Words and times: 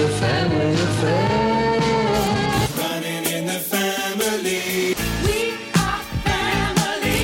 a 0.00 0.08
family 0.08 0.74
affair. 0.74 1.80
Running 2.78 3.24
in 3.26 3.46
the 3.46 3.58
family. 3.58 4.94
We 5.24 5.38
are 5.74 6.02
family. 6.24 7.20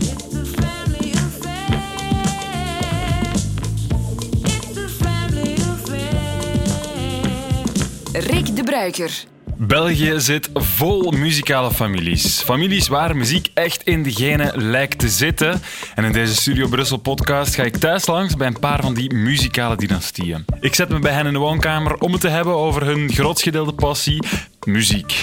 It's 0.00 0.34
a 0.34 0.44
family 0.44 1.12
affair. 1.12 1.82
It's 4.44 4.76
a 4.76 4.88
family 4.88 5.54
affair. 5.54 7.04
Rick 8.28 8.46
de 8.54 8.62
Bruiker. 8.64 9.33
België 9.66 10.14
zit 10.16 10.50
vol 10.54 11.10
muzikale 11.10 11.70
families. 11.70 12.42
Families 12.42 12.88
waar 12.88 13.16
muziek 13.16 13.50
echt 13.54 13.82
in 13.82 14.02
de 14.02 14.12
genen 14.12 14.70
lijkt 14.70 14.98
te 14.98 15.08
zitten. 15.08 15.62
En 15.94 16.04
in 16.04 16.12
deze 16.12 16.34
Studio 16.34 16.68
Brussel 16.68 16.96
podcast 16.96 17.54
ga 17.54 17.62
ik 17.62 17.76
thuis 17.76 18.06
langs 18.06 18.36
bij 18.36 18.46
een 18.46 18.58
paar 18.58 18.80
van 18.80 18.94
die 18.94 19.14
muzikale 19.14 19.76
dynastieën. 19.76 20.44
Ik 20.60 20.74
zet 20.74 20.88
me 20.88 20.98
bij 20.98 21.12
hen 21.12 21.26
in 21.26 21.32
de 21.32 21.38
woonkamer 21.38 21.94
om 21.94 22.12
het 22.12 22.20
te 22.20 22.28
hebben 22.28 22.54
over 22.54 22.86
hun 22.86 23.12
grootgedeelde 23.12 23.72
passie, 23.72 24.22
muziek. 24.64 25.20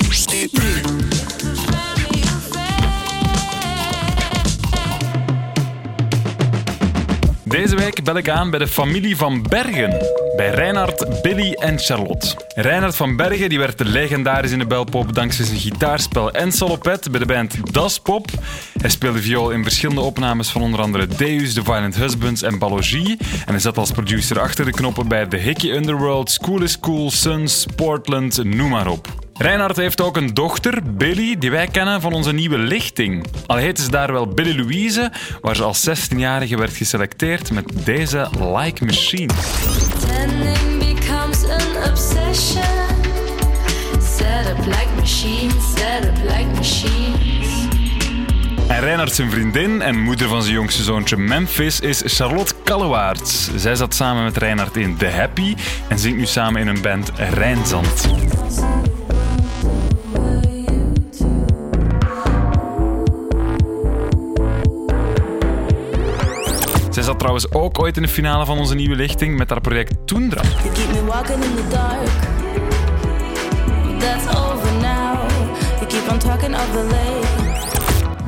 Deze 7.44 7.76
week 7.76 8.04
bel 8.04 8.18
ik 8.18 8.30
aan 8.30 8.50
bij 8.50 8.60
de 8.60 8.68
familie 8.68 9.18
van 9.18 9.42
Bergen. 9.50 9.98
Bij 10.42 10.50
Reinhard, 10.50 11.22
Billy 11.22 11.54
en 11.54 11.80
Charlotte. 11.80 12.28
Reinhard 12.56 12.96
van 12.96 13.16
Bergen 13.16 13.50
die 13.50 13.60
werd 13.60 13.80
legendarisch 13.80 14.52
in 14.52 14.60
de 14.60 14.66
belpop 14.66 15.14
dankzij 15.14 15.46
zijn 15.46 15.60
gitaarspel 15.60 16.32
en 16.32 16.52
salopet 16.52 17.12
bij 17.12 17.20
de 17.20 17.26
band 17.26 17.74
Das 17.74 18.00
Pop. 18.00 18.30
Hij 18.82 18.90
speelde 18.90 19.22
viool 19.22 19.52
in 19.52 19.64
verschillende 19.64 20.02
opnames 20.02 20.50
van 20.50 20.62
onder 20.62 20.82
andere 20.82 21.08
Deus, 21.08 21.54
The 21.54 21.64
Violent 21.64 21.96
Husbands 21.96 22.42
en 22.42 22.60
Balogie. 22.60 23.18
En 23.20 23.52
hij 23.52 23.60
zat 23.60 23.78
als 23.78 23.92
producer 23.92 24.40
achter 24.40 24.66
de 24.66 24.72
knoppen 24.72 25.08
bij 25.08 25.26
The 25.26 25.38
Hickey 25.38 25.76
Underworld, 25.76 26.32
School 26.32 26.62
is 26.62 26.80
Cool, 26.80 27.12
Suns, 27.12 27.66
Portland, 27.76 28.44
noem 28.44 28.70
maar 28.70 28.88
op. 28.88 29.31
Reinhard 29.42 29.78
heeft 29.78 30.02
ook 30.02 30.18
een 30.18 30.34
dochter, 30.34 30.80
Billy, 30.84 31.38
die 31.38 31.52
wij 31.52 31.68
kennen 31.68 32.02
van 32.02 32.14
onze 32.14 32.32
nieuwe 32.32 32.58
lichting. 32.58 33.26
Al 33.46 33.56
heette 33.56 33.82
ze 33.82 33.90
daar 33.90 34.12
wel 34.12 34.28
Billy 34.28 34.60
Louise, 34.60 35.12
waar 35.42 35.56
ze 35.56 35.64
als 35.64 35.90
16-jarige 35.90 36.58
werd 36.58 36.76
geselecteerd 36.76 37.52
met 37.52 37.66
deze 37.86 38.30
Like 38.56 38.86
Machine. 38.86 39.34
Pretending 39.64 40.78
becomes 40.78 41.44
an 41.44 41.90
obsession. 41.90 42.64
Set 44.18 44.48
up 44.50 44.66
like 44.66 44.90
machines, 45.00 45.74
set 45.76 46.04
up 46.04 46.18
like 46.24 46.50
machines. 46.56 47.68
En 48.68 48.80
Reinhard 48.80 49.16
zijn 49.16 49.32
vriendin 49.32 49.82
en 49.82 50.00
moeder 50.00 50.28
van 50.28 50.42
zijn 50.42 50.56
jongste 50.56 50.84
zoontje 50.84 51.18
Memphis 51.18 51.80
is 51.80 52.02
Charlotte 52.06 52.54
Kallewaerts. 52.64 53.50
Zij 53.56 53.76
zat 53.76 53.96
samen 53.96 54.24
met 54.24 54.38
Reinhard 54.38 54.78
in 54.78 54.98
The 54.98 55.08
Happy 55.08 55.56
en 55.88 56.00
zingt 56.00 56.18
nu 56.18 56.26
samen 56.26 56.62
in 56.62 56.68
een 56.68 56.82
band 56.82 57.12
Rijnzand. 57.16 58.10
Zat 67.12 67.20
trouwens 67.20 67.52
ook 67.52 67.80
ooit 67.80 67.96
in 67.96 68.02
de 68.02 68.08
finale 68.08 68.46
van 68.46 68.58
onze 68.58 68.76
nieuwe 68.76 68.96
lichting 68.96 69.38
met 69.38 69.50
haar 69.50 69.62
project 69.62 70.08
Toendra. 70.08 70.42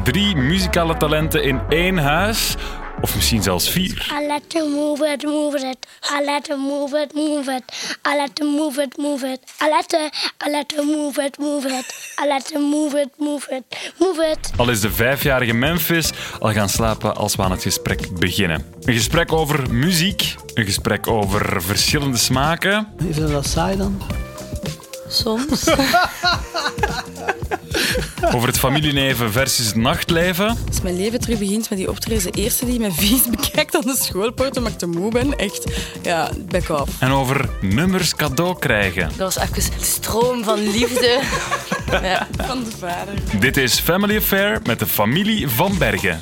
Drie 0.03 0.35
muzikale 0.35 0.97
talenten 0.97 1.43
in 1.43 1.61
één 1.69 1.97
huis, 1.97 2.55
of 3.03 3.15
misschien 3.15 3.43
zelfs 3.43 3.69
vier. 3.69 4.07
I 4.21 4.25
let 4.27 4.49
them 4.49 4.71
move 4.71 5.11
it, 5.11 5.23
move 5.23 5.55
it. 5.55 5.87
I 6.19 6.23
let 6.25 6.43
them 6.43 6.59
move 6.59 7.01
it, 7.01 7.13
move 7.13 7.55
it. 7.55 7.63
I 8.07 8.15
let 8.15 8.35
them 8.35 8.47
move 8.47 8.81
it, 8.81 8.97
move 8.97 9.23
it. 9.23 9.39
I 9.61 9.69
let 9.69 9.89
them, 9.89 10.09
I 10.47 10.49
let 10.49 10.69
them 10.75 10.85
move 10.85 11.23
it, 11.25 11.37
move 11.37 11.65
it. 11.65 12.15
I 12.23 12.27
let 12.27 12.45
them 12.47 12.61
move 12.61 12.99
it, 12.99 13.09
move 13.17 13.47
it, 13.49 13.91
move 13.99 14.31
it. 14.31 14.51
Al 14.57 14.69
is 14.69 14.81
de 14.81 14.91
vijfjarige 14.91 15.53
Memphis 15.53 16.11
al 16.39 16.51
gaan 16.51 16.69
slapen 16.69 17.15
als 17.15 17.35
we 17.35 17.43
aan 17.43 17.51
het 17.51 17.61
gesprek 17.61 18.19
beginnen. 18.19 18.65
Een 18.81 18.93
gesprek 18.93 19.33
over 19.33 19.73
muziek, 19.73 20.35
een 20.53 20.65
gesprek 20.65 21.07
over 21.07 21.61
verschillende 21.61 22.17
smaken. 22.17 22.87
Is 23.09 23.15
dat 23.15 23.47
saai 23.47 23.77
dan? 23.77 24.01
Soms. 25.13 25.63
Over 28.33 28.47
het 28.47 28.59
familieneven 28.59 29.31
versus 29.31 29.65
het 29.65 29.75
nachtleven. 29.75 30.57
Als 30.67 30.81
mijn 30.81 30.97
leven 30.97 31.19
terug 31.19 31.39
begint 31.39 31.69
met 31.69 31.79
die 31.79 31.89
optreden, 31.89 32.31
de 32.31 32.41
eerste 32.41 32.65
die 32.65 32.79
mij 32.79 32.91
vies 32.91 33.21
bekijkt 33.29 33.75
aan 33.75 33.81
de 33.81 33.97
schoolpoort 34.01 34.57
omdat 34.57 34.71
ik 34.71 34.77
te 34.77 34.87
moe 34.87 35.11
ben, 35.11 35.37
echt, 35.37 35.71
ja, 36.01 36.29
back 36.49 36.69
off. 36.69 36.91
En 36.99 37.11
over 37.11 37.49
nummers 37.61 38.15
cadeau 38.15 38.59
krijgen. 38.59 39.11
Dat 39.17 39.35
was 39.35 39.37
even 39.37 39.55
een 39.55 39.85
stroom 39.85 40.43
van 40.43 40.67
liefde. 40.71 41.19
ja. 42.01 42.27
Van 42.45 42.63
de 42.63 42.71
vader. 42.79 43.13
Dit 43.39 43.57
is 43.57 43.79
Family 43.79 44.17
Affair 44.17 44.59
met 44.63 44.79
de 44.79 44.87
familie 44.87 45.47
van 45.49 45.77
Bergen. 45.77 46.21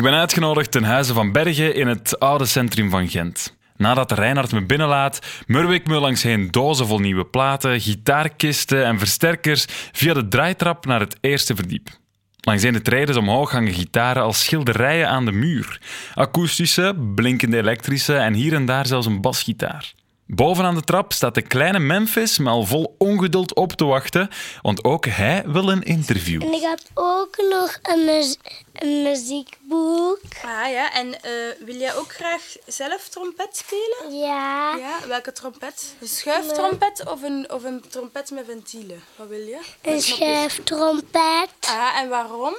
Ik 0.00 0.06
ben 0.06 0.14
uitgenodigd 0.14 0.70
ten 0.70 0.84
huize 0.84 1.12
van 1.12 1.32
Bergen 1.32 1.74
in 1.74 1.86
het 1.86 2.18
oude 2.18 2.46
centrum 2.46 2.90
van 2.90 3.08
Gent. 3.08 3.56
Nadat 3.76 4.12
Reinhard 4.12 4.52
me 4.52 4.66
binnenlaat, 4.66 5.18
murw 5.46 5.72
ik 5.72 5.86
me 5.86 5.98
langs 5.98 6.22
heen 6.22 6.50
dozen 6.50 6.86
vol 6.86 6.98
nieuwe 6.98 7.24
platen, 7.24 7.80
gitaarkisten 7.80 8.84
en 8.84 8.98
versterkers 8.98 9.66
via 9.92 10.14
de 10.14 10.28
draaitrap 10.28 10.86
naar 10.86 11.00
het 11.00 11.16
eerste 11.20 11.54
verdiep. 11.54 11.88
Langs 12.40 12.62
de 12.62 12.82
treden 12.82 13.16
omhoog 13.16 13.50
hangen 13.50 13.72
gitaren 13.72 14.22
als 14.22 14.44
schilderijen 14.44 15.08
aan 15.08 15.24
de 15.24 15.32
muur. 15.32 15.80
Akoestische, 16.14 16.94
blinkende 17.14 17.56
elektrische 17.56 18.16
en 18.16 18.34
hier 18.34 18.54
en 18.54 18.64
daar 18.64 18.86
zelfs 18.86 19.06
een 19.06 19.20
basgitaar. 19.20 19.92
Bovenaan 20.34 20.74
de 20.74 20.80
trap 20.82 21.12
staat 21.12 21.34
de 21.34 21.42
kleine 21.42 21.78
Memphis 21.78 22.38
me 22.38 22.48
al 22.50 22.64
vol 22.64 22.94
ongeduld 22.98 23.54
op 23.54 23.72
te 23.72 23.84
wachten, 23.84 24.30
want 24.62 24.84
ook 24.84 25.06
hij 25.06 25.42
wil 25.46 25.70
een 25.70 25.82
interview. 25.82 26.42
En 26.42 26.52
ik 26.52 26.60
heb 26.60 26.78
ook 26.94 27.36
nog 27.50 27.78
een, 27.82 28.04
mu- 28.04 28.34
een 28.72 29.02
muziekboek. 29.02 30.18
Ah 30.44 30.70
ja, 30.70 30.92
en 30.92 31.22
eh, 31.22 31.30
wil 31.64 31.74
jij 31.76 31.94
ook 31.96 32.12
graag 32.14 32.42
zelf 32.66 33.08
trompet 33.08 33.56
spelen? 33.56 34.18
Ja, 34.20 34.76
Ja, 34.76 34.98
welke 35.08 35.32
trompet? 35.32 35.94
Een 36.00 36.08
schuiftrompet 36.08 37.02
of 37.10 37.22
een, 37.22 37.50
of 37.52 37.64
een 37.64 37.84
trompet 37.88 38.30
met 38.30 38.44
ventielen? 38.46 39.02
Wat 39.16 39.28
wil 39.28 39.38
je? 39.46 39.58
een 39.82 40.00
schuiftrompet. 40.02 41.48
Ah, 41.60 41.96
en 42.00 42.08
waarom? 42.08 42.54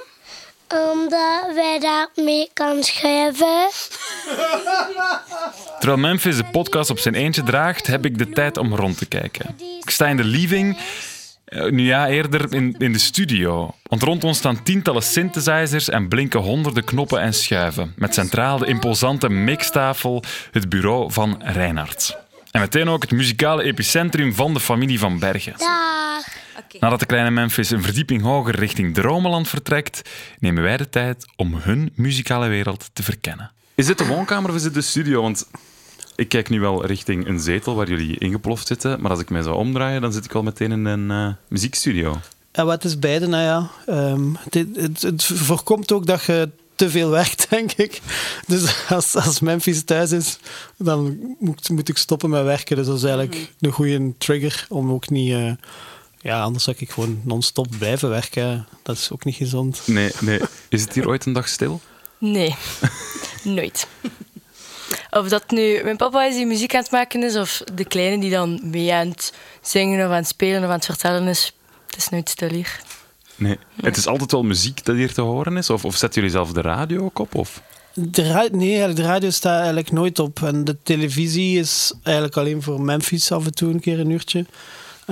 Omdat 0.72 1.54
wij 1.54 1.78
daarmee 1.78 2.50
kan 2.52 2.82
schuiven. 2.82 3.68
Terwijl 5.78 6.00
Memphis 6.00 6.36
de 6.36 6.44
podcast 6.44 6.90
op 6.90 6.98
zijn 6.98 7.14
eentje 7.14 7.42
draagt, 7.42 7.86
heb 7.86 8.04
ik 8.04 8.18
de 8.18 8.28
tijd 8.28 8.56
om 8.56 8.74
rond 8.74 8.98
te 8.98 9.06
kijken. 9.06 9.56
Ik 9.80 9.90
sta 9.90 10.06
in 10.06 10.16
de 10.16 10.24
living, 10.24 10.78
eh, 11.44 11.70
nu 11.70 11.82
ja, 11.86 12.08
eerder 12.08 12.54
in, 12.54 12.74
in 12.78 12.92
de 12.92 12.98
studio. 12.98 13.74
Want 13.82 14.02
rond 14.02 14.24
ons 14.24 14.38
staan 14.38 14.62
tientallen 14.62 15.02
synthesizers 15.02 15.88
en 15.88 16.08
blinken 16.08 16.40
honderden 16.40 16.84
knoppen 16.84 17.20
en 17.20 17.34
schuiven. 17.34 17.92
Met 17.96 18.14
centraal 18.14 18.58
de 18.58 18.66
imposante 18.66 19.28
mixtafel, 19.28 20.22
het 20.50 20.68
bureau 20.68 21.12
van 21.12 21.42
Reinhard. 21.44 22.16
En 22.50 22.60
meteen 22.60 22.88
ook 22.88 23.02
het 23.02 23.10
muzikale 23.10 23.62
epicentrum 23.62 24.34
van 24.34 24.54
de 24.54 24.60
familie 24.60 24.98
van 24.98 25.18
Bergen. 25.18 25.54
Dag. 25.56 26.41
Nadat 26.80 27.00
de 27.00 27.06
kleine 27.06 27.30
Memphis 27.30 27.70
een 27.70 27.82
verdieping 27.82 28.22
hoger 28.22 28.56
richting 28.56 28.94
Dromeland 28.94 29.48
vertrekt, 29.48 30.10
nemen 30.38 30.62
wij 30.62 30.76
de 30.76 30.88
tijd 30.88 31.24
om 31.36 31.54
hun 31.54 31.92
muzikale 31.94 32.48
wereld 32.48 32.90
te 32.92 33.02
verkennen. 33.02 33.50
Is 33.74 33.86
dit 33.86 33.98
de 33.98 34.06
woonkamer 34.06 34.50
of 34.50 34.56
is 34.56 34.62
dit 34.62 34.74
de 34.74 34.80
studio? 34.80 35.22
Want 35.22 35.46
ik 36.16 36.28
kijk 36.28 36.48
nu 36.48 36.60
wel 36.60 36.86
richting 36.86 37.26
een 37.26 37.40
zetel 37.40 37.74
waar 37.74 37.88
jullie 37.88 38.18
ingeploft 38.18 38.66
zitten, 38.66 39.00
maar 39.00 39.10
als 39.10 39.20
ik 39.20 39.30
mij 39.30 39.42
zou 39.42 39.56
omdraaien, 39.56 40.00
dan 40.00 40.12
zit 40.12 40.24
ik 40.24 40.34
al 40.34 40.42
meteen 40.42 40.72
in 40.72 40.84
een 40.84 41.10
eh, 41.10 41.34
muziekstudio. 41.48 42.20
Ja, 42.52 42.64
wat 42.64 42.84
is 42.84 42.98
beide, 42.98 43.26
nou 43.26 43.42
ja. 43.42 43.70
Ehm, 43.86 44.34
het, 44.50 44.66
het, 44.74 45.02
het 45.02 45.24
voorkomt 45.24 45.92
ook 45.92 46.06
dat 46.06 46.24
je 46.24 46.48
te 46.74 46.90
veel 46.90 47.10
werkt, 47.10 47.46
denk 47.50 47.72
ik. 47.72 48.00
Dus 48.46 48.88
als, 48.88 49.14
als 49.14 49.40
Memphis 49.40 49.84
thuis 49.84 50.12
is, 50.12 50.38
dan 50.76 51.18
moet, 51.38 51.68
moet 51.68 51.88
ik 51.88 51.96
stoppen 51.96 52.30
met 52.30 52.44
werken. 52.44 52.76
Dus 52.76 52.86
dat 52.86 52.96
is 52.96 53.02
eigenlijk 53.02 53.52
een 53.60 53.72
goede 53.72 54.12
trigger 54.18 54.66
om 54.68 54.90
ook 54.90 55.10
niet... 55.10 55.32
eh, 55.32 55.52
ja, 56.22 56.42
anders 56.42 56.64
zou 56.64 56.76
ik 56.78 56.90
gewoon 56.90 57.20
non-stop 57.24 57.66
blijven 57.78 58.08
werken. 58.08 58.66
Dat 58.82 58.96
is 58.96 59.10
ook 59.12 59.24
niet 59.24 59.34
gezond. 59.34 59.82
Nee, 59.86 60.10
nee. 60.20 60.40
Is 60.68 60.82
het 60.82 60.92
hier 60.92 61.08
ooit 61.08 61.26
een 61.26 61.32
dag 61.32 61.48
stil? 61.48 61.80
Nee, 62.18 62.54
nooit. 63.42 63.86
Of 65.10 65.28
dat 65.28 65.50
nu 65.50 65.80
mijn 65.84 65.96
papa 65.96 66.24
is 66.24 66.34
die 66.34 66.46
muziek 66.46 66.74
aan 66.74 66.82
het 66.82 66.90
maken 66.90 67.22
is, 67.22 67.36
of 67.36 67.62
de 67.74 67.84
kleine 67.84 68.20
die 68.20 68.30
dan 68.30 68.60
mee 68.62 68.92
aan 68.92 69.08
het 69.08 69.32
zingen 69.62 69.98
of 70.06 70.10
aan 70.10 70.16
het 70.16 70.26
spelen 70.26 70.58
of 70.62 70.66
aan 70.68 70.74
het 70.74 70.84
vertellen 70.84 71.28
is. 71.28 71.54
Het 71.86 71.96
is 71.96 72.08
nooit 72.08 72.28
stil 72.28 72.48
hier. 72.48 72.80
Nee. 73.36 73.58
Het 73.82 73.96
is 73.96 74.06
altijd 74.06 74.32
wel 74.32 74.42
muziek 74.42 74.84
dat 74.84 74.96
hier 74.96 75.12
te 75.12 75.20
horen 75.20 75.56
is? 75.56 75.70
Of, 75.70 75.84
of 75.84 75.96
zetten 75.96 76.20
jullie 76.22 76.36
zelf 76.36 76.52
de 76.52 76.60
radio 76.60 77.04
ook 77.04 77.18
op? 77.18 77.34
Of? 77.34 77.62
De 77.94 78.32
ra- 78.32 78.48
nee, 78.52 78.68
eigenlijk, 78.68 78.96
de 78.96 79.02
radio 79.06 79.30
staat 79.30 79.56
eigenlijk 79.58 79.90
nooit 79.92 80.18
op. 80.18 80.42
En 80.42 80.64
de 80.64 80.76
televisie 80.82 81.58
is 81.58 81.92
eigenlijk 82.02 82.36
alleen 82.36 82.62
voor 82.62 82.80
Memphis 82.80 83.32
af 83.32 83.44
en 83.44 83.54
toe 83.54 83.72
een 83.72 83.80
keer 83.80 84.00
een 84.00 84.10
uurtje. 84.10 84.46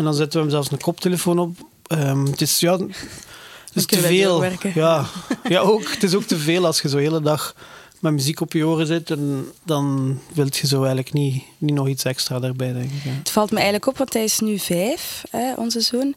En 0.00 0.06
dan 0.06 0.14
zetten 0.14 0.32
we 0.38 0.44
hem 0.44 0.50
zelfs 0.50 0.70
een 0.70 0.81
koptelefoon 0.81 1.38
op. 1.38 1.56
Ehm, 1.87 2.25
het 2.25 2.41
is, 2.41 2.61
ja, 2.61 2.76
Dus 2.76 2.88
te 3.73 3.87
kunnen 3.87 4.06
wij 4.06 4.17
veel. 4.17 4.44
Ja. 4.75 5.06
ja, 5.49 5.61
ook. 5.61 5.91
Het 5.93 6.02
is 6.02 6.14
ook 6.14 6.23
te 6.23 6.38
veel 6.38 6.67
als 6.67 6.81
je 6.81 6.88
zo 6.88 6.97
de 6.97 7.02
hele 7.02 7.20
dag 7.20 7.55
met 7.99 8.12
muziek 8.12 8.41
op 8.41 8.52
je 8.52 8.67
oren 8.67 8.87
zit. 8.87 9.11
En 9.11 9.47
dan 9.62 10.19
wil 10.35 10.47
je 10.50 10.67
zo 10.67 10.76
eigenlijk 10.76 11.12
niet, 11.12 11.43
niet 11.58 11.75
nog 11.75 11.88
iets 11.88 12.05
extra 12.05 12.38
daarbij, 12.38 12.73
denk 12.73 12.91
ik. 12.91 13.02
hè. 13.02 13.11
Het 13.11 13.31
valt 13.31 13.50
me 13.50 13.56
eigenlijk 13.56 13.87
op, 13.87 13.99
want 13.99 14.12
hij 14.12 14.25
is 14.25 14.38
nu 14.38 14.58
vijf, 14.58 15.23
hè, 15.31 15.55
onze 15.55 15.81
zoon. 15.81 16.14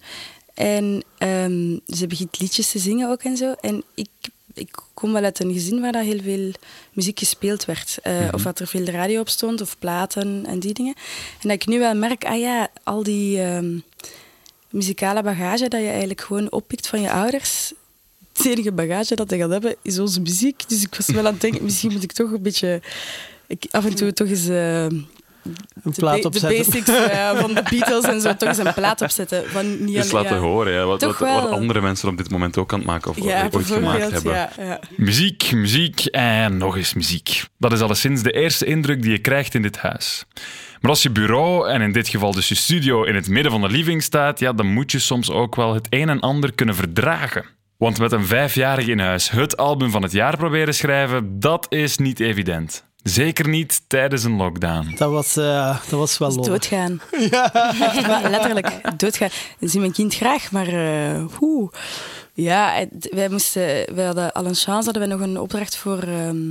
En 0.53 1.03
ehm, 1.17 1.77
ze 1.87 2.07
begint 2.07 2.39
liedjes 2.39 2.71
te 2.71 2.79
zingen 2.79 3.09
ook 3.09 3.21
en 3.23 3.37
zo. 3.37 3.53
En 3.61 3.83
ik, 3.93 4.09
ik 4.53 4.75
kom 4.93 5.13
wel 5.13 5.23
uit 5.23 5.39
een 5.39 5.53
gezin 5.53 5.81
waar 5.81 5.91
dat 5.91 6.03
heel 6.03 6.21
veel 6.21 6.51
muziek 6.93 7.19
gespeeld 7.19 7.65
werd. 7.65 7.97
Eh, 8.01 8.27
Of 8.31 8.41
dat 8.43 8.59
er 8.59 8.67
veel 8.67 8.85
radio 8.85 9.19
op 9.19 9.29
stond, 9.29 9.61
of 9.61 9.79
platen 9.79 10.45
en 10.45 10.59
die 10.59 10.73
dingen. 10.73 10.93
En 11.41 11.47
dat 11.49 11.51
ik 11.51 11.65
nu 11.65 11.79
wel 11.79 11.95
merk, 11.95 12.25
ah 12.25 12.39
ja, 12.39 12.67
al 12.83 13.03
die 13.03 13.41
ehm, 13.41 13.77
muzikale 14.69 15.23
bagage 15.23 15.67
dat 15.69 15.79
je 15.79 15.87
eigenlijk 15.87 16.21
gewoon 16.21 16.51
oppikt 16.51 16.87
van 16.87 17.01
je 17.01 17.11
ouders. 17.11 17.73
Het 18.33 18.45
enige 18.45 18.71
bagage 18.71 19.15
dat 19.15 19.29
je 19.29 19.37
gaat 19.37 19.49
hebben 19.49 19.75
is 19.81 19.99
onze 19.99 20.21
muziek. 20.21 20.69
Dus 20.69 20.81
ik 20.83 20.95
was 20.95 21.07
wel 21.07 21.25
aan 21.25 21.31
het 21.31 21.41
denken, 21.41 21.63
misschien 21.63 21.91
moet 21.91 22.03
ik 22.03 22.11
toch 22.11 22.31
een 22.31 22.41
beetje... 22.41 22.81
Ik, 23.47 23.65
af 23.71 23.85
en 23.85 23.95
toe 23.95 24.13
toch 24.13 24.27
eens... 24.27 24.47
eh, 24.47 24.87
Een 25.43 25.53
de, 25.83 25.91
plaat 25.91 26.15
ba- 26.15 26.21
de 26.21 26.27
opzetten. 26.27 26.71
basics 26.71 26.89
eh, 26.89 27.29
van 27.41 27.53
de 27.53 27.63
Beatles 27.69 28.03
en 28.03 28.21
zo 28.21 28.35
toch 28.35 28.49
eens 28.49 28.57
een 28.57 28.73
plaat 28.73 29.01
opzetten. 29.01 29.49
Van 29.49 29.85
niet 29.85 29.95
Dus 29.95 30.11
laten 30.11 30.35
ja. 30.35 30.41
horen 30.41 30.73
hè, 30.73 30.85
wat, 30.85 31.01
wat, 31.01 31.49
andere 31.49 31.81
mensen 31.81 32.09
op 32.09 32.17
dit 32.17 32.29
moment 32.29 32.57
ook 32.57 32.73
aan 32.73 32.79
het 32.79 32.87
maken 32.87 33.09
of 33.09 33.23
Ja, 33.23 33.47
ooit 33.51 33.65
gemaakt 33.65 34.11
hebben. 34.11 34.33
Ja, 34.33 34.49
ja. 34.57 34.79
Muziek, 34.97 35.51
muziek 35.51 36.05
en 36.05 36.57
nog 36.57 36.77
eens 36.77 36.93
muziek. 36.93 37.43
Dat 37.57 37.71
is 37.71 37.79
alleszins 37.79 38.21
de 38.21 38.31
eerste 38.31 38.65
indruk 38.65 39.01
die 39.01 39.11
je 39.11 39.19
krijgt 39.19 39.53
in 39.53 39.61
dit 39.61 39.77
huis. 39.77 40.25
Maar 40.81 40.91
als 40.91 41.03
je 41.03 41.09
bureau, 41.09 41.69
en 41.69 41.81
in 41.81 41.91
dit 41.91 42.07
geval 42.07 42.31
dus 42.31 42.47
je 42.47 42.55
studio, 42.55 43.03
in 43.03 43.15
het 43.15 43.27
midden 43.27 43.51
van 43.51 43.61
de 43.61 43.69
living 43.69 44.03
staat, 44.03 44.39
ja, 44.39 44.53
dan 44.53 44.65
moet 44.73 44.91
je 44.91 44.99
soms 44.99 45.31
ook 45.31 45.55
wel 45.55 45.73
het 45.73 45.87
een 45.89 46.09
en 46.09 46.19
ander 46.19 46.53
kunnen 46.53 46.75
verdragen. 46.75 47.45
Want 47.77 47.99
met 47.99 48.11
een 48.11 48.25
vijfjarige 48.25 48.91
in 48.91 48.99
huis 48.99 49.29
het 49.29 49.57
album 49.57 49.91
van 49.91 50.01
het 50.01 50.11
jaar 50.11 50.37
proberen 50.37 50.73
schrijven, 50.73 51.39
dat 51.39 51.65
is 51.69 51.97
niet 51.97 52.19
evident. 52.19 52.85
Zeker 53.03 53.47
niet 53.47 53.81
tijdens 53.87 54.23
een 54.23 54.35
lockdown. 54.35 54.95
Dat 54.97 55.11
was, 55.11 55.37
eh, 55.37 55.79
dat 55.89 55.99
was 55.99 56.17
wel 56.17 56.29
lollig. 56.29 56.45
Doodgaan. 56.45 57.01
Echt 57.11 58.07
waar, 58.07 58.29
letterlijk, 58.29 58.99
doodgaan. 58.99 59.29
Ik 59.59 59.69
zie 59.69 59.79
mijn 59.79 59.91
kind 59.91 60.15
graag, 60.15 60.51
maar 60.51 60.67
eh 60.67 61.25
hoe? 61.37 61.71
Ja, 62.33 62.85
wij, 63.01 63.29
moesten, 63.29 63.95
wij 63.95 64.05
hadden 64.05 64.31
al 64.31 64.45
een 64.45 64.55
chance, 64.55 64.83
hadden 64.83 65.01
we 65.01 65.07
nog 65.07 65.19
een 65.19 65.39
opdracht 65.39 65.75
voor 65.75 65.99
ehm 66.03 66.45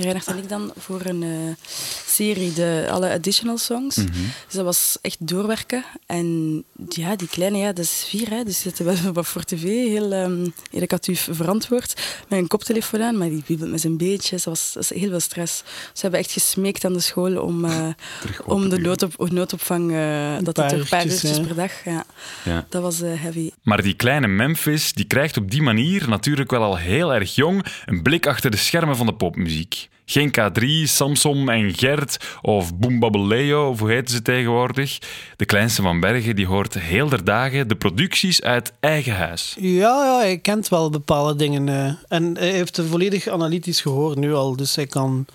Reinhard 0.00 0.26
en 0.26 0.38
ik 0.38 0.48
dan, 0.48 0.72
voor 0.78 1.00
een 1.04 1.22
eh, 1.22 1.66
serie, 2.06 2.52
de, 2.52 2.86
alle 2.90 3.12
additional 3.12 3.58
songs. 3.58 3.96
Mhm. 3.96 4.06
Dus 4.46 4.54
dat 4.54 4.64
was 4.64 4.98
echt 5.00 5.26
doorwerken. 5.26 5.84
En 6.06 6.64
ja, 6.88 7.16
die 7.16 7.28
kleine, 7.28 7.58
ja, 7.58 7.72
dat 7.72 7.84
is 7.84 8.06
vier, 8.08 8.30
hè, 8.30 8.44
dus 8.44 8.60
zitten 8.60 8.84
wel 8.84 8.96
wat 9.12 9.26
voor 9.26 9.44
tv, 9.44 9.62
heel 9.62 10.12
ehm 10.12 10.48
educatief 10.70 11.28
verantwoord. 11.30 11.94
Met 12.28 12.38
een 12.38 12.46
koptelefoon 12.46 13.02
aan, 13.02 13.18
maar 13.18 13.28
die 13.28 13.42
wiebelt 13.46 13.70
met 13.70 13.80
zijn 13.80 13.96
beetjes. 13.96 14.42
Dat 14.42 14.54
was, 14.54 14.72
dat 14.72 14.88
was 14.88 14.98
heel 14.98 15.08
veel 15.08 15.20
stress. 15.20 15.58
Ze 15.92 16.00
hebben 16.00 16.20
echt 16.20 16.32
gesmeekt 16.32 16.84
aan 16.84 16.92
de 16.92 17.00
school 17.00 17.42
om, 17.42 17.64
eh, 17.64 17.88
om 18.44 18.68
de 18.68 18.78
noodop, 18.78 19.30
noodopvang, 19.30 19.92
eh, 19.92 20.34
dat 20.40 20.56
het 20.56 20.68
toch 20.68 20.78
een 20.78 20.88
paar 20.88 21.06
uurtjes, 21.06 21.40
per 21.40 21.54
dag. 21.54 21.84
Ja. 21.84 22.04
Ja. 22.44 22.66
Dat 22.68 22.82
was 22.82 23.00
eh, 23.00 23.10
heavy. 23.14 23.50
Maar 23.62 23.82
die 23.82 23.94
kleine 23.94 24.26
Memphis 24.26 24.92
die 24.92 25.04
krijgt 25.04 25.36
op 25.36 25.50
die 25.50 25.62
manier 25.62 26.08
natuurlijk 26.08 26.50
wel 26.50 26.62
al 26.62 26.76
heel 26.76 27.14
erg 27.14 27.34
jong 27.34 27.66
een 27.84 28.02
blik 28.02 28.26
achter 28.26 28.50
de 28.50 28.56
schermen 28.56 28.96
van 28.96 29.06
de 29.06 29.14
popmuziek. 29.14 29.88
Geen 30.10 30.30
K3, 30.40 30.64
Samson 30.88 31.48
en 31.50 31.74
Gert 31.74 32.16
of 32.42 32.74
Boombabaleo, 32.76 33.68
of 33.68 33.78
hoe 33.78 33.90
heten 33.90 34.14
ze 34.14 34.22
tegenwoordig. 34.22 34.98
De 35.36 35.44
kleinste 35.44 35.82
van 35.82 36.00
Bergen 36.00 36.36
die 36.36 36.46
hoort 36.46 36.74
heel 36.78 37.08
der 37.08 37.24
dagen 37.24 37.68
de 37.68 37.76
producties 37.76 38.42
uit 38.42 38.72
eigen 38.80 39.14
huis. 39.16 39.56
Ja, 39.60 40.04
ja, 40.04 40.18
hij 40.18 40.38
kent 40.38 40.68
wel 40.68 40.90
bepaalde 40.90 41.36
dingen. 41.36 41.68
eh. 41.68 41.92
en 42.08 42.36
hij 42.38 42.50
heeft 42.50 42.76
het 42.76 42.86
volledig 42.86 43.28
analytisch 43.28 43.80
gehoord 43.80 44.18
nu 44.18 44.34
al. 44.34 44.56
Dus 44.56 44.76
hij 44.76 44.86
kan 44.86 45.26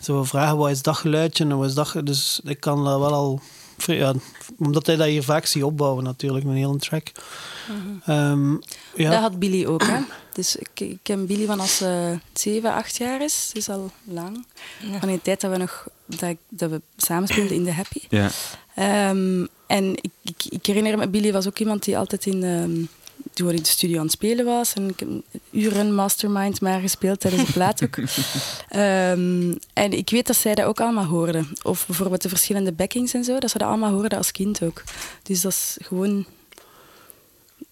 zo 0.00 0.24
vragen, 0.24 0.56
wat 0.56 0.70
is 0.70 0.82
dat 0.82 0.96
geluidje 0.96 1.44
en 1.44 1.58
wat 1.58 1.68
is 1.68 1.74
dat... 1.74 1.88
ge- 1.88 2.02
Dus 2.02 2.40
ik 2.44 2.60
kan 2.60 2.84
dat 2.84 2.98
wel 2.98 3.12
al... 3.12 3.40
Ja, 3.86 4.14
omdat 4.58 4.86
hij 4.86 4.96
dat 4.96 5.06
hier 5.06 5.22
vaak 5.22 5.46
ziet 5.46 5.62
opbouwen 5.62 6.04
natuurlijk, 6.04 6.44
met 6.44 6.54
een 6.54 6.60
hele 6.60 6.76
track. 6.76 7.12
Ehm, 8.04 8.52
ja. 8.94 9.10
Dat 9.10 9.20
had 9.20 9.38
Billy 9.38 9.66
ook. 9.66 9.82
Hè? 9.82 10.00
Dus 10.32 10.56
ik, 10.56 10.80
ik 10.80 10.98
ken 11.02 11.26
Billy 11.26 11.46
van 11.46 11.60
als 11.60 11.76
ze 11.76 12.18
7, 12.32 12.72
8 12.72 12.96
jaar 12.96 13.22
is. 13.22 13.50
Dus 13.52 13.68
al 13.68 13.90
lang. 14.04 14.46
Van 14.98 15.08
die 15.08 15.22
tijd 15.22 15.40
dat 15.40 15.50
we 15.50 15.56
nog 15.56 15.88
dat, 16.06 16.36
dat 16.48 16.70
we 16.70 16.80
samen 16.96 17.28
speelden 17.28 17.56
in 17.56 17.64
The 17.64 17.70
Happy. 17.70 18.00
Ja. 18.08 18.30
Ehm, 18.74 19.46
en 19.66 19.96
ik, 19.96 20.10
ik, 20.22 20.44
ik 20.50 20.66
herinner 20.66 20.98
me, 20.98 21.08
Billy 21.08 21.32
was 21.32 21.46
ook 21.46 21.58
iemand 21.58 21.84
die 21.84 21.98
altijd 21.98 22.26
in, 22.26 22.42
ehm, 22.42 22.84
die 23.22 23.30
gewoon 23.34 23.54
in 23.54 23.62
de 23.62 23.68
studio 23.68 23.96
aan 23.98 24.02
het 24.04 24.12
spelen 24.12 24.44
was. 24.44 24.72
En 24.74 24.88
ik 24.88 25.00
heb 25.00 25.08
uren 25.50 25.94
mastermind 25.94 26.60
maar 26.60 26.80
gespeeld 26.80 27.20
tijdens 27.20 27.46
de 27.46 27.52
plaat 27.52 27.82
ook. 27.84 27.96
Ehm, 28.68 29.54
en 29.72 29.92
ik 29.92 30.10
weet 30.10 30.26
dat 30.26 30.36
zij 30.36 30.54
dat 30.54 30.64
ook 30.66 30.80
allemaal 30.80 31.04
hoorden. 31.04 31.48
Of 31.62 31.86
bijvoorbeeld 31.86 32.22
de 32.22 32.28
verschillende 32.28 32.72
backings 32.72 33.14
en 33.14 33.24
zo, 33.24 33.38
dat 33.38 33.50
ze 33.50 33.58
dat 33.58 33.68
allemaal 33.68 33.92
hoorden 33.92 34.18
als 34.18 34.32
kind 34.32 34.62
ook. 34.62 34.82
Dus 35.22 35.40
dat 35.40 35.52
is 35.52 35.76
gewoon... 35.82 36.26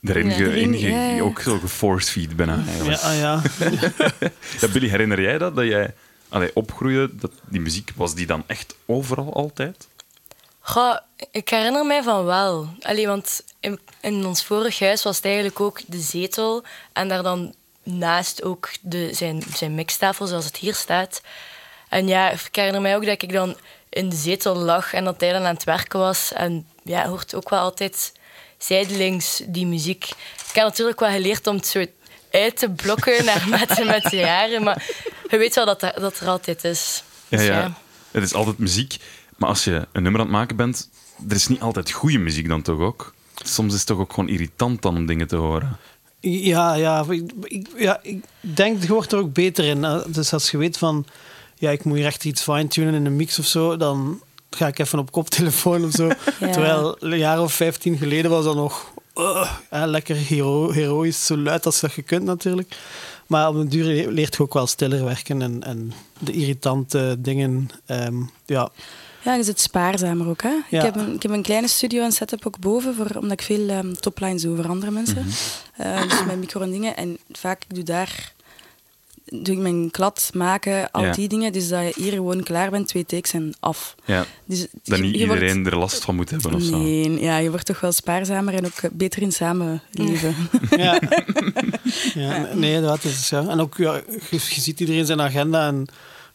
Erin, 0.01 0.27
Ja. 0.29 0.33
ge- 0.35 0.45
Erin, 0.51 0.75
in 0.75 0.81
ge- 0.81 0.89
ja, 0.89 1.09
ja. 1.11 1.21
ook 1.23 1.41
zo 1.41 1.59
geforce 1.59 2.11
feed 2.11 2.37
bijna. 2.37 2.63
eigenlijk. 2.69 3.01
Ja, 3.01 3.09
ah, 3.11 3.19
ja. 3.19 3.43
Ja, 4.61 4.69
Billy, 4.73 4.89
herinner 4.89 5.21
jij 5.23 5.39
dat? 5.39 5.57
Dat 5.57 5.65
jij 5.65 5.95
allee, 6.29 6.51
opgroeide, 6.55 7.11
dat 7.17 7.31
die 7.49 7.61
muziek, 7.61 7.93
was 7.97 8.15
die 8.15 8.27
dan 8.27 8.43
echt 8.47 8.75
overal 8.87 9.35
altijd? 9.35 9.89
Goh, 10.69 10.97
ik 11.31 11.49
herinner 11.49 11.87
mij 11.87 12.03
van 12.03 12.25
wel. 12.25 12.69
Allee, 12.81 13.07
want 13.07 13.43
in, 13.61 13.81
in 14.01 14.27
ons 14.27 14.45
vorig 14.45 14.79
huis 14.79 15.03
was 15.03 15.17
het 15.17 15.25
eigenlijk 15.25 15.61
ook 15.61 15.81
de 15.87 16.01
zetel 16.01 16.65
en 16.93 17.09
daar 17.09 17.23
dan 17.23 17.55
naast 17.83 18.43
ook 18.43 18.71
de, 18.81 19.09
zijn, 19.13 19.43
zijn 19.55 19.75
mixtafel 19.75 20.27
zoals 20.27 20.45
het 20.45 20.57
hier 20.57 20.75
staat. 20.75 21.21
En 21.89 22.09
ja, 22.09 22.31
ik 22.31 22.49
herinner 22.51 22.81
mij 22.81 22.97
ook 22.97 23.07
dat 23.07 23.23
ik 23.23 23.33
dan 23.33 23.57
in 23.89 24.09
de 24.09 24.17
zetel 24.17 24.57
lag 24.57 24.93
en 24.93 25.05
dat 25.05 25.21
hij 25.21 25.33
dan 25.33 25.45
aan 25.45 25.55
het 25.55 25.65
werken 25.65 25.99
was. 25.99 26.33
En 26.33 26.67
ja, 26.83 27.09
hoort 27.09 27.35
ook 27.35 27.51
wel 27.51 27.61
altijd 27.61 28.13
zijdelings 28.59 29.43
die 29.47 29.67
muziek. 29.67 30.05
Ik 30.49 30.55
heb 30.55 30.65
natuurlijk 30.65 31.01
wel 31.01 31.11
geleerd 31.11 31.47
om 31.47 31.57
het 31.57 31.67
zo 31.67 31.85
uit 32.31 32.57
te 32.57 32.71
blokken 32.71 33.25
naar 33.25 33.49
met, 33.59 33.85
met 33.85 34.03
de 34.03 34.17
jaren, 34.17 34.63
maar 34.63 34.87
je 35.29 35.37
weet 35.37 35.55
wel 35.55 35.67
dat 35.67 35.81
dat, 35.81 35.97
dat 35.97 36.21
er 36.21 36.29
altijd 36.29 36.65
is. 36.65 37.03
Ja, 37.29 37.37
Dus 37.37 37.47
ja. 37.47 37.73
Het 38.11 38.25
is 38.25 38.35
altijd 38.35 38.59
muziek, 38.59 38.97
maar 39.37 39.49
als 39.49 39.65
je 39.65 39.87
een 39.93 40.03
nummer 40.03 40.21
aan 40.21 40.27
het 40.27 40.37
maken 40.37 40.57
bent, 40.57 40.91
er 41.29 41.35
is 41.35 41.49
niet 41.49 41.61
altijd 41.61 41.91
goede 41.91 42.19
muziek 42.19 42.49
dan 42.49 42.63
toch 42.63 42.79
ook? 42.79 43.15
Soms 43.35 43.73
is 43.73 43.79
het 43.79 43.89
toch 43.89 43.99
ook 43.99 44.13
gewoon 44.13 44.29
irritant 44.29 44.83
dan 44.83 44.97
om 44.97 45.07
dingen 45.07 45.27
te 45.27 45.37
horen. 45.37 45.77
Ja, 46.21 46.75
ja, 46.75 47.05
ik, 47.43 47.67
ja, 47.77 47.99
ik 48.03 48.25
denk, 48.41 48.83
je 48.83 48.89
wordt 48.89 49.13
er 49.13 49.19
ook 49.19 49.33
beter 49.33 49.65
in. 49.65 49.85
Eh, 49.85 50.01
Dus 50.07 50.33
als 50.33 50.51
je 50.51 50.59
weet 50.59 50.79
van, 50.79 51.07
ja, 51.55 51.71
ik 51.71 51.85
moet 51.85 51.97
hier 51.97 52.07
echt 52.07 52.25
iets 52.25 52.43
fine-tunen 52.43 52.95
in 52.95 53.07
een 53.07 53.17
mix 53.17 53.39
of 53.39 53.47
zo, 53.47 53.77
dan 53.77 54.21
ga 54.51 54.67
ik 54.67 54.79
even 54.79 54.99
op 54.99 55.11
koptelefoon 55.13 55.85
of 55.85 55.93
zo. 55.93 56.07
Ja. 56.41 56.51
Terwijl 56.53 56.97
een 57.01 57.19
jaar 57.19 57.41
of 57.41 57.53
15 57.53 57.97
geleden 57.99 58.31
was 58.31 58.45
dat 58.45 58.55
nog 58.55 58.93
uh, 59.17 59.53
ja, 59.71 59.87
lekker 59.87 60.17
hero, 60.17 60.73
heroïs, 60.73 61.27
zo 61.27 61.37
luid 61.37 61.67
als 61.67 61.81
dat 61.81 61.93
je 61.93 62.03
kunt 62.03 62.25
natuurlijk. 62.25 62.77
Maar 63.27 63.49
op 63.49 63.55
een 63.55 63.69
duur 63.69 64.11
leert 64.11 64.37
je 64.37 64.43
ook 64.43 64.55
wel 64.55 64.67
stiller 64.67 65.05
werken 65.05 65.43
en, 65.43 65.63
en 65.63 65.93
de 66.19 66.33
irritante 66.33 67.17
dingen, 67.19 67.69
ehm, 67.87 68.17
ja. 68.47 68.71
Ja, 69.27 69.35
je 69.35 69.43
zit 69.43 69.61
spaarzamer 69.61 70.29
ook. 70.29 70.43
Hè? 70.43 70.49
Ja. 70.71 70.79
Ik, 70.79 70.83
heb 70.83 70.97
een, 70.97 71.15
ik 71.15 71.23
heb 71.23 71.31
een 71.33 71.43
kleine 71.43 71.69
studio 71.69 72.05
en 72.05 72.13
setup 72.13 72.47
ook 72.47 72.59
boven, 72.59 72.95
voor, 72.95 73.07
omdat 73.17 73.33
ik 73.33 73.43
veel 73.43 73.69
ehm, 73.69 73.93
toplines 73.93 74.43
doe 74.43 74.57
voor 74.57 74.69
andere 74.69 74.91
mensen. 74.93 75.27
Eh, 75.77 76.03
dus 76.03 76.25
met 76.27 76.37
micro 76.39 76.61
en 76.61 76.71
dingen. 76.71 76.97
En 76.97 77.19
vaak 77.33 77.63
doe 77.69 77.83
daar 77.85 78.35
doe 79.29 79.55
ik 79.55 79.61
mijn 79.61 79.91
klad 79.91 80.31
maken, 80.35 80.91
al 80.91 81.05
Ja. 81.05 81.13
die 81.13 81.29
dingen. 81.29 81.53
Dus 81.53 81.69
dat 81.69 81.95
je 81.95 82.03
hier 82.03 82.13
gewoon 82.13 82.43
klaar 82.43 82.71
bent, 82.71 82.89
twee 82.89 83.07
takes 83.07 83.33
en 83.33 83.55
af. 83.61 83.95
Ja, 84.05 84.25
Dus 84.45 84.61
dat 84.61 84.99
je- 84.99 85.05
niet 85.05 85.27
wordt- 85.27 85.43
iedereen 85.43 85.67
er 85.67 85.77
last 85.79 86.05
van 86.05 86.15
moet 86.15 86.31
hebben 86.31 86.55
of 86.55 86.63
zo. 86.63 86.77
Nee, 86.79 87.21
ja, 87.21 87.37
je 87.39 87.51
wordt 87.51 87.67
toch 87.67 87.81
wel 87.81 87.93
spaarzamer 87.93 88.55
en 88.55 88.65
ook 88.67 88.93
beter 88.93 89.23
in 89.23 89.33
samenleven. 89.33 90.35
Ja. 90.77 91.01
ja, 92.15 92.49
nee, 92.55 92.81
dat 92.81 93.05
is 93.05 93.29
ja. 93.29 93.49
En 93.49 93.61
ook, 93.61 93.77
ja, 93.77 93.95
je, 94.31 94.41
je 94.51 94.61
ziet 94.61 94.81
iedereen 94.81 95.07
zijn 95.07 95.21
agenda 95.21 95.67
en 95.67 95.87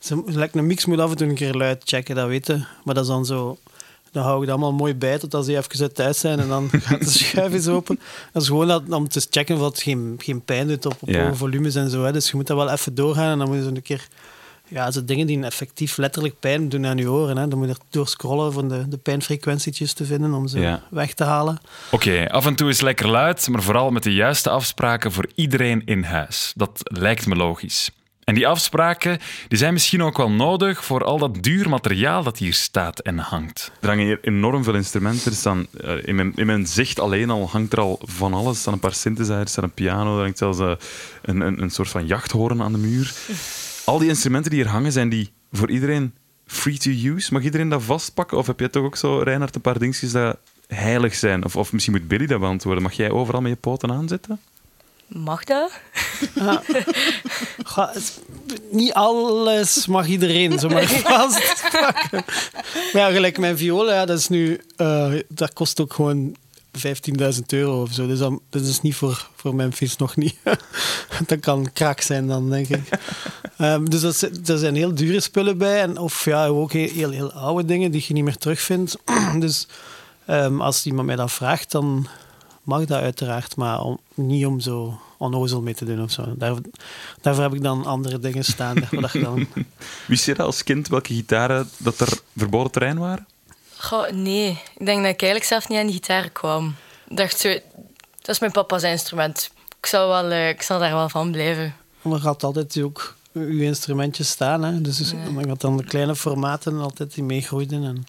ze, 0.01 0.23
like 0.25 0.57
een 0.57 0.65
mix 0.67 0.85
moet 0.85 0.99
af 0.99 1.09
en 1.11 1.17
toe 1.17 1.27
een 1.27 1.35
keer 1.35 1.53
luid 1.53 1.81
checken, 1.85 2.15
dat 2.15 2.27
weten. 2.27 2.67
Maar 2.83 2.93
dat 2.95 3.03
is 3.03 3.09
dan 3.09 3.25
zo... 3.25 3.57
Dan 4.11 4.23
hou 4.23 4.41
ik 4.41 4.47
dat 4.47 4.55
allemaal 4.57 4.73
mooi 4.77 4.95
bij 4.95 5.17
tot 5.19 5.33
als 5.33 5.45
die 5.45 5.57
even 5.57 5.81
uit 5.81 5.95
thuis 5.95 6.19
zijn 6.19 6.39
en 6.39 6.47
dan 6.47 6.69
gaat 6.83 6.99
de 6.99 7.09
schuif 7.09 7.53
eens 7.53 7.67
open. 7.67 7.99
Dat 8.33 8.41
is 8.41 8.47
gewoon 8.47 8.67
dat, 8.67 8.83
om 8.89 9.07
te 9.07 9.27
checken 9.29 9.55
of 9.55 9.61
het 9.61 9.81
geen, 9.81 10.15
geen 10.17 10.41
pijn 10.41 10.67
doet 10.67 10.85
op, 10.85 10.95
op 10.99 11.09
Ja. 11.09 11.23
hoge 11.23 11.35
volumes 11.35 11.75
en 11.75 11.89
zo. 11.89 12.03
Hè. 12.03 12.11
Dus 12.11 12.29
je 12.31 12.35
moet 12.35 12.47
dat 12.47 12.57
wel 12.57 12.69
even 12.69 12.95
doorgaan 12.95 13.31
en 13.31 13.37
dan 13.37 13.47
moet 13.47 13.57
je 13.57 13.63
zo 13.63 13.69
een 13.69 13.81
keer... 13.81 14.07
Ja, 14.67 14.91
zo 14.91 15.05
dingen 15.05 15.27
die 15.27 15.43
effectief 15.43 15.97
letterlijk 15.97 16.39
pijn 16.39 16.69
doen 16.69 16.85
aan 16.85 16.97
je 16.97 17.09
oren. 17.11 17.37
Hè. 17.37 17.47
Dan 17.47 17.57
moet 17.59 17.67
je 17.67 17.73
er 17.73 17.79
door 17.89 18.07
scrollen 18.07 18.55
om 18.57 18.67
de, 18.67 18.87
de 18.87 18.97
pijnfrequentietjes 18.97 19.93
te 19.93 20.05
vinden 20.05 20.33
om 20.33 20.47
ze 20.47 20.59
Ja. 20.59 20.83
weg 20.89 21.13
te 21.13 21.23
halen. 21.23 21.59
Oké, 21.91 22.27
af 22.29 22.45
en 22.45 22.55
toe 22.55 22.69
is 22.69 22.81
lekker 22.81 23.07
luid, 23.07 23.47
maar 23.47 23.63
vooral 23.63 23.89
met 23.91 24.03
de 24.03 24.13
juiste 24.13 24.49
afspraken 24.49 25.11
voor 25.11 25.25
iedereen 25.35 25.81
in 25.85 26.03
huis. 26.03 26.53
Dat 26.55 26.71
lijkt 26.83 27.25
me 27.27 27.35
logisch. 27.35 27.89
En 28.23 28.33
die 28.33 28.47
afspraken 28.47 29.19
die 29.47 29.57
zijn 29.57 29.73
misschien 29.73 30.03
ook 30.03 30.17
wel 30.17 30.31
nodig 30.31 30.85
voor 30.85 31.03
al 31.03 31.17
dat 31.17 31.43
duur 31.43 31.69
materiaal 31.69 32.23
dat 32.23 32.37
hier 32.37 32.53
staat 32.53 32.99
en 32.99 33.17
hangt. 33.17 33.71
Er 33.79 33.87
hangen 33.87 34.05
hier 34.05 34.19
enorm 34.21 34.63
veel 34.63 34.75
instrumenten. 34.75 35.33
Staan, 35.33 35.67
eh, 35.81 36.07
in, 36.07 36.15
mijn, 36.15 36.31
in 36.35 36.45
mijn 36.45 36.67
zicht 36.67 36.99
alleen 36.99 37.29
al 37.29 37.49
hangt 37.49 37.73
er 37.73 37.79
al 37.79 37.99
van 38.03 38.33
alles. 38.33 38.53
Er 38.53 38.61
staan 38.61 38.73
een 38.73 38.79
paar 38.79 38.93
synthesizers, 38.93 39.41
er 39.41 39.47
staat 39.47 39.63
een 39.63 39.73
piano, 39.73 40.15
er 40.15 40.23
hangt 40.23 40.37
zelfs 40.37 40.59
eh, 40.59 40.71
een, 41.21 41.41
een, 41.41 41.61
een 41.61 41.69
soort 41.69 41.89
van 41.89 42.05
jachthoorn 42.05 42.61
aan 42.61 42.71
de 42.71 42.77
muur. 42.77 43.13
Al 43.85 43.99
die 43.99 44.09
instrumenten 44.09 44.51
die 44.51 44.61
hier 44.61 44.71
hangen, 44.71 44.91
zijn 44.91 45.09
die 45.09 45.31
voor 45.51 45.69
iedereen 45.69 46.13
free 46.45 46.77
to 46.77 46.89
use? 46.89 47.33
Mag 47.33 47.43
iedereen 47.43 47.69
dat 47.69 47.83
vastpakken? 47.83 48.37
Of 48.37 48.47
heb 48.47 48.59
jij 48.59 48.69
toch 48.69 48.83
ook 48.83 48.97
zo, 48.97 49.19
Reinhard, 49.19 49.55
een 49.55 49.61
paar 49.61 49.79
dingetjes 49.79 50.11
dat 50.11 50.37
heilig 50.67 51.15
zijn? 51.15 51.45
Of, 51.45 51.55
of 51.55 51.73
misschien 51.73 51.93
moet 51.93 52.07
Billy 52.07 52.25
dat 52.25 52.39
beantwoorden. 52.39 52.83
Mag 52.83 52.93
jij 52.93 53.11
overal 53.11 53.41
met 53.41 53.51
je 53.51 53.57
poten 53.57 53.91
aanzetten? 53.91 54.39
Mag 55.13 55.43
dat? 55.43 55.71
Het- 57.63 58.21
niet 58.71 58.93
alles 58.93 59.85
mag 59.85 60.07
iedereen 60.07 60.59
zomaar 60.59 60.87
vastpakken. 61.03 62.23
Maar 62.93 63.01
ja, 63.01 63.11
gelijk 63.11 63.37
mijn 63.37 63.57
viool, 63.57 63.91
ja, 63.91 64.05
dat, 64.05 64.19
is 64.19 64.27
nu, 64.27 64.61
eh, 64.75 65.13
dat 65.27 65.53
kost 65.53 65.79
ook 65.81 65.93
gewoon 65.93 66.35
15.000 66.77 67.41
euro 67.47 67.81
of 67.81 67.93
zo. 67.93 68.07
Dus 68.07 68.19
dat, 68.19 68.39
dat 68.49 68.61
is 68.61 68.81
niet 68.81 68.95
voor, 68.95 69.27
voor 69.35 69.55
Memphis 69.55 69.95
nog 69.95 70.15
niet. 70.15 70.35
dat 71.27 71.39
kan 71.39 71.71
krak 71.73 72.01
zijn 72.01 72.27
dan, 72.27 72.49
denk 72.49 72.67
ik. 72.67 72.89
Ehm, 73.57 73.85
dus 73.85 74.01
dat, 74.01 74.21
er 74.45 74.57
zijn 74.57 74.75
heel 74.75 74.95
dure 74.95 75.19
spullen 75.19 75.57
bij. 75.57 75.81
En, 75.81 75.97
of 75.97 76.25
ja, 76.25 76.45
ook 76.47 76.71
heel, 76.71 76.89
heel, 76.89 77.09
heel 77.09 77.31
oude 77.31 77.65
dingen 77.65 77.91
die 77.91 78.05
je 78.07 78.13
niet 78.13 78.23
meer 78.23 78.37
terugvindt. 78.37 78.97
dus 79.39 79.67
ehm, 80.25 80.61
als 80.61 80.85
iemand 80.85 81.07
mij 81.07 81.15
dat 81.15 81.31
vraagt, 81.31 81.71
dan 81.71 82.07
mag 82.63 82.85
dat 82.85 83.01
uiteraard. 83.01 83.55
Maar 83.55 83.81
om- 83.81 83.99
niet 84.13 84.45
om 84.45 84.59
zo 84.59 84.99
onnozel 85.17 85.61
mee 85.61 85.73
te 85.73 85.85
doen 85.85 86.01
of 86.03 86.11
zo. 86.11 86.33
Daar, 86.37 86.55
daarvoor 87.21 87.43
heb 87.43 87.53
ik 87.53 87.61
dan 87.63 87.85
andere 87.85 88.19
dingen 88.19 88.43
staan. 88.45 88.75
dat 89.01 89.11
je 89.11 89.19
dan, 89.19 89.47
Wist 90.07 90.25
je 90.25 90.33
dat 90.33 90.45
als 90.45 90.63
kind, 90.63 90.87
welke 90.87 91.13
gitaren 91.13 91.69
dat 91.77 91.99
er 91.99 92.19
verboden 92.37 92.71
terrein 92.71 92.97
waren? 92.97 93.27
Goh, 93.77 94.09
nee. 94.09 94.49
Ik 94.77 94.85
denk 94.85 95.01
dat 95.03 95.11
ik 95.13 95.21
eigenlijk 95.21 95.43
zelf 95.43 95.69
niet 95.69 95.79
aan 95.79 95.85
die 95.85 95.95
gitaar 95.95 96.29
kwam. 96.29 96.75
Ik 97.07 97.17
dacht 97.17 97.39
zo, 97.39 97.49
dat 98.21 98.29
is 98.29 98.39
mijn 98.39 98.51
papa's 98.51 98.83
instrument. 98.83 99.51
Ik 99.79 99.85
zal, 99.85 100.07
wel, 100.07 100.29
eh, 100.31 100.49
ik 100.49 100.61
zal 100.61 100.79
daar 100.79 100.93
wel 100.93 101.09
van 101.09 101.31
blijven. 101.31 101.75
Maar 102.01 102.17
je 102.17 102.23
had 102.23 102.43
altijd 102.43 102.81
ook 102.81 103.15
je 103.33 103.63
instrumentjes 103.63 104.29
staan. 104.29 104.63
Hè? 104.63 104.81
Dus 104.81 105.11
Ja. 105.11 105.39
je 105.41 105.47
had 105.47 105.61
dan 105.61 105.77
de 105.77 105.83
kleine 105.83 106.15
formaten 106.15 106.79
altijd 106.79 107.13
die 107.13 107.23
meegroeiden. 107.23 107.83
En, 107.83 108.05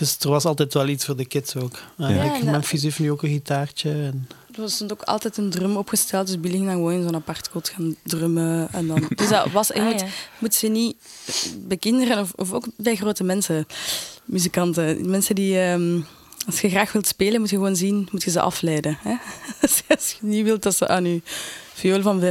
dus 0.00 0.16
er 0.20 0.28
was 0.30 0.44
altijd 0.44 0.74
wel 0.74 0.88
iets 0.88 1.04
voor 1.04 1.16
de 1.16 1.24
kids 1.24 1.56
ook. 1.56 1.78
Ja, 1.96 2.34
ik- 2.34 2.42
Memphis 2.42 2.82
heeft 2.82 2.98
nu 2.98 3.10
ook 3.10 3.22
een 3.22 3.28
gitaartje. 3.30 3.90
En, 3.90 4.28
Er 4.54 4.60
was 4.60 4.82
ook 4.90 5.02
altijd 5.02 5.36
een 5.36 5.50
drum 5.50 5.76
opgesteld, 5.76 6.26
dus 6.26 6.40
Billy 6.40 6.54
ging 6.54 6.66
dan 6.66 6.74
gewoon 6.74 6.92
in 6.92 7.02
zo'n 7.02 7.14
apart 7.14 7.50
kot 7.50 7.68
gaan 7.68 7.96
drummen. 8.02 8.68
En 8.72 8.86
dan, 8.86 9.04
dus 9.14 9.28
dat 9.28 9.50
was, 9.50 9.68
je 9.74 9.74
Ah, 9.74 9.84
moet, 9.84 10.00
ja. 10.00 10.06
moet 10.38 10.54
ze 10.54 10.66
niet 10.66 10.96
bij 11.58 11.76
kinderen 11.76 12.18
of, 12.18 12.32
of 12.36 12.52
ook 12.52 12.66
bij 12.76 12.96
grote 12.96 13.24
mensen, 13.24 13.66
muzikanten, 14.24 15.10
mensen 15.10 15.34
die, 15.34 15.60
ehm, 15.60 16.00
als 16.46 16.60
je 16.60 16.68
graag 16.70 16.92
wilt 16.92 17.06
spelen, 17.06 17.40
moet 17.40 17.50
je 17.50 17.56
gewoon 17.56 17.76
zien, 17.76 18.08
moet 18.10 18.22
je 18.22 18.30
ze 18.30 18.40
afleiden. 18.40 18.98
Hè? 19.02 19.14
Als 19.96 20.10
je 20.20 20.26
niet 20.26 20.44
wilt 20.44 20.62
dat 20.62 20.76
ze 20.76 20.88
aan 20.88 21.04
je 21.04 21.22
viool 21.80 22.02
van 22.02 22.20
15.000 22.20 22.26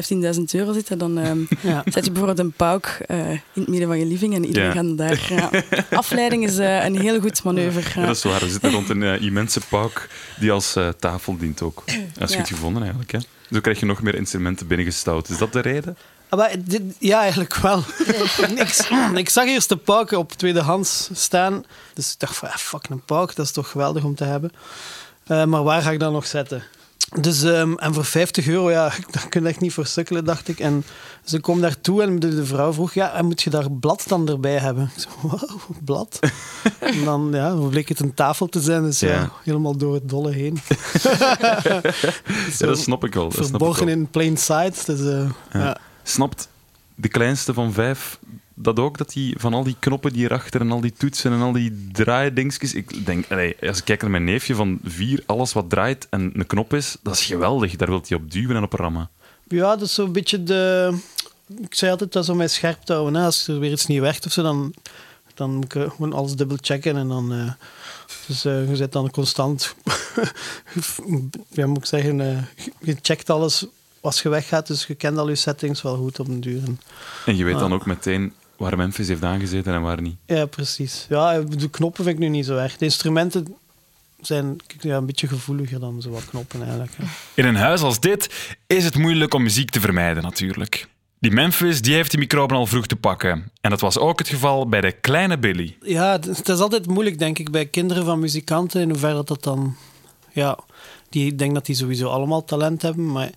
euro 0.51 0.73
zitten, 0.73 0.97
dan 0.97 1.17
ehm, 1.17 1.39
ja. 1.71 1.81
zet 1.85 2.05
je 2.05 2.11
bijvoorbeeld 2.11 2.39
een 2.39 2.51
pauk 2.51 3.03
eh, 3.07 3.29
in 3.29 3.41
het 3.53 3.67
midden 3.67 3.87
van 3.87 3.99
je 3.99 4.05
living 4.05 4.35
en 4.35 4.45
iedereen 4.45 4.67
Ja. 4.69 4.73
gaat 4.73 4.97
daar. 4.97 5.27
Ja. 5.29 5.63
Afleiding 5.97 6.43
is 6.43 6.57
eh, 6.57 6.85
een 6.85 6.99
heel 6.99 7.19
goed 7.19 7.43
manoeuvre. 7.43 7.81
Ja, 7.81 8.01
Ja. 8.01 8.05
dat 8.07 8.15
is 8.15 8.23
waar. 8.23 8.39
We 8.39 8.49
zitten 8.49 8.71
rond 8.71 8.89
een 8.89 9.03
eh, 9.03 9.21
immense 9.21 9.59
pauk 9.69 10.09
die 10.39 10.51
als 10.51 10.75
tafel 10.99 11.37
dient 11.37 11.61
ook. 11.61 11.83
Dat 12.17 12.29
is 12.29 12.35
Ja. 12.35 12.39
goed 12.39 12.49
gevonden 12.49 12.81
eigenlijk. 12.81 13.11
Hè? 13.11 13.19
Zo 13.51 13.59
krijg 13.59 13.79
je 13.79 13.85
nog 13.85 14.01
meer 14.01 14.15
instrumenten 14.15 14.67
binnengestouwd. 14.67 15.29
Is 15.29 15.37
dat 15.37 15.53
de 15.53 15.59
reden? 15.59 15.97
Ah, 16.29 16.39
maar 16.39 16.51
dit, 16.59 16.81
ja, 16.99 17.21
eigenlijk 17.21 17.55
wel. 17.55 17.77
ik, 18.55 18.89
ik 19.15 19.29
zag 19.29 19.45
eerst 19.45 19.69
de 19.69 19.75
pauk 19.77 20.11
op 20.11 20.31
tweedehands 20.31 21.09
staan. 21.13 21.63
Dus 21.93 22.11
ik 22.13 22.19
dacht 22.19 22.35
van, 22.37 22.47
ah, 22.49 22.55
fuck, 22.55 22.85
een 22.89 23.01
pauk, 23.05 23.35
dat 23.35 23.45
is 23.45 23.51
toch 23.51 23.69
geweldig 23.69 24.03
om 24.03 24.15
te 24.15 24.23
hebben. 24.23 24.51
Eh, 25.27 25.45
maar 25.45 25.63
waar 25.63 25.81
ga 25.81 25.91
ik 25.91 25.99
dat 25.99 26.11
nog 26.11 26.27
zetten? 26.27 26.63
Dus, 27.21 27.43
ehm, 27.43 27.73
en 27.73 27.93
voor 27.93 28.05
50 28.05 28.47
euro, 28.47 28.71
ja, 28.71 28.91
daar 29.11 29.27
kun 29.29 29.41
je 29.43 29.47
echt 29.47 29.59
niet 29.59 29.73
voor 29.73 29.85
sukkelen, 29.85 30.25
dacht 30.25 30.47
ik. 30.47 30.59
En 30.59 30.83
ze 31.23 31.39
kwam 31.39 31.61
daartoe 31.61 32.01
en 32.01 32.19
de, 32.19 32.35
de 32.35 32.45
vrouw 32.45 32.73
vroeg, 32.73 32.93
ja, 32.93 33.13
en 33.13 33.25
moet 33.25 33.41
je 33.41 33.49
daar 33.49 33.71
blad 33.71 34.03
dan 34.07 34.29
erbij 34.29 34.57
hebben? 34.57 34.91
Ik 34.95 35.01
zo, 35.01 35.09
wow, 35.27 35.49
blad? 35.83 36.19
en 36.79 37.03
dan 37.03 37.29
ja, 37.31 37.49
dan 37.49 37.69
bleek 37.69 37.89
het 37.89 37.99
een 37.99 38.13
tafel 38.13 38.47
te 38.47 38.61
zijn, 38.61 38.83
dus 38.83 38.99
ja, 38.99 39.07
Ja. 39.07 39.31
helemaal 39.43 39.77
door 39.77 39.93
het 39.93 40.09
dolle 40.09 40.31
heen. 40.31 40.57
Ja, 42.59 42.65
dat 42.65 42.77
snap 42.79 43.03
ik 43.03 43.13
wel. 43.13 43.23
Dat 43.23 43.33
snap 43.33 43.43
ik 43.45 43.49
Verborgen 43.49 43.85
wel. 43.85 43.95
in 43.95 44.07
plain 44.09 44.37
sight. 44.37 44.85
Dus, 44.85 44.99
eh, 44.99 45.29
ja. 45.53 45.77
Snapt 46.03 46.47
de 46.95 47.07
kleinste 47.07 47.53
van 47.53 47.73
vijf 47.73 48.19
dat 48.61 48.79
ook? 48.79 48.97
Dat 48.97 49.09
die, 49.09 49.35
van 49.37 49.53
al 49.53 49.63
die 49.63 49.75
knoppen 49.79 50.11
die 50.11 50.19
hierachter 50.19 50.61
en 50.61 50.71
al 50.71 50.81
die 50.81 50.93
toetsen 50.97 51.31
en 51.31 51.41
al 51.41 51.51
die 51.51 51.87
draaidingsjes... 51.91 52.73
Ik 52.73 53.05
denk, 53.05 53.25
allee, 53.31 53.55
als 53.61 53.77
ik 53.77 53.85
kijk 53.85 54.01
naar 54.01 54.11
mijn 54.11 54.23
neefje 54.23 54.55
van 54.55 54.79
vier, 54.83 55.23
alles 55.25 55.53
wat 55.53 55.69
draait 55.69 56.07
en 56.09 56.31
een 56.33 56.47
knop 56.47 56.73
is, 56.73 56.97
dat 57.01 57.13
is 57.13 57.25
geweldig. 57.25 57.75
Daar 57.75 57.89
wil 57.89 58.01
hij 58.07 58.17
op 58.17 58.31
duwen 58.31 58.55
en 58.55 58.63
op 58.63 58.73
rammen. 58.73 59.09
Ja, 59.47 59.75
dat 59.75 59.81
is 59.81 59.93
zo'n 59.93 60.11
beetje 60.11 60.43
de... 60.43 60.93
Ik 61.61 61.75
zei 61.75 61.91
altijd 61.91 62.11
dat 62.11 62.23
is 62.23 62.29
om 62.29 62.37
mij 62.37 62.47
scherp 62.47 62.81
te 62.81 62.93
houden. 62.93 63.19
Hè. 63.19 63.25
Als 63.25 63.47
er 63.47 63.59
weer 63.59 63.71
iets 63.71 63.85
niet 63.85 63.99
werkt 63.99 64.25
of 64.25 64.31
zo, 64.31 64.43
dan, 64.43 64.73
dan 65.33 65.55
moet 65.55 65.75
ik 65.75 65.91
gewoon 65.91 66.13
alles 66.13 66.35
dubbel 66.35 66.57
checken. 66.61 66.97
En 66.97 67.07
dan, 67.07 67.33
eh, 67.33 67.51
dus 68.27 68.45
eh, 68.45 68.69
je 68.69 68.75
zit 68.75 68.91
dan 68.91 69.11
constant... 69.11 69.75
ja, 71.49 71.67
moet 71.67 71.77
ik 71.77 71.85
zeggen... 71.85 72.21
eh, 72.21 72.65
je 72.79 72.97
checkt 73.01 73.29
alles 73.29 73.65
als 74.01 74.21
je 74.21 74.29
weggaat, 74.29 74.67
dus 74.67 74.85
je 74.85 74.95
kent 74.95 75.17
al 75.17 75.29
je 75.29 75.35
settings 75.35 75.81
wel 75.81 75.97
goed 75.97 76.19
op 76.19 76.25
den 76.25 76.39
duur. 76.39 76.61
En- 77.25 77.35
je 77.37 77.43
weet 77.43 77.59
dan 77.59 77.73
ook 77.73 77.85
meteen 77.85 78.33
waar 78.59 78.77
Memphis 78.77 79.07
heeft 79.07 79.23
aangezeten 79.23 79.73
en 79.73 79.81
waar 79.81 80.01
niet. 80.01 80.15
Ja, 80.25 80.45
precies. 80.45 81.05
Ja, 81.09 81.39
de 81.41 81.69
knoppen 81.69 82.03
vind 82.03 82.15
ik 82.15 82.21
nu 82.21 82.29
niet 82.29 82.45
zo 82.45 82.57
erg. 82.57 82.77
De 82.77 82.85
instrumenten 82.85 83.55
zijn 84.21 84.55
ja, 84.79 84.95
een 84.97 85.05
beetje 85.05 85.27
gevoeliger 85.27 85.79
dan 85.79 86.01
zo 86.01 86.09
wat 86.09 86.25
knoppen 86.25 86.61
eigenlijk. 86.61 86.91
hè. 86.95 87.03
In 87.33 87.45
een 87.45 87.55
huis 87.55 87.81
als 87.81 87.99
dit 87.99 88.55
is 88.67 88.85
het 88.85 88.97
moeilijk 88.97 89.33
om 89.33 89.43
muziek 89.43 89.69
te 89.69 89.79
vermijden, 89.79 90.23
natuurlijk. 90.23 90.87
Die 91.19 91.31
Memphis 91.31 91.81
die 91.81 91.93
heeft 91.93 92.11
die 92.11 92.19
microben 92.19 92.57
al 92.57 92.65
vroeg 92.65 92.87
te 92.87 92.95
pakken. 92.95 93.51
En 93.61 93.69
dat 93.69 93.79
was 93.79 93.97
ook 93.97 94.19
het 94.19 94.27
geval 94.27 94.69
bij 94.69 94.81
de 94.81 94.91
kleine 94.91 95.37
Billy. 95.37 95.77
Ja, 95.81 96.11
het 96.11 96.25
het 96.25 96.49
is 96.49 96.59
altijd 96.59 96.87
moeilijk, 96.87 97.19
denk 97.19 97.39
ik, 97.39 97.51
bij 97.51 97.65
kinderen 97.65 98.05
van 98.05 98.19
muzikanten. 98.19 98.81
In 98.81 98.89
hoeverre 98.89 99.23
dat 99.23 99.43
dan... 99.43 99.75
Ja, 100.31 100.59
die, 101.09 101.25
ik 101.25 101.39
denk 101.39 101.53
dat 101.53 101.65
die 101.65 101.75
sowieso 101.75 102.07
allemaal 102.09 102.45
talent 102.45 102.81
hebben. 102.81 103.11
Maar 103.11 103.29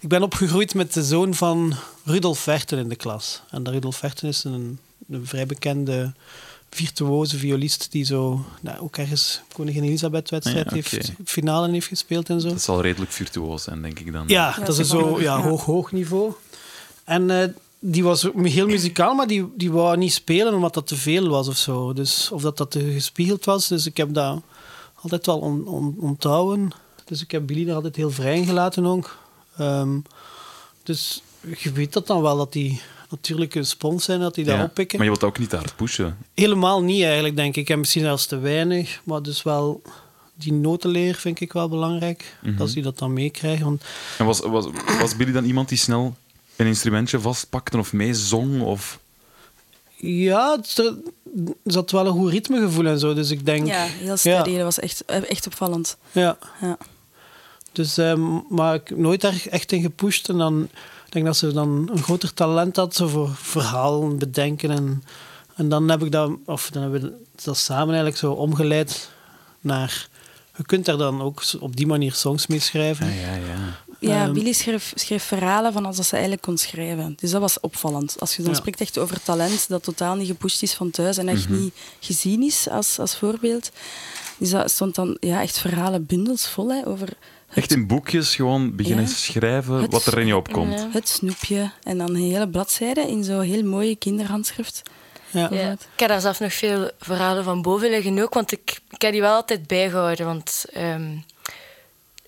ik 0.00 0.08
ben 0.08 0.22
opgegroeid 0.22 0.74
met 0.74 0.92
de 0.94 1.02
zoon 1.04 1.34
van 1.34 1.74
Rudolf 2.04 2.38
Verten 2.38 2.78
in 2.78 2.88
de 2.88 2.96
klas. 2.96 3.42
En 3.50 3.62
de 3.62 3.70
Rudolf 3.70 3.96
Verten 3.96 4.28
is 4.28 4.44
een, 4.44 4.78
een 5.10 5.26
vrij 5.26 5.46
bekende 5.46 6.12
virtuoze 6.70 7.38
violist 7.38 7.92
die 7.92 8.04
zo 8.04 8.44
nou, 8.60 8.78
ook 8.80 8.96
ergens 8.96 9.40
Koningin 9.52 9.82
Elisabeth-wedstrijd 9.84 10.66
Ja, 10.68 10.74
heeft, 10.74 11.12
finale 11.24 11.70
heeft 11.70 11.86
gespeeld 11.86 12.28
en 12.30 12.40
zo. 12.40 12.48
Dat 12.48 12.60
zal 12.62 12.80
redelijk 12.82 13.12
virtuoos 13.12 13.62
zijn, 13.62 13.82
denk 13.82 13.98
ik 13.98 14.12
dan. 14.12 14.24
Ja, 14.26 14.54
Ja, 14.58 14.64
dat 14.64 14.78
is 14.78 14.88
zo 14.88 15.16
ja, 15.20 15.22
ja. 15.36 15.42
hoog, 15.42 15.64
hoog 15.64 15.92
niveau. 15.92 16.32
En 17.04 17.30
eh, 17.30 17.48
die 17.78 18.02
was 18.04 18.26
ook 18.26 18.46
heel 18.46 18.66
muzikaal, 18.66 19.14
maar 19.14 19.26
die, 19.26 19.52
die 19.56 19.70
wou 19.72 19.96
niet 19.96 20.12
spelen 20.12 20.54
omdat 20.54 20.74
dat 20.74 20.86
te 20.86 20.96
veel 20.96 21.28
was 21.28 21.48
of 21.48 21.56
zo. 21.56 21.92
Dus, 21.92 22.30
of 22.32 22.42
dat 22.42 22.56
dat 22.56 22.70
te 22.70 22.92
gespiegeld 22.92 23.44
was. 23.44 23.68
Dus 23.68 23.86
ik 23.86 23.96
heb 23.96 24.14
dat 24.14 24.40
altijd 25.02 25.26
wel 25.26 25.38
on, 25.38 25.66
on- 25.66 25.96
onthouden. 26.00 26.70
Dus 27.08 27.22
ik 27.22 27.30
heb 27.30 27.46
Billy 27.46 27.68
er 27.68 27.74
altijd 27.74 27.96
heel 27.96 28.10
vrij 28.10 28.36
in 28.36 28.46
gelaten 28.46 28.86
ook. 28.86 29.18
Ehm, 29.56 29.98
dus 30.82 31.22
je 31.58 31.72
weet 31.72 31.92
dat 31.92 32.06
dan 32.06 32.22
wel, 32.22 32.36
dat 32.36 32.52
die 32.52 32.80
natuurlijk 33.10 33.54
een 33.54 33.66
spons 33.66 34.04
zijn, 34.04 34.20
dat 34.20 34.34
die 34.34 34.44
dat 34.44 34.56
Ja, 34.56 34.64
oppikken. 34.64 34.98
Maar 34.98 35.06
je 35.06 35.12
wilt 35.12 35.24
ook 35.24 35.38
niet 35.38 35.50
te 35.50 35.56
hard 35.56 35.76
pushen. 35.76 36.16
Helemaal 36.34 36.82
niet 36.82 37.02
eigenlijk, 37.02 37.36
denk 37.36 37.56
ik. 37.56 37.70
En 37.70 37.78
misschien 37.78 38.02
zelfs 38.02 38.26
te 38.26 38.38
weinig. 38.38 39.00
Maar 39.04 39.22
dus 39.22 39.42
wel... 39.42 39.82
Die 40.34 40.52
notenleer 40.52 41.14
vind 41.14 41.40
ik 41.40 41.52
wel 41.52 41.68
belangrijk. 41.68 42.36
Dat 42.42 42.70
ze 42.70 42.80
dat 42.80 42.98
dan 42.98 43.12
meekrijgen. 43.12 43.64
Want 43.64 43.82
En 44.18 44.26
was, 44.26 44.40
was, 44.40 44.66
was 45.00 45.16
Billy 45.16 45.32
dan 45.32 45.44
iemand 45.44 45.68
die 45.68 45.78
snel 45.78 46.16
een 46.56 46.66
instrumentje 46.66 47.20
vastpakte 47.20 47.78
of 47.78 47.92
meezong? 47.92 48.62
Of... 48.62 48.98
Ja, 49.96 50.58
er 50.76 50.94
zat 51.64 51.90
wel 51.90 52.06
een 52.06 52.12
goed 52.12 52.30
ritmegevoel 52.30 52.86
en 52.86 52.98
zo. 52.98 53.14
Dus 53.14 53.30
ik 53.30 53.46
denk... 53.46 53.66
Ja, 53.66 53.84
heel 53.84 54.16
steady. 54.16 54.54
Dat 54.54 54.62
was 54.62 54.78
echt, 54.78 55.04
eh, 55.04 55.30
echt 55.30 55.46
opvallend. 55.46 55.96
Ja. 56.12 56.38
Ja. 56.60 56.78
Dus, 57.78 57.98
ehm, 57.98 58.38
maar 58.48 58.74
ik 58.74 58.88
heb 58.88 58.98
nooit 58.98 59.20
daar 59.20 59.42
echt 59.50 59.72
in 59.72 59.80
gepusht. 59.82 60.28
En 60.28 60.38
dan 60.38 60.62
ik 61.06 61.12
denk 61.12 61.24
dat 61.26 61.36
ze 61.36 61.52
dan 61.52 61.88
een 61.92 62.02
groter 62.02 62.34
talent 62.34 62.76
had 62.76 62.94
zo 62.94 63.06
voor 63.08 63.30
verhalen 63.34 64.18
bedenken. 64.18 64.70
En, 64.70 65.02
en 65.54 65.68
dan 65.68 65.88
heb 65.88 66.02
ik 66.02 66.12
dat, 66.12 66.30
of 66.44 66.70
dan 66.70 66.82
hebben 66.82 67.00
we 67.02 67.12
dat 67.44 67.56
samen 67.56 67.86
eigenlijk 67.86 68.16
zo 68.16 68.32
omgeleid 68.32 69.10
naar... 69.60 70.08
Je 70.56 70.64
kunt 70.64 70.84
daar 70.84 70.96
dan 70.96 71.22
ook 71.22 71.42
op 71.60 71.76
die 71.76 71.86
manier 71.86 72.12
songs 72.12 72.46
mee 72.46 72.60
schrijven. 72.60 73.06
Ja, 73.06 73.12
ja, 73.14 73.34
ja. 73.34 73.76
Ja, 74.00 74.24
Ehm, 74.24 74.32
Billy 74.32 74.52
schreef, 74.52 74.92
schreef 74.94 75.22
verhalen 75.24 75.72
van 75.72 75.86
als 75.86 75.96
dat 75.96 76.06
ze 76.06 76.12
eigenlijk 76.12 76.42
kon 76.42 76.58
schrijven. 76.58 77.14
Dus 77.20 77.30
dat 77.30 77.40
was 77.40 77.60
opvallend. 77.60 78.16
Als 78.18 78.36
je 78.36 78.42
dan 78.42 78.50
Ja. 78.52 78.58
spreekt 78.58 78.80
echt 78.80 78.98
over 78.98 79.22
talent 79.22 79.68
dat 79.68 79.82
totaal 79.82 80.14
niet 80.14 80.26
gepusht 80.26 80.62
is 80.62 80.74
van 80.74 80.90
thuis 80.90 81.16
en 81.16 81.28
echt 81.28 81.48
niet 81.48 81.74
gezien 82.00 82.42
is 82.42 82.68
als, 82.68 82.98
als 82.98 83.16
voorbeeld. 83.16 83.70
Dus 84.38 84.50
dat 84.50 84.70
stond 84.70 84.94
dan 84.94 85.16
ja, 85.20 85.42
echt 85.42 85.58
verhalen 85.58 86.06
bundels 86.06 86.48
vol 86.48 86.68
hè, 86.72 86.86
over 86.86 87.08
Echt 87.58 87.72
in 87.72 87.86
boekjes 87.86 88.34
gewoon 88.34 88.76
beginnen 88.76 89.04
Ja. 89.04 89.10
schrijven 89.10 89.74
Het- 89.74 89.92
wat 89.92 90.06
er 90.06 90.18
in 90.18 90.26
je 90.26 90.36
opkomt. 90.36 90.78
Ja. 90.80 90.88
Het 90.92 91.08
snoepje 91.08 91.70
en 91.82 91.98
dan 91.98 92.08
een 92.08 92.30
hele 92.30 92.48
bladzijde 92.48 93.00
in 93.00 93.24
zo'n 93.24 93.40
heel 93.40 93.62
mooie 93.64 93.96
kinderhandschrift. 93.96 94.82
Ja. 95.30 95.48
Ja. 95.50 95.70
Ik 95.72 95.78
heb 96.00 96.08
daar 96.08 96.20
zelf 96.20 96.40
nog 96.40 96.52
veel 96.52 96.90
verhalen 96.98 97.44
van 97.44 97.62
boven 97.62 97.90
liggen 97.90 98.18
ook, 98.22 98.34
want 98.34 98.52
ik, 98.52 98.80
ik 98.90 99.02
heb 99.02 99.12
die 99.12 99.20
wel 99.20 99.34
altijd 99.34 99.66
bijgehouden. 99.66 100.26
Want 100.26 100.64
ehm, 100.72 101.16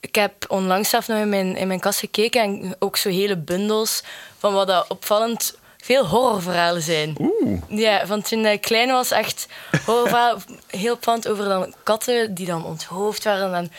ik 0.01 0.15
heb 0.15 0.33
onlangs 0.49 0.89
zelf 0.91 1.09
nog 1.09 1.19
in 1.19 1.29
mijn, 1.29 1.57
in 1.57 1.67
mijn 1.67 1.81
kast 1.81 1.99
gekeken 1.99 2.43
en 2.43 2.77
ook 2.79 2.97
zo 2.97 3.09
hele 3.09 3.37
bundels 3.37 4.03
van 4.39 4.53
wat 4.53 4.67
dat 4.67 4.89
opvallend 4.89 5.59
veel 5.83 6.07
horrorverhalen 6.07 6.83
zijn. 6.83 7.17
Oeh. 7.21 7.61
Ja, 7.69 8.07
van 8.07 8.23
toen 8.23 8.47
ik 8.47 8.61
klein 8.61 8.89
was, 8.91 9.11
echt 9.11 9.47
horrorverhalen. 9.85 10.43
Heel 10.67 10.93
opvallend 10.93 11.29
over 11.29 11.45
dan 11.45 11.75
katten 11.83 12.35
die 12.35 12.47
dan 12.47 12.65
onthoofd 12.65 13.25
waren 13.25 13.55
en 13.55 13.73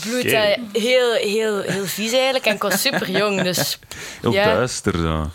bloed. 0.00 0.24
Oké. 0.24 0.36
en 0.36 0.68
Heel, 0.72 1.12
heel, 1.12 1.60
heel 1.60 1.84
vies 1.84 2.12
eigenlijk. 2.12 2.46
En 2.46 2.54
ik 2.54 2.62
was 2.62 2.80
super 2.80 3.10
jong, 3.10 3.42
dus 3.42 3.78
Heel 4.20 4.32
Ja. 4.32 4.44
duister 4.44 4.98
zo. 4.98 5.30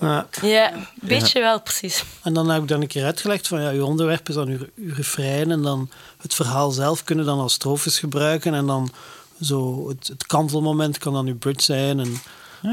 Ja. 0.00 0.26
ja, 0.42 0.72
een 0.72 0.86
beetje 1.00 1.40
wel 1.40 1.60
precies. 1.60 2.04
En 2.22 2.34
dan 2.34 2.48
heb 2.50 2.62
ik 2.62 2.68
dan 2.68 2.80
een 2.80 2.86
keer 2.86 3.04
uitgelegd 3.04 3.48
van 3.48 3.60
ja, 3.62 3.70
je 3.70 3.84
onderwerp 3.84 4.28
is 4.28 4.34
dan 4.34 4.48
uw, 4.48 4.58
uw 4.76 4.94
refrein 4.94 5.50
en 5.50 5.62
dan 5.62 5.90
het 6.20 6.34
verhaal 6.34 6.70
zelf 6.70 7.04
kunnen 7.04 7.24
dan 7.24 7.38
als 7.38 7.52
strofes 7.52 7.98
gebruiken 7.98 8.54
en 8.54 8.66
dan 8.66 8.92
zo 9.40 9.88
het, 9.88 10.06
het 10.06 10.26
kantelmoment 10.26 10.98
kan 10.98 11.12
dan 11.12 11.26
uw 11.26 11.38
bridge 11.38 11.62
zijn 11.62 12.00
en 12.00 12.20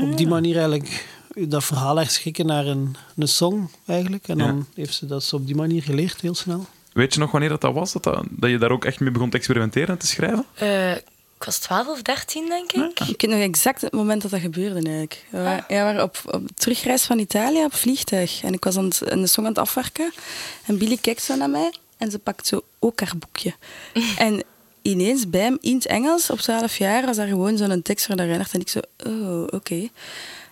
op 0.02 0.18
die 0.18 0.28
manier 0.28 0.56
eigenlijk 0.56 1.06
dat 1.34 1.64
verhaal 1.64 1.98
herschikken 1.98 2.46
naar 2.46 2.66
een, 2.66 2.96
een 3.16 3.28
song 3.28 3.70
eigenlijk. 3.86 4.28
En 4.28 4.38
dan 4.38 4.68
heeft 4.76 4.94
ze 4.94 5.06
dat 5.06 5.24
zo 5.24 5.36
op 5.36 5.46
die 5.46 5.56
manier 5.56 5.84
geleerd 5.84 6.22
heel 6.22 6.36
snel. 6.36 6.66
Weet 6.94 7.14
je 7.14 7.20
nog 7.20 7.32
wanneer 7.32 7.50
dat, 7.50 7.62
dat 7.62 7.74
was? 7.74 7.94
Dat, 7.94 8.04
dat, 8.04 8.24
dat 8.30 8.50
je 8.50 8.58
daar 8.58 8.72
ook 8.72 8.86
echt 8.86 9.00
mee 9.00 9.12
begon 9.12 9.30
te 9.30 9.38
experimenteren 9.38 9.90
en 9.90 9.98
te 9.98 10.08
schrijven? 10.08 10.46
Eh, 10.54 10.96
ik 11.42 11.48
was 11.48 11.58
12 11.58 11.88
of 11.88 12.02
13, 12.02 12.48
denk 12.48 12.72
ik. 12.72 13.00
Ik 13.00 13.22
weet 13.22 13.32
nog 13.32 13.40
exact 13.40 13.82
het 13.82 13.92
moment 13.92 14.22
dat 14.22 14.32
dat 14.32 14.40
gebeurde 14.40 14.82
eigenlijk. 14.82 15.26
We 15.30 15.42
waren, 15.42 15.66
ja, 15.68 15.78
we 15.78 15.84
waren 15.84 16.04
op, 16.04 16.22
op 16.26 16.48
terugreis 16.56 17.04
van 17.04 17.20
Italië 17.20 17.64
op 17.64 17.74
vliegtuig. 17.74 18.44
En 18.44 18.54
ik 18.54 18.64
was 18.64 18.78
aan 18.78 18.86
het, 18.86 19.02
een 19.12 19.28
song 19.28 19.44
aan 19.46 19.50
het 19.50 19.60
afwerken. 19.60 20.14
En 20.66 20.78
Billy 20.78 20.98
kijkt 20.98 21.22
zo 21.22 21.36
naar 21.36 21.50
mij 21.50 21.74
en 21.98 22.12
ze 22.12 22.20
pakt 22.20 22.48
zo 22.48 22.62
ook 22.80 23.00
haar 23.00 23.18
boekje. 23.18 23.54
en 24.18 24.44
ineens 24.82 25.30
bij 25.30 25.42
hem 25.42 25.58
in 25.62 25.76
het 25.76 25.86
Engels, 25.86 26.30
op 26.30 26.40
12 26.40 26.78
jaar, 26.78 27.06
was 27.06 27.16
daar 27.16 27.28
gewoon 27.28 27.58
zo'n 27.58 27.82
tekst 27.82 28.06
voor 28.06 28.16
de 28.16 28.24
Reinhard. 28.24 28.54
En 28.54 28.60
ik 28.60 28.70
zo, 28.70 28.80
oh, 29.06 29.48
oké. 29.50 29.90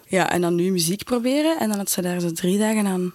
Ja, 0.09 0.31
en 0.31 0.41
dan 0.41 0.55
nu 0.55 0.71
muziek 0.71 1.03
proberen. 1.03 1.59
En 1.59 1.69
dan 1.69 1.77
had 1.77 1.91
ze 1.91 2.01
daar 2.01 2.19
zo 2.19 2.31
drie 2.31 2.57
dagen 2.57 2.85
aan 2.87 3.13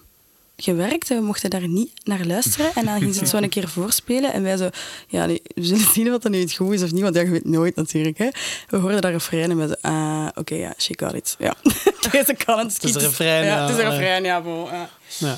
gewerkt 0.57 1.09
en 1.11 1.17
we 1.17 1.23
mochten 1.23 1.49
daar 1.49 1.67
niet 1.67 1.91
naar 2.03 2.25
luisteren. 2.25 2.71
En 2.75 2.85
dan 2.85 2.99
ging 2.99 3.13
ze 3.13 3.19
het 3.19 3.29
zo 3.29 3.37
een 3.37 3.49
keer 3.49 3.67
voorspelen. 3.69 4.33
En 4.33 4.43
wij 4.43 4.57
zo, 4.57 4.69
ja, 5.07 5.25
nee, 5.25 5.41
we 5.55 5.63
zullen 5.63 5.87
zien 5.93 6.09
wat 6.09 6.21
dat 6.21 6.31
nu 6.31 6.39
het 6.39 6.53
goed 6.53 6.73
is 6.73 6.83
of 6.83 6.91
niet, 6.91 7.01
want 7.01 7.15
ja, 7.15 7.21
je 7.21 7.29
weet 7.29 7.45
nooit 7.45 7.75
natuurlijk. 7.75 8.17
Hè. 8.17 8.27
We 8.69 8.77
hoorden 8.77 9.01
daar 9.01 9.11
refrein 9.11 9.49
en 9.51 9.57
we 9.57 9.67
zo, 9.67 9.73
ah, 9.89 10.27
oké, 10.35 10.55
ja, 10.55 10.73
she 10.77 10.93
got 10.97 11.13
it. 11.13 11.35
Ja, 11.39 11.55
deze 12.11 12.33
kan 12.45 12.59
het. 12.59 12.73
Het 12.73 12.83
is 12.83 12.95
een 12.95 13.01
refrein, 13.01 13.45
ja. 13.45 13.61
het 13.67 13.77
is 13.77 13.83
een 13.83 13.89
refrein, 13.89 14.23
ja. 14.23 14.41
bon, 14.41 14.65
ja. 14.65 14.89
Ja. 15.17 15.37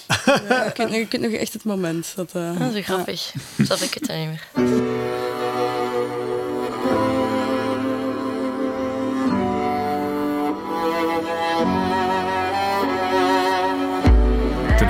Ja, 0.50 0.64
ik, 0.74 1.12
weet, 1.12 1.22
nog- 1.22 1.32
echt 1.32 1.54
het 1.54 1.64
moment. 1.64 2.14
Dat, 2.16 2.30
eh, 2.34 2.60
Dat 2.60 2.70
is 2.70 2.86
zo 2.86 2.94
grappig. 2.94 3.34
Zat 3.64 3.82
ik 3.82 3.94
het 3.94 4.06
dan 4.06 4.20
niet 4.20 4.28
meer. 4.28 5.87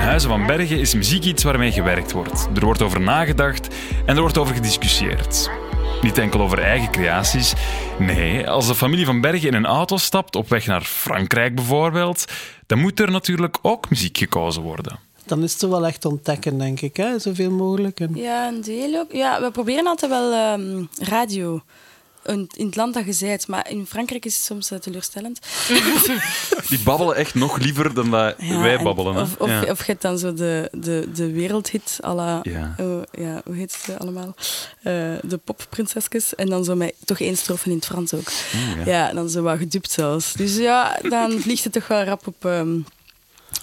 Ten 0.08 0.16
Huize 0.16 0.38
van 0.38 0.46
Bergen 0.46 0.80
is 0.80 0.94
muziek 0.94 1.24
iets 1.24 1.42
waarmee 1.42 1.72
gewerkt 1.72 2.12
wordt. 2.12 2.48
Er 2.54 2.64
wordt 2.64 2.82
over 2.82 3.00
nagedacht 3.00 3.74
en 4.06 4.14
er 4.14 4.20
wordt 4.20 4.38
over 4.38 4.54
gediscussieerd. 4.54 5.50
Niet 6.02 6.18
enkel 6.18 6.40
over 6.40 6.58
eigen 6.58 6.90
creaties. 6.90 7.54
Nee, 7.98 8.50
als 8.50 8.66
de 8.66 8.74
familie 8.74 9.04
van 9.04 9.20
Bergen 9.20 9.48
in 9.48 9.54
een 9.54 9.66
auto 9.66 9.96
stapt, 9.96 10.36
op 10.36 10.48
weg 10.48 10.66
naar 10.66 10.82
Frankrijk 10.82 11.54
bijvoorbeeld, 11.54 12.24
dan 12.66 12.78
moet 12.78 13.00
er 13.00 13.10
natuurlijk 13.10 13.58
ook 13.62 13.90
muziek 13.90 14.18
gekozen 14.18 14.62
worden. 14.62 14.98
Dan 15.26 15.42
is 15.42 15.52
het 15.52 15.70
wel 15.70 15.86
echt 15.86 16.04
ontdekken, 16.04 16.58
denk 16.58 16.80
ik, 16.80 16.96
hè? 16.96 17.18
zoveel 17.18 17.50
mogelijk. 17.50 18.00
En, 18.00 18.14
Ja, 18.14 18.48
een 18.48 18.60
deel 18.60 18.94
ook. 18.94 19.12
Ja, 19.12 19.40
we 19.40 19.50
proberen 19.50 19.86
altijd 19.86 20.10
wel 20.10 20.32
ehm, 20.32 20.84
radio. 20.98 21.62
In 22.28 22.66
het 22.66 22.76
land 22.76 22.94
dat 22.94 23.04
je 23.04 23.12
zijt, 23.12 23.46
maar 23.46 23.70
in 23.70 23.86
Frankrijk 23.86 24.24
is 24.24 24.34
het 24.34 24.44
soms 24.44 24.70
eh, 24.70 24.78
teleurstellend. 24.78 25.38
Die 26.68 26.78
babbelen 26.78 27.16
echt 27.16 27.34
nog 27.34 27.58
liever 27.58 27.94
dan 27.94 28.10
dat 28.10 28.34
Ja, 28.38 28.60
wij 28.60 28.76
en 28.76 28.84
babbelen. 28.84 29.16
Of, 29.16 29.36
of, 29.38 29.48
ja. 29.48 29.60
of 29.60 29.78
je 29.78 29.84
hebt 29.86 30.02
dan 30.02 30.18
zo 30.18 30.34
de, 30.34 30.68
de, 30.72 31.08
de 31.14 31.32
wereldhit 31.32 31.98
à 32.04 32.14
la... 32.14 32.40
Ja. 32.42 32.74
oh, 32.80 33.02
ja, 33.12 33.40
hoe 33.44 33.54
heet 33.54 33.72
ze 33.72 33.98
allemaal? 33.98 34.34
Eh, 34.82 34.92
de 35.22 35.40
popprinsesjes. 35.44 36.34
En 36.34 36.48
dan 36.48 36.64
zo 36.64 36.74
met 36.74 36.94
toch 37.04 37.20
één 37.20 37.36
strofe 37.36 37.70
in 37.70 37.76
het 37.76 37.86
Frans 37.86 38.14
ook. 38.14 38.30
Ja. 38.84 39.12
dan 39.12 39.28
zo 39.28 39.42
wat 39.42 39.58
gedupt 39.58 39.90
zelfs. 39.90 40.32
Dus 40.32 40.56
ja, 40.56 40.98
dan 41.02 41.30
vliegt 41.44 41.64
het 41.64 41.72
toch 41.72 41.86
wel 41.86 42.02
rap 42.02 42.26
op, 42.26 42.44
ehm, 42.44 42.78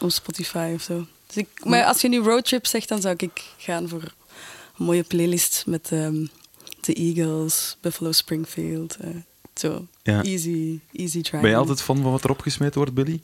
op 0.01 0.11
Spotify 0.11 0.71
of 0.75 0.81
zo. 0.81 1.05
Dus 1.27 1.37
ik, 1.37 1.47
maar 1.63 1.83
als 1.83 2.01
je 2.01 2.09
nu 2.09 2.19
roadtrip 2.19 2.65
zegt, 2.65 2.89
dan 2.89 3.01
zou 3.01 3.13
ik 3.17 3.43
gaan 3.57 3.89
voor 3.89 4.01
een 4.77 4.85
mooie 4.85 5.03
playlist 5.03 5.63
met 5.65 5.89
ehm 5.91 6.25
The 6.85 6.93
Eagles, 6.93 7.77
Buffalo 7.81 8.11
Springfield. 8.11 8.95
eh, 9.01 9.09
zo, 9.55 9.87
Ja. 10.03 10.21
easy, 10.23 10.79
easy 10.93 11.21
try. 11.21 11.39
Ben 11.39 11.49
je 11.49 11.55
altijd 11.55 11.81
fan 11.81 12.01
van 12.01 12.11
wat 12.11 12.23
er 12.23 12.29
opgesmeten 12.29 12.75
wordt, 12.77 12.93
Billy? 12.93 13.21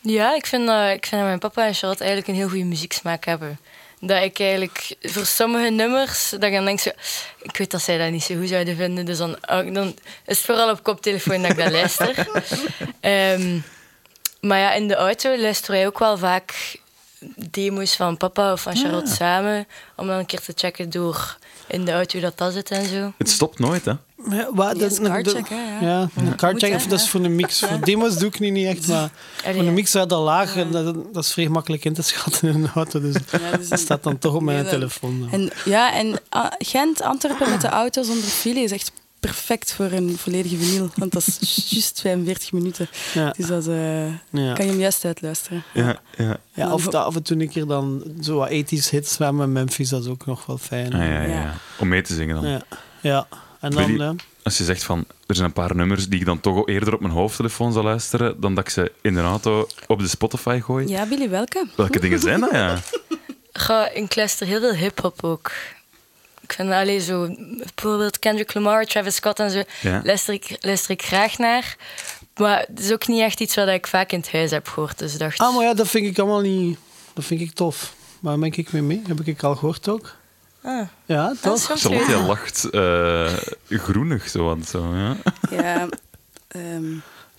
Ja, 0.00 0.34
ik 0.34 0.46
vind, 0.46 0.66
dat, 0.66 0.84
ik 0.90 1.06
vind 1.06 1.20
dat 1.20 1.20
mijn 1.30 1.38
papa 1.38 1.66
en 1.66 1.74
Charlotte 1.74 2.04
eigenlijk 2.04 2.32
een 2.32 2.38
heel 2.38 2.48
goede 2.48 2.64
muzieksmaak 2.64 3.24
hebben. 3.24 3.58
Dat 4.00 4.22
ik 4.22 4.38
eigenlijk 4.40 4.96
voor 5.02 5.26
sommige 5.26 5.70
nummers, 5.70 6.30
dat 6.30 6.42
ik 6.42 6.52
dan 6.52 6.64
denk 6.64 6.80
zo, 6.80 6.90
ik 7.42 7.56
weet 7.56 7.70
dat 7.70 7.82
zij 7.82 7.98
dat 7.98 8.10
niet 8.10 8.22
zo 8.22 8.36
goed 8.36 8.48
zouden 8.48 8.76
vinden, 8.76 9.04
dus 9.04 9.18
dan, 9.18 9.30
oh, 9.34 9.74
dan 9.74 9.86
is 10.26 10.36
het 10.36 10.38
vooral 10.38 10.70
op 10.70 10.82
koptelefoon 10.82 11.42
dat 11.42 11.50
ik 11.50 11.56
dat 11.56 11.70
luister. 11.72 12.26
Ehm, 13.00 13.58
maar 14.40 14.58
ja, 14.58 14.72
in 14.72 14.88
de 14.88 14.94
auto 14.94 15.36
luisteren 15.36 15.76
wij 15.76 15.86
ook 15.86 15.98
wel 15.98 16.18
vaak 16.18 16.76
demo's 17.50 17.96
van 17.96 18.16
papa 18.16 18.52
of 18.52 18.60
van 18.62 18.76
Charlotte 18.76 19.10
samen, 19.14 19.66
om 19.96 20.06
dan 20.06 20.18
een 20.18 20.26
keer 20.26 20.40
te 20.40 20.52
checken 20.56 20.90
door 20.90 21.38
in 21.68 21.84
de 21.84 21.92
auto 21.92 22.20
dat 22.20 22.38
dat 22.38 22.52
zit 22.52 22.70
en 22.70 22.86
zo. 22.88 23.12
Het 23.18 23.30
stopt 23.30 23.58
nooit, 23.58 23.84
hè? 23.84 23.92
Ja, 24.30 24.48
wat, 24.54 24.78
dat 24.78 24.90
is 24.90 24.96
de- 24.96 25.02
de- 25.02 25.08
cardcheck, 25.08 25.48
hè, 25.48 25.78
ja. 25.80 26.00
Een 26.00 26.36
hè, 26.60 26.74
of 26.74 26.86
dat 26.86 27.00
is 27.00 27.08
voor 27.08 27.20
een 27.24 27.36
mix. 27.36 27.58
Voor 27.58 27.80
demos 27.84 28.16
doe 28.18 28.28
ik 28.28 28.38
niet, 28.40 28.52
niet 28.52 28.66
echt, 28.66 28.86
maar 28.88 28.96
Allee, 28.96 29.10
voor 29.42 29.54
een 29.54 29.64
ja. 29.64 29.70
mix 29.70 29.96
uit 29.96 30.12
al 30.12 30.22
laag, 30.22 30.56
en 30.56 30.70
dat, 30.70 30.94
dat 31.14 31.24
is 31.24 31.32
vrij 31.32 31.48
makkelijk 31.48 31.84
in 31.84 31.94
te 31.94 32.02
schatten 32.02 32.48
in 32.48 32.54
een 32.54 32.70
auto. 32.74 33.00
Dus 33.00 33.14
Ja, 33.50 33.56
dus 33.56 33.68
dat 33.68 33.78
staat 33.80 34.02
dan 34.02 34.18
toch 34.18 34.34
op 34.34 34.42
mijn 34.42 34.62
dat- 34.62 34.68
telefoon. 34.72 35.20
dan. 35.20 35.30
En, 35.40 35.50
ja, 35.64 35.92
en 35.94 36.20
ah, 36.28 36.46
Gent, 36.58 37.02
Antwerpen 37.02 37.50
met 37.50 37.60
de 37.60 37.68
auto 37.68 38.02
zonder 38.02 38.24
file 38.28 38.60
is 38.60 38.70
echt 38.72 38.92
perfect 39.20 39.72
voor 39.72 39.90
een 39.92 40.18
volledige 40.18 40.56
vinyl. 40.56 40.90
Want 40.94 41.12
dat 41.12 41.26
is 41.26 41.38
juist 41.70 42.00
45 42.00 42.52
minuten. 42.52 42.88
Ja, 43.14 43.30
Dus 43.36 43.46
dat 43.46 43.66
eh, 43.66 44.06
ja. 44.08 44.52
kan 44.52 44.64
je 44.64 44.70
hem 44.70 44.78
juist 44.80 45.04
uitluisteren. 45.04 45.62
Ja, 45.74 46.00
ja. 46.16 46.36
Ja, 46.52 46.72
of 46.72 46.84
dat 46.84 47.14
en 47.14 47.22
toe 47.22 47.40
een 47.40 47.48
keer 47.48 47.66
dan 47.66 48.02
zo 48.20 48.36
wat 48.36 48.50
80s 48.50 48.90
hits 48.90 49.18
met 49.18 49.32
met 49.32 49.48
Memphis, 49.48 49.88
dat 49.88 50.02
is 50.02 50.08
ook 50.08 50.26
nog 50.26 50.46
wel 50.46 50.58
fijn. 50.58 50.92
Ah, 50.92 50.98
ja, 51.00 51.04
ja, 51.04 51.22
Ja. 51.22 51.28
ja. 51.28 51.54
Om 51.78 51.88
mee 51.88 52.02
te 52.02 52.14
zingen 52.14 52.34
dan. 52.42 52.50
ja. 52.50 52.62
ja. 53.00 53.26
En 53.60 53.70
dan, 53.70 53.96
ja. 53.96 54.14
Als 54.42 54.58
je 54.58 54.64
zegt 54.64 54.84
van, 54.84 55.04
er 55.26 55.34
zijn 55.34 55.46
een 55.46 55.52
paar 55.52 55.76
nummers 55.76 56.08
die 56.08 56.20
ik 56.20 56.26
dan 56.26 56.40
toch 56.40 56.68
eerder 56.68 56.94
op 56.94 57.00
mijn 57.00 57.12
hoofdtelefoon 57.12 57.72
zal 57.72 57.82
luisteren, 57.82 58.40
dan 58.40 58.54
dat 58.54 58.64
ik 58.64 58.70
ze 58.70 58.92
in 59.02 59.14
de 59.14 59.20
auto 59.20 59.66
op 59.86 59.98
de 59.98 60.08
Spotify 60.08 60.60
gooi. 60.64 60.88
Ja, 60.88 61.06
Billy, 61.06 61.28
welke? 61.30 61.66
Welke 61.76 62.00
dingen 62.00 62.18
zijn 62.18 62.40
dat, 62.40 62.50
ja? 62.50 62.78
Ga, 63.52 63.90
ik 63.90 64.16
luister 64.16 64.46
heel 64.46 64.60
veel 64.60 64.74
hip-hop 64.74 65.24
ook. 65.24 65.52
Ik 66.48 66.52
vind 66.54 66.70
alleen 66.70 67.00
zo, 67.00 67.34
bijvoorbeeld 67.74 68.18
Kendrick 68.18 68.54
Lamar, 68.54 68.84
Travis 68.84 69.14
Scott 69.14 69.38
en 69.40 69.50
zo, 69.50 69.62
Ja. 69.80 70.00
luister, 70.04 70.34
ik, 70.34 70.56
luister 70.60 70.90
ik 70.90 71.02
graag 71.02 71.38
naar. 71.38 71.76
Maar 72.36 72.58
het 72.68 72.80
is 72.80 72.92
ook 72.92 73.06
niet 73.06 73.20
echt 73.20 73.40
iets 73.40 73.54
wat 73.54 73.68
ik 73.68 73.86
vaak 73.86 74.12
in 74.12 74.18
het 74.18 74.32
huis 74.32 74.50
heb 74.50 74.68
gehoord. 74.68 74.98
Dus 74.98 75.18
dacht, 75.18 75.38
Ah, 75.38 75.54
maar 75.54 75.64
ja, 75.64 75.74
dat 75.74 75.88
vind 75.88 76.06
ik 76.06 76.18
allemaal 76.18 76.40
niet... 76.40 76.78
Dat 77.14 77.24
vind 77.24 77.40
ik 77.40 77.52
tof. 77.52 77.94
Waar 78.20 78.38
ben 78.38 78.52
ik 78.56 78.72
mee 78.72 78.82
mee? 78.82 79.02
Heb 79.06 79.20
ik 79.20 79.42
al 79.42 79.54
gehoord 79.56 79.88
ook? 79.88 80.14
ah, 80.62 80.86
Ja, 81.06 81.34
dat 81.40 81.56
is 81.58 81.66
toch? 81.66 81.80
Charlotte 81.80 82.10
jij 82.10 82.20
lacht 82.22 82.70
eh, 82.70 83.32
groenig, 83.68 84.28
zo, 84.28 84.44
want 84.44 84.66
zo, 84.68 84.94
ja. 84.96 85.16
Ja, 85.50 85.88
ehm, 86.48 86.90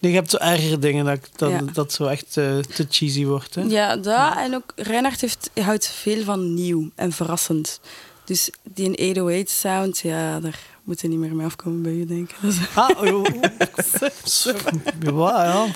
Nee, 0.01 0.11
je 0.11 0.17
hebt 0.17 0.29
zo 0.29 0.37
ergere 0.37 0.79
dingen 0.79 1.05
dat, 1.35 1.49
Ja. 1.51 1.61
dat 1.73 1.93
zo 1.93 2.05
echt 2.05 2.37
eh, 2.37 2.57
te 2.57 2.85
cheesy 2.89 3.25
wordt. 3.25 3.55
Hè? 3.55 3.61
ja, 3.61 3.95
dat. 3.97 4.37
En 4.37 4.55
ook 4.55 4.73
Reinhard 4.75 5.21
heeft, 5.21 5.49
houdt 5.61 5.87
veel 5.87 6.23
van 6.23 6.53
nieuw 6.53 6.89
en 6.95 7.11
verrassend. 7.11 7.79
Dus 8.29 8.49
die 8.63 8.89
808 8.89 9.49
sound, 9.49 9.99
ja, 9.99 10.39
daar 10.39 10.59
moet 10.83 11.01
je 11.01 11.07
niet 11.07 11.19
meer 11.19 11.35
mee 11.35 11.45
afkomen 11.45 11.81
bij 11.81 11.93
je, 11.93 12.05
denk 12.05 12.29
ik. 12.29 12.35
Dat 12.41 12.53
Ah, 12.73 12.89
oh, 12.89 13.13
oh. 13.13 13.25
ja, 14.99 15.43
ja. 15.43 15.67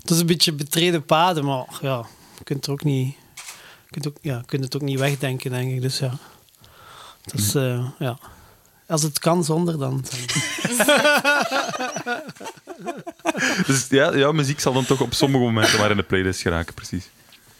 Het 0.00 0.10
is 0.10 0.20
een 0.20 0.26
beetje 0.26 0.52
betreden 0.52 1.04
paden, 1.04 1.44
maar 1.44 1.66
ja, 1.80 2.06
je 2.38 2.44
kunt 2.44 2.66
er 2.66 2.72
ook 2.72 2.84
niet... 2.84 3.14
Je 3.84 3.90
kunt, 3.90 4.08
ook, 4.08 4.16
ja, 4.20 4.36
je 4.36 4.44
kunt 4.46 4.64
het 4.64 4.76
ook 4.76 4.82
niet 4.82 4.98
wegdenken, 4.98 5.50
denk 5.50 5.70
ik. 5.72 5.80
Dus 5.80 5.98
ja. 5.98 6.18
Het 7.22 7.34
is, 7.34 7.54
eh, 7.54 7.88
ja. 7.98 8.18
Als 8.86 9.02
het 9.02 9.18
kan 9.18 9.44
zonder, 9.44 9.78
dan... 9.78 10.04
Dus 13.66 13.86
ja, 13.88 14.14
ja, 14.14 14.32
muziek 14.32 14.60
zal 14.60 14.72
dan 14.72 14.84
toch 14.84 15.00
op 15.00 15.14
sommige 15.14 15.44
momenten 15.44 15.78
maar 15.78 15.90
in 15.90 15.96
de 15.96 16.02
playlist 16.02 16.40
geraken, 16.40 16.74
precies. 16.74 17.08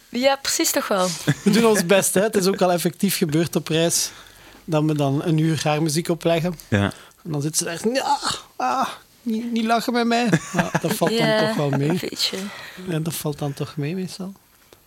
Ja, 0.09 0.35
precies 0.35 0.71
toch 0.71 0.87
wel. 0.87 1.07
We 1.43 1.49
doen 1.51 1.65
ons 1.65 1.85
best. 1.85 2.13
Hè. 2.13 2.21
Het 2.21 2.35
is 2.35 2.47
ook 2.47 2.61
al 2.61 2.71
effectief 2.71 3.17
gebeurd 3.17 3.55
op 3.55 3.67
reis 3.67 4.11
dat 4.65 4.83
we 4.83 4.95
dan 4.95 5.23
een 5.23 5.37
uur 5.37 5.61
haar 5.63 5.81
muziek 5.81 6.09
opleggen. 6.09 6.55
Ja. 6.67 6.91
En 7.23 7.31
dan 7.31 7.41
zit 7.41 7.57
ze 7.57 7.63
daar, 7.63 7.79
ja, 7.93 8.17
ah, 8.55 8.87
niet, 9.21 9.51
niet 9.51 9.65
lachen 9.65 9.93
met 9.93 10.05
mij. 10.07 10.29
Ja, 10.53 10.71
dat 10.81 10.93
valt 10.93 11.11
Ja, 11.11 11.37
dan 11.39 11.47
toch 11.47 11.55
wel 11.57 11.69
mee. 11.69 11.89
een 11.89 11.97
beetje. 12.09 12.37
Ja, 12.87 12.99
dat 12.99 13.13
valt 13.13 13.39
dan 13.39 13.53
toch 13.53 13.75
mee 13.77 13.95
meestal. 13.95 14.33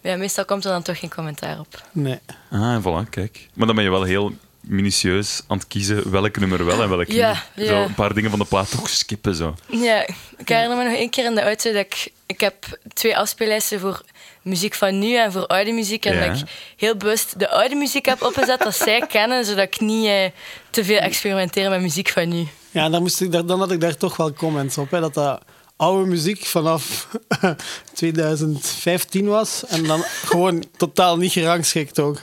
Ja, 0.00 0.16
meestal 0.16 0.44
komt 0.44 0.64
er 0.64 0.70
dan 0.70 0.82
toch 0.82 0.98
geen 0.98 1.10
commentaar 1.14 1.58
op. 1.58 1.82
Nee. 1.92 2.18
Ah, 2.50 2.78
voilà, 2.82 3.08
kijk. 3.10 3.48
Maar 3.54 3.66
dan 3.66 3.74
ben 3.76 3.84
je 3.84 3.90
wel 3.90 4.02
heel 4.02 4.32
minutieus 4.60 5.42
aan 5.46 5.58
het 5.58 5.66
kiezen 5.66 6.10
welk 6.10 6.37
nummer 6.38 6.64
wel 6.64 6.82
en 6.82 6.88
welk 6.88 7.06
Ja, 7.08 7.28
niet. 7.56 7.66
ja. 7.66 7.72
Zo 7.72 7.82
een 7.82 7.94
paar 7.94 8.14
dingen 8.14 8.30
van 8.30 8.38
de 8.38 8.44
plaat 8.44 8.70
toch 8.70 8.88
skippen, 8.88 9.34
zo. 9.34 9.54
Ja, 9.66 10.06
ik 10.37 10.48
herinner 10.48 10.76
me 10.76 10.84
nog 10.84 10.92
één 10.94 11.10
keer 11.10 11.24
in 11.24 11.34
de 11.34 11.42
auto 11.42 11.72
dat 11.72 11.80
ik... 11.84 12.12
Ik 12.26 12.40
heb 12.40 12.78
twee 12.92 13.16
afspeellijsten 13.16 13.80
voor 13.80 14.02
muziek 14.44 14.74
van 14.74 14.98
nu 14.98 15.16
en 15.16 15.33
voor 15.33 15.46
oude 15.46 15.72
muziek. 15.72 16.04
En 16.04 16.14
Ja. 16.14 16.26
dat 16.26 16.38
ik 16.40 16.46
heel 16.76 16.96
bewust 16.96 17.38
de 17.38 17.50
oude 17.50 17.74
muziek 17.74 18.07
heb 18.07 18.22
opgezet 18.22 18.61
dat 18.61 18.74
zij 18.76 19.00
kennen, 19.16 19.44
zodat 19.44 19.64
ik 19.64 19.80
niet 19.80 20.07
eh, 20.07 20.24
te 20.70 20.85
veel 20.85 20.98
experimenteer 20.98 21.70
met 21.70 21.80
muziek 21.80 22.09
van 22.09 22.28
nu. 22.28 22.46
Ja, 22.70 22.88
dan, 22.88 23.02
moest 23.02 23.20
ik 23.20 23.33
daar, 23.33 23.46
dan 23.46 23.59
had 23.59 23.70
ik 23.70 23.80
daar 23.80 23.96
toch 23.96 24.16
wel 24.16 24.33
comments 24.33 24.78
op. 24.78 24.90
Hè, 24.90 25.00
dat 25.00 25.14
dat 25.14 25.40
oude 25.76 26.07
muziek 26.11 26.44
vanaf 26.44 27.09
2015 27.94 29.26
was. 29.26 29.64
En 29.68 29.85
dan 29.85 30.02
gewoon 30.24 30.64
totaal 30.76 31.16
niet 31.16 31.33
gerangschikt 31.33 31.98
ook. 32.00 32.20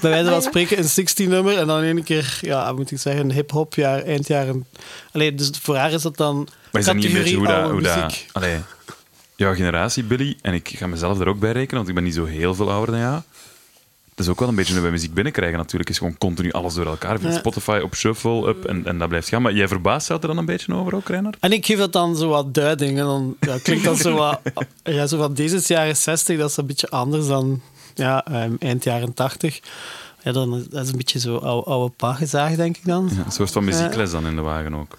Bij 0.00 0.10
wijze 0.10 0.30
van 0.30 0.42
spreken 0.42 0.78
een 0.78 0.88
16-nummer 1.08 1.58
en 1.58 1.66
dan 1.66 1.82
één 1.82 2.02
keer, 2.04 2.38
ja, 2.40 2.72
moet 2.72 2.90
ik 2.90 2.98
zeggen, 2.98 3.22
een 3.24 3.32
hip-hop 3.32 3.74
jaar, 3.74 4.02
eindjaren. 4.02 4.66
Allee, 5.12 5.34
dus 5.34 5.50
voor 5.62 5.76
haar 5.76 5.92
is 5.92 6.02
dat 6.02 6.16
dan. 6.16 6.48
Maar 6.72 6.80
is 6.80 6.86
dat 6.86 6.94
niet 6.94 7.04
een 7.04 7.12
beetje 7.12 7.36
hoe 7.36 7.46
dat... 7.46 7.56
oude 7.56 7.72
Hoe 7.72 7.82
dat 7.82 8.04
muziek. 8.04 8.26
allee, 8.32 8.56
jouw 9.44 9.54
generatie, 9.54 10.04
Billy, 10.04 10.36
en 10.42 10.54
ik 10.54 10.68
ga 10.76 10.86
mezelf 10.86 11.20
er 11.20 11.28
ook 11.28 11.38
bij 11.38 11.52
rekenen, 11.52 11.76
want 11.76 11.88
ik 11.88 11.94
ben 11.94 12.04
niet 12.04 12.14
zo 12.14 12.24
heel 12.24 12.54
veel 12.54 12.70
ouder 12.70 12.90
dan 12.94 13.00
jou. 13.04 13.20
Dat 14.14 14.28
is 14.28 14.34
ook 14.34 14.40
wel 14.40 14.48
een 14.48 14.54
beetje 14.54 14.72
hoe 14.72 14.82
wij 14.82 14.90
muziek 14.90 15.14
binnenkrijgen 15.14 15.58
natuurlijk. 15.58 15.90
is 15.90 15.98
gewoon 15.98 16.18
continu 16.18 16.52
alles 16.52 16.74
door 16.74 16.86
elkaar. 16.86 17.18
Via 17.18 17.28
Ja. 17.30 17.36
Spotify 17.38 17.80
op 17.82 17.94
shuffle, 17.94 18.48
up, 18.48 18.64
en, 18.64 18.86
en 18.86 18.98
dat 18.98 19.08
blijft 19.08 19.28
gaan. 19.28 19.42
Maar 19.42 19.52
jij 19.52 19.68
verbaast 19.68 20.08
jou 20.08 20.20
er 20.20 20.26
dan 20.26 20.38
een 20.38 20.44
beetje 20.44 20.74
over 20.74 20.94
ook, 20.94 21.08
Reinhard? 21.08 21.36
En 21.40 21.52
ik 21.52 21.66
geef 21.66 21.78
dat 21.78 21.92
dan 21.92 22.16
zo 22.16 22.28
wat 22.28 22.54
duiding. 22.54 22.98
En 22.98 23.04
dan 23.04 23.36
ja, 23.40 23.58
klinkt 23.62 23.84
dat 23.84 23.98
zo 23.98 24.14
wat... 24.16 24.40
Ja, 24.82 25.06
zo 25.06 25.16
wat 25.16 25.36
deze 25.36 25.60
jaren 25.66 25.96
60, 25.96 26.38
dat 26.38 26.50
is 26.50 26.56
een 26.56 26.66
beetje 26.66 26.90
anders 26.90 27.26
dan 27.26 27.60
ja, 27.94 28.24
ehm, 28.26 28.52
eind 28.58 28.84
jaren 28.84 29.14
80. 29.14 29.60
Ja, 30.22 30.32
dan, 30.32 30.56
is- 30.56 30.68
dat 30.68 30.84
is 30.84 30.90
een 30.90 30.96
beetje 30.96 31.18
zo 31.18 31.36
oude, 31.36 31.70
oude 31.70 31.94
pagezaag, 31.96 32.54
denk 32.56 32.76
ik 32.76 32.84
dan. 32.84 33.10
Ja, 33.16 33.24
een 33.24 33.32
soort 33.32 33.50
van 33.50 33.64
muziekles 33.64 34.10
dan 34.10 34.26
in 34.26 34.34
de 34.36 34.42
wagen 34.42 34.74
ook. 34.74 34.98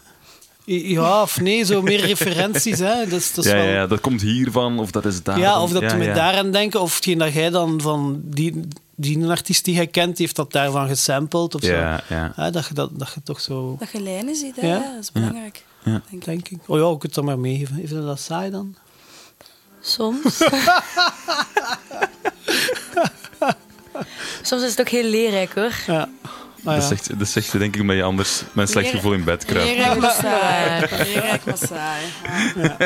Ja, 0.80 1.22
of 1.22 1.40
nee, 1.42 1.64
zo 1.64 1.82
meer 1.82 2.00
referenties. 2.06 2.80
Hè. 2.80 3.08
Dus, 3.08 3.34
dat 3.34 3.46
is 3.46 3.52
Ja, 3.52 3.58
wel- 3.58 3.66
ja, 3.66 3.72
ja, 3.72 3.88
dat 3.88 4.02
komt 4.02 4.22
hiervan, 4.22 4.80
of 4.80 4.92
dat 4.92 5.06
is 5.06 5.24
daar. 5.24 5.40
Ja, 5.40 5.62
of 5.62 5.72
dat 5.72 5.82
ja, 5.82 5.90
we 5.92 5.96
met 5.98 6.06
ja. 6.08 6.14
daaraan 6.14 6.52
denken, 6.52 6.82
of 6.82 6.96
hetgeen 6.96 7.18
dat 7.18 7.34
jij 7.34 7.50
dan 7.50 7.82
van 7.82 8.22
die, 8.24 8.68
die 8.96 9.18
een 9.18 9.30
artiest 9.30 9.66
die 9.66 9.76
jij 9.76 9.88
kent, 9.88 10.16
die 10.18 10.26
heeft 10.26 10.36
dat 10.38 10.52
daarvan 10.52 10.88
gesampled 10.88 11.56
of 11.56 11.62
Ja, 11.62 12.02
zo. 12.10 12.16
ja. 12.36 12.50
dat, 12.52 12.68
je 12.68 12.74
dat, 12.74 12.90
dat 13.00 13.12
je 13.16 13.22
toch 13.24 13.42
zo... 13.42 13.76
Dat 13.80 13.92
je 13.92 14.02
lijnen 14.02 14.36
ziet, 14.36 14.56
hè? 14.56 14.68
Ja. 14.68 14.74
Ja. 14.76 14.92
dat 14.94 15.02
is 15.02 15.12
belangrijk. 15.12 15.64
Denk 16.24 16.50
ik. 16.50 16.58
Oh 16.68 16.80
ja, 16.80 16.96
ik 16.96 17.02
het 17.02 17.14
dan 17.14 17.26
maar 17.26 17.40
meegeven. 17.40 17.82
Is 17.84 17.90
dat 17.90 18.20
saai 18.20 18.52
dan? 18.52 18.76
Soms. 19.82 20.38
Soms 24.42 24.64
is 24.64 24.70
het 24.70 24.80
ook 24.80 24.90
heel 24.90 25.04
leerrijk, 25.10 25.54
hoor. 25.54 25.74
Ja. 25.88 26.10
Ah, 26.63 26.74
Dat, 26.74 26.82
ja. 26.82 26.88
zegt, 26.88 27.19
dat 27.19 27.28
zegt 27.28 27.52
je 27.52 27.58
denk 27.58 27.76
ik 27.76 27.82
omdat 27.82 27.95
je 27.95 28.04
anders 28.04 28.43
met 28.54 28.65
een 28.65 28.71
slecht 28.71 28.89
gevoel 28.89 29.13
in 29.13 29.24
bed 29.24 29.45
kruipt. 29.45 29.69
Leerrijk 29.69 30.00
maar 30.00 30.12
saai. 30.21 30.86
Leerrijk 31.13 31.41
saai. 31.54 32.06
Ja. 32.56 32.78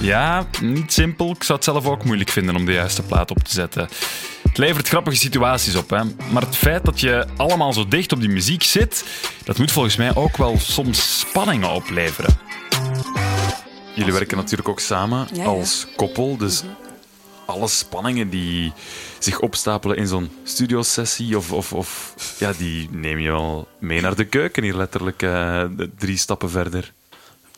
Ja, 0.00 0.46
niet 0.60 0.92
simpel. 0.92 1.30
Ik 1.30 1.42
zou 1.42 1.58
het 1.58 1.64
zelf 1.64 1.86
ook 1.86 2.04
moeilijk 2.04 2.30
vinden 2.30 2.56
om 2.56 2.64
de 2.64 2.72
juiste 2.72 3.02
plaat 3.02 3.30
op 3.30 3.38
te 3.38 3.50
zetten. 3.50 3.88
Het 4.42 4.58
levert 4.58 4.88
grappige 4.88 5.16
situaties 5.16 5.74
op, 5.74 5.90
hè. 5.90 6.00
maar 6.30 6.42
het 6.42 6.56
feit 6.56 6.84
dat 6.84 7.00
je 7.00 7.26
allemaal 7.36 7.72
zo 7.72 7.88
dicht 7.88 8.12
op 8.12 8.20
die 8.20 8.28
muziek 8.28 8.62
zit, 8.62 9.04
dat 9.44 9.58
moet 9.58 9.72
volgens 9.72 9.96
mij 9.96 10.14
ook 10.14 10.36
wel 10.36 10.58
soms 10.58 11.18
spanningen 11.18 11.70
opleveren. 11.70 12.34
Jullie 13.94 14.12
werken 14.12 14.36
natuurlijk 14.36 14.68
ook 14.68 14.80
samen 14.80 15.28
Ja, 15.32 15.42
ja. 15.42 15.48
als 15.48 15.86
koppel. 15.96 16.36
Dus 16.36 16.62
alle 17.46 17.68
spanningen 17.68 18.30
die 18.30 18.72
zich 19.18 19.40
opstapelen 19.40 19.96
in 19.96 20.06
zo'n 20.06 20.30
studiosessie, 20.44 21.36
of, 21.36 21.52
of, 21.52 21.72
of, 21.72 22.14
ja, 22.38 22.52
die 22.52 22.88
neem 22.90 23.18
je 23.18 23.30
wel 23.30 23.68
mee 23.78 24.00
naar 24.00 24.14
de 24.16 24.24
keuken 24.24 24.62
hier 24.62 24.76
letterlijk 24.76 25.22
eh, 25.22 25.64
drie 25.98 26.16
stappen 26.16 26.50
verder. 26.50 26.92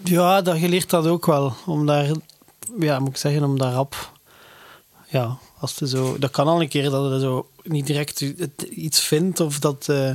Ja, 0.05 0.43
dat, 0.43 0.61
je 0.61 0.69
leert 0.69 0.91
dat 0.91 1.07
ook 1.07 1.27
wel. 1.27 1.55
Om 1.67 1.87
daar, 1.87 2.09
ja, 2.79 2.99
moet 2.99 3.09
ik 3.09 3.17
zeggen, 3.17 3.45
om 3.45 3.59
daar 3.59 3.73
rap... 3.73 4.13
Ja, 5.11 5.39
als 5.59 5.75
je 5.79 5.89
zo... 5.89 6.19
Dat 6.19 6.31
kan 6.31 6.47
al 6.49 6.61
een 6.61 6.69
keer 6.69 6.91
dat 6.91 7.13
je 7.13 7.21
zo 7.21 7.49
niet 7.63 7.87
direct 7.87 8.21
het- 8.21 8.63
iets 8.71 9.01
vindt, 9.01 9.41
of 9.41 9.59
dat... 9.59 9.89
eh, 9.89 10.11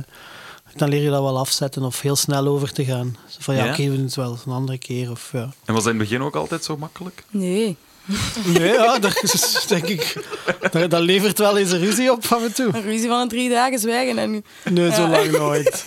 dan 0.76 0.88
leer 0.88 1.02
je 1.02 1.10
dat 1.10 1.22
wel 1.22 1.38
afzetten 1.38 1.82
of 1.82 2.00
heel 2.00 2.16
snel 2.16 2.46
over 2.46 2.72
te 2.72 2.84
gaan. 2.84 3.16
Zo 3.28 3.36
van, 3.40 3.54
ja, 3.54 3.64
Ja? 3.64 3.72
oké, 3.72 3.82
we 3.90 3.96
doen 3.96 4.04
het 4.04 4.14
wel 4.14 4.38
een 4.46 4.52
andere 4.52 4.78
keer. 4.78 5.10
Of, 5.10 5.30
ja. 5.32 5.52
En 5.64 5.74
was 5.74 5.84
dat 5.84 5.92
in 5.92 5.98
het 5.98 6.08
begin 6.08 6.22
ook 6.26 6.36
altijd 6.36 6.64
zo 6.64 6.76
makkelijk? 6.76 7.24
Nee, 7.30 7.76
Nee, 8.58 8.72
ja, 8.72 8.98
dat 8.98 9.22
is, 9.22 9.64
denk 9.68 9.86
ik... 9.86 10.24
Dat, 10.70 10.90
dat 10.90 11.02
levert 11.02 11.38
wel 11.38 11.58
eens 11.58 11.70
een 11.70 11.78
ruzie 11.80 12.12
op 12.12 12.24
af 12.28 12.42
en 12.44 12.52
toe. 12.54 12.70
een 12.72 12.82
ruzie 12.82 13.08
van 13.08 13.20
een 13.20 13.28
drie 13.28 13.50
dagen 13.50 13.78
zwijgen 13.78 14.18
en 14.18 14.44
Nee, 14.70 14.92
zo 14.92 15.08
lang 15.08 15.30
nooit. 15.30 15.84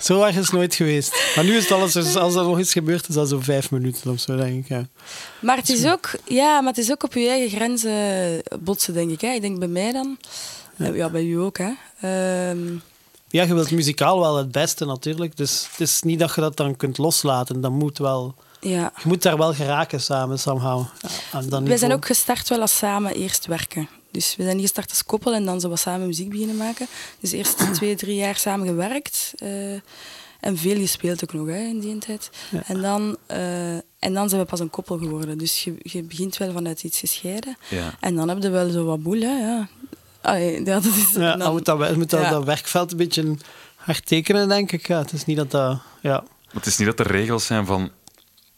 Zo 0.00 0.22
erg 0.22 0.36
is 0.36 0.42
het 0.42 0.52
nooit 0.52 0.74
geweest. 0.74 1.32
Maar 1.36 1.44
nu 1.44 1.56
is 1.56 1.62
het 1.62 1.72
alles, 1.72 2.16
als 2.16 2.34
er 2.34 2.42
nog 2.42 2.58
iets 2.58 2.72
gebeurt, 2.72 3.08
is 3.08 3.14
dat 3.14 3.28
zo 3.28 3.40
vijf 3.40 3.70
minuten 3.70 4.10
of 4.10 4.20
zo, 4.20 4.36
denk 4.36 4.64
ik. 4.64 4.68
Ja. 4.68 4.86
Maar 5.40 5.56
het 5.56 5.68
is 5.68 5.86
ook, 5.86 6.10
ja, 6.24 6.60
maar 6.60 6.72
het 6.72 6.82
is 6.84 6.90
ook 6.90 7.02
op 7.02 7.14
je 7.14 7.28
eigen 7.28 7.56
grenzen 7.56 8.42
botsen, 8.60 8.94
denk 8.94 9.10
ik. 9.10 9.20
Hè. 9.20 9.28
Ik 9.28 9.40
denk 9.40 9.58
bij 9.58 9.68
mij 9.68 9.92
dan. 9.92 10.18
Ja, 10.76 10.86
ja 10.94 11.10
bij 11.10 11.24
u 11.24 11.34
ook, 11.40 11.58
hè. 11.58 11.70
Ehm, 12.00 12.66
Ja, 13.28 13.42
je 13.42 13.54
wilt 13.54 13.70
muzikaal 13.70 14.20
wel 14.20 14.36
het 14.36 14.52
beste 14.52 14.84
natuurlijk. 14.84 15.36
Dus 15.36 15.66
het 15.70 15.80
is 15.80 16.02
niet 16.02 16.18
dat 16.18 16.34
je 16.34 16.40
dat 16.40 16.56
dan 16.56 16.76
kunt 16.76 16.98
loslaten. 16.98 17.60
Dat 17.60 17.70
moet 17.70 17.98
wel, 17.98 18.34
ja. 18.62 18.92
je 19.02 19.08
moet 19.08 19.22
daar 19.22 19.36
wel 19.36 19.54
geraken 19.54 20.00
samen, 20.00 20.38
somehow. 20.38 20.84
Wij 21.32 21.40
niveau. 21.42 21.78
zijn 21.78 21.92
ook 21.92 22.06
gestart 22.06 22.48
wel 22.48 22.60
als 22.60 22.76
samen 22.76 23.14
eerst 23.14 23.46
werken. 23.46 23.88
Dus 24.10 24.36
we 24.36 24.42
zijn 24.42 24.56
niet 24.56 24.64
gestart 24.64 24.90
als 24.90 25.04
koppel 25.04 25.34
en 25.34 25.44
dan 25.44 25.60
zo 25.60 25.68
wat 25.68 25.78
samen 25.78 26.06
muziek 26.06 26.28
beginnen 26.30 26.56
maken. 26.56 26.86
Dus 27.20 27.32
eerst 27.32 27.58
twee, 27.74 27.94
drie 27.94 28.14
jaar 28.16 28.36
samen 28.36 28.66
gewerkt. 28.66 29.32
eh, 29.36 29.72
en 30.40 30.56
veel 30.58 30.76
gespeeld 30.76 31.22
ook 31.22 31.32
nog 31.32 31.46
hè, 31.46 31.58
in 31.58 31.80
die 31.80 31.98
tijd. 31.98 32.30
En, 32.66 32.80
dan, 32.82 33.16
eh, 33.26 33.74
en 33.74 34.12
dan 34.12 34.28
zijn 34.28 34.40
we 34.40 34.46
pas 34.46 34.60
een 34.60 34.70
koppel 34.70 34.98
geworden. 34.98 35.38
Dus 35.38 35.64
je, 35.64 35.74
je 35.82 36.02
begint 36.02 36.36
wel 36.36 36.52
vanuit 36.52 36.82
iets 36.82 36.98
gescheiden. 36.98 37.56
Ja. 37.68 37.94
En 38.00 38.14
dan 38.14 38.28
heb 38.28 38.42
je 38.42 38.50
wel 38.50 38.70
zo 38.70 38.84
wat 38.84 39.02
boel, 39.02 39.20
hè. 39.20 39.38
Ja. 39.38 39.68
Allee, 40.20 40.62
dat 40.72 40.84
is, 40.84 41.10
Ja, 41.14 41.18
dan- 41.30 41.38
dan 41.38 41.52
moet 41.52 41.64
dat, 41.64 41.78
wel- 41.78 41.94
moet 41.96 42.10
dat, 42.10 42.20
ja. 42.22 42.30
dat 42.30 42.44
werkveld 42.44 42.90
een 42.90 42.96
beetje 42.96 43.36
hard 43.76 44.06
tekenen, 44.06 44.48
denk 44.48 44.72
ik. 44.72 44.86
Ja, 44.88 44.98
het 44.98 45.12
is 45.12 45.24
niet 45.24 45.36
dat 45.36 45.50
dat... 45.50 45.78
Ja. 46.00 46.24
Het 46.52 46.66
is 46.66 46.76
niet 46.78 46.88
dat 46.96 47.00
er 47.06 47.12
regels 47.12 47.46
zijn 47.46 47.66
van... 47.66 47.90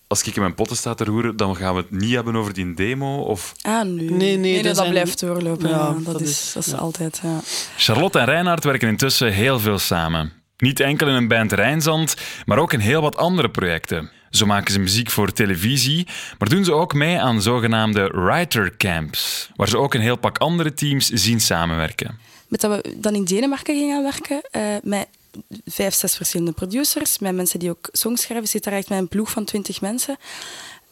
Als 0.07 0.23
ik 0.23 0.35
in 0.37 0.41
mijn 0.43 0.55
potten 0.55 0.77
sta 0.77 0.95
te 0.95 1.05
roeren, 1.05 1.37
dan 1.37 1.57
gaan 1.57 1.75
we 1.75 1.81
het 1.81 1.91
niet 1.91 2.15
hebben 2.15 2.37
over 2.37 2.53
die 2.55 2.75
demo. 2.75 3.17
Of... 3.23 3.55
Ah, 3.63 3.83
nee. 3.83 4.11
Nee, 4.11 4.37
nee, 4.37 4.63
dat, 4.63 4.77
zijn- 4.77 4.91
blijft 4.91 5.21
doorlopen. 5.21 5.69
Ja, 5.69 5.77
Ja, 5.77 5.93
dat, 5.93 6.05
dat 6.05 6.21
is, 6.21 6.31
is- 6.31 6.53
dat 6.53 6.67
is 6.67 6.73
ja. 6.73 6.79
altijd, 6.79 7.21
ja. 7.23 7.41
Charlotte 7.77 8.19
en 8.19 8.25
Reinhard 8.25 8.65
werken 8.65 8.89
intussen 8.89 9.33
heel 9.33 9.61
veel 9.61 9.79
samen. 9.79 10.33
Niet 10.57 10.81
enkel 10.81 11.09
in 11.09 11.15
een 11.15 11.29
band 11.29 11.53
Rijnzand, 11.53 12.17
maar 12.45 12.59
ook 12.59 12.73
in 12.73 12.81
heel 12.81 13.01
wat 13.03 13.17
andere 13.17 13.51
projecten. 13.51 14.11
Zo 14.31 14.47
maken 14.47 14.73
ze 14.73 14.79
muziek 14.81 15.11
voor 15.11 15.33
televisie, 15.33 16.07
maar 16.39 16.49
doen 16.49 16.65
ze 16.65 16.73
ook 16.73 16.95
mee 16.95 17.21
aan 17.21 17.43
zogenaamde 17.43 18.09
writer 18.13 18.77
camps, 18.77 19.51
waar 19.57 19.69
ze 19.69 19.79
ook 19.79 19.95
een 19.95 20.01
heel 20.01 20.17
pak 20.19 20.39
andere 20.39 20.75
teams 20.75 21.09
zien 21.09 21.41
samenwerken. 21.41 22.19
Met 22.49 22.61
dat 22.61 22.71
we 22.83 22.95
dan 22.99 23.15
in 23.15 23.25
Denemarken 23.25 23.75
gingen 23.79 24.03
werken, 24.03 24.41
eh, 24.51 24.63
met 24.83 25.07
vijf, 25.65 25.95
zes 25.95 26.17
verschillende 26.17 26.53
producers, 26.53 27.19
met 27.19 27.35
mensen 27.35 27.59
die 27.59 27.71
ook 27.71 27.89
songs 27.93 28.23
schrijven, 28.23 28.49
zit 28.49 28.65
daar 28.65 28.75
echt 28.75 28.89
met 28.89 28.99
een 28.99 29.09
ploeg 29.09 29.31
van 29.31 29.45
twintig 29.45 29.81
mensen, 29.81 30.17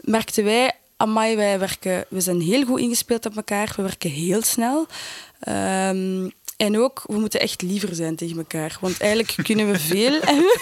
merkten 0.01 0.45
wij, 0.45 0.73
amai, 0.97 1.37
wij 1.37 1.59
werken, 1.59 2.05
we 2.09 2.21
zijn 2.21 2.41
heel 2.41 2.65
goed 2.65 2.81
ingespeeld 2.81 3.27
op 3.27 3.37
elkaar, 3.37 3.73
we 3.77 3.83
werken 3.83 4.11
heel 4.11 4.43
snel. 4.43 4.87
Ehm, 5.41 6.29
en 6.63 6.79
ook, 6.79 7.03
we 7.07 7.19
moeten 7.19 7.41
echt 7.41 7.63
liever 7.63 7.95
zijn 7.95 8.17
tegen 8.17 8.37
elkaar. 8.37 8.77
Want 8.81 9.01
eigenlijk 9.01 9.35
kunnen 9.43 9.71
we 9.71 9.79
veel 9.79 10.21
en 10.21 10.37
we, 10.37 10.59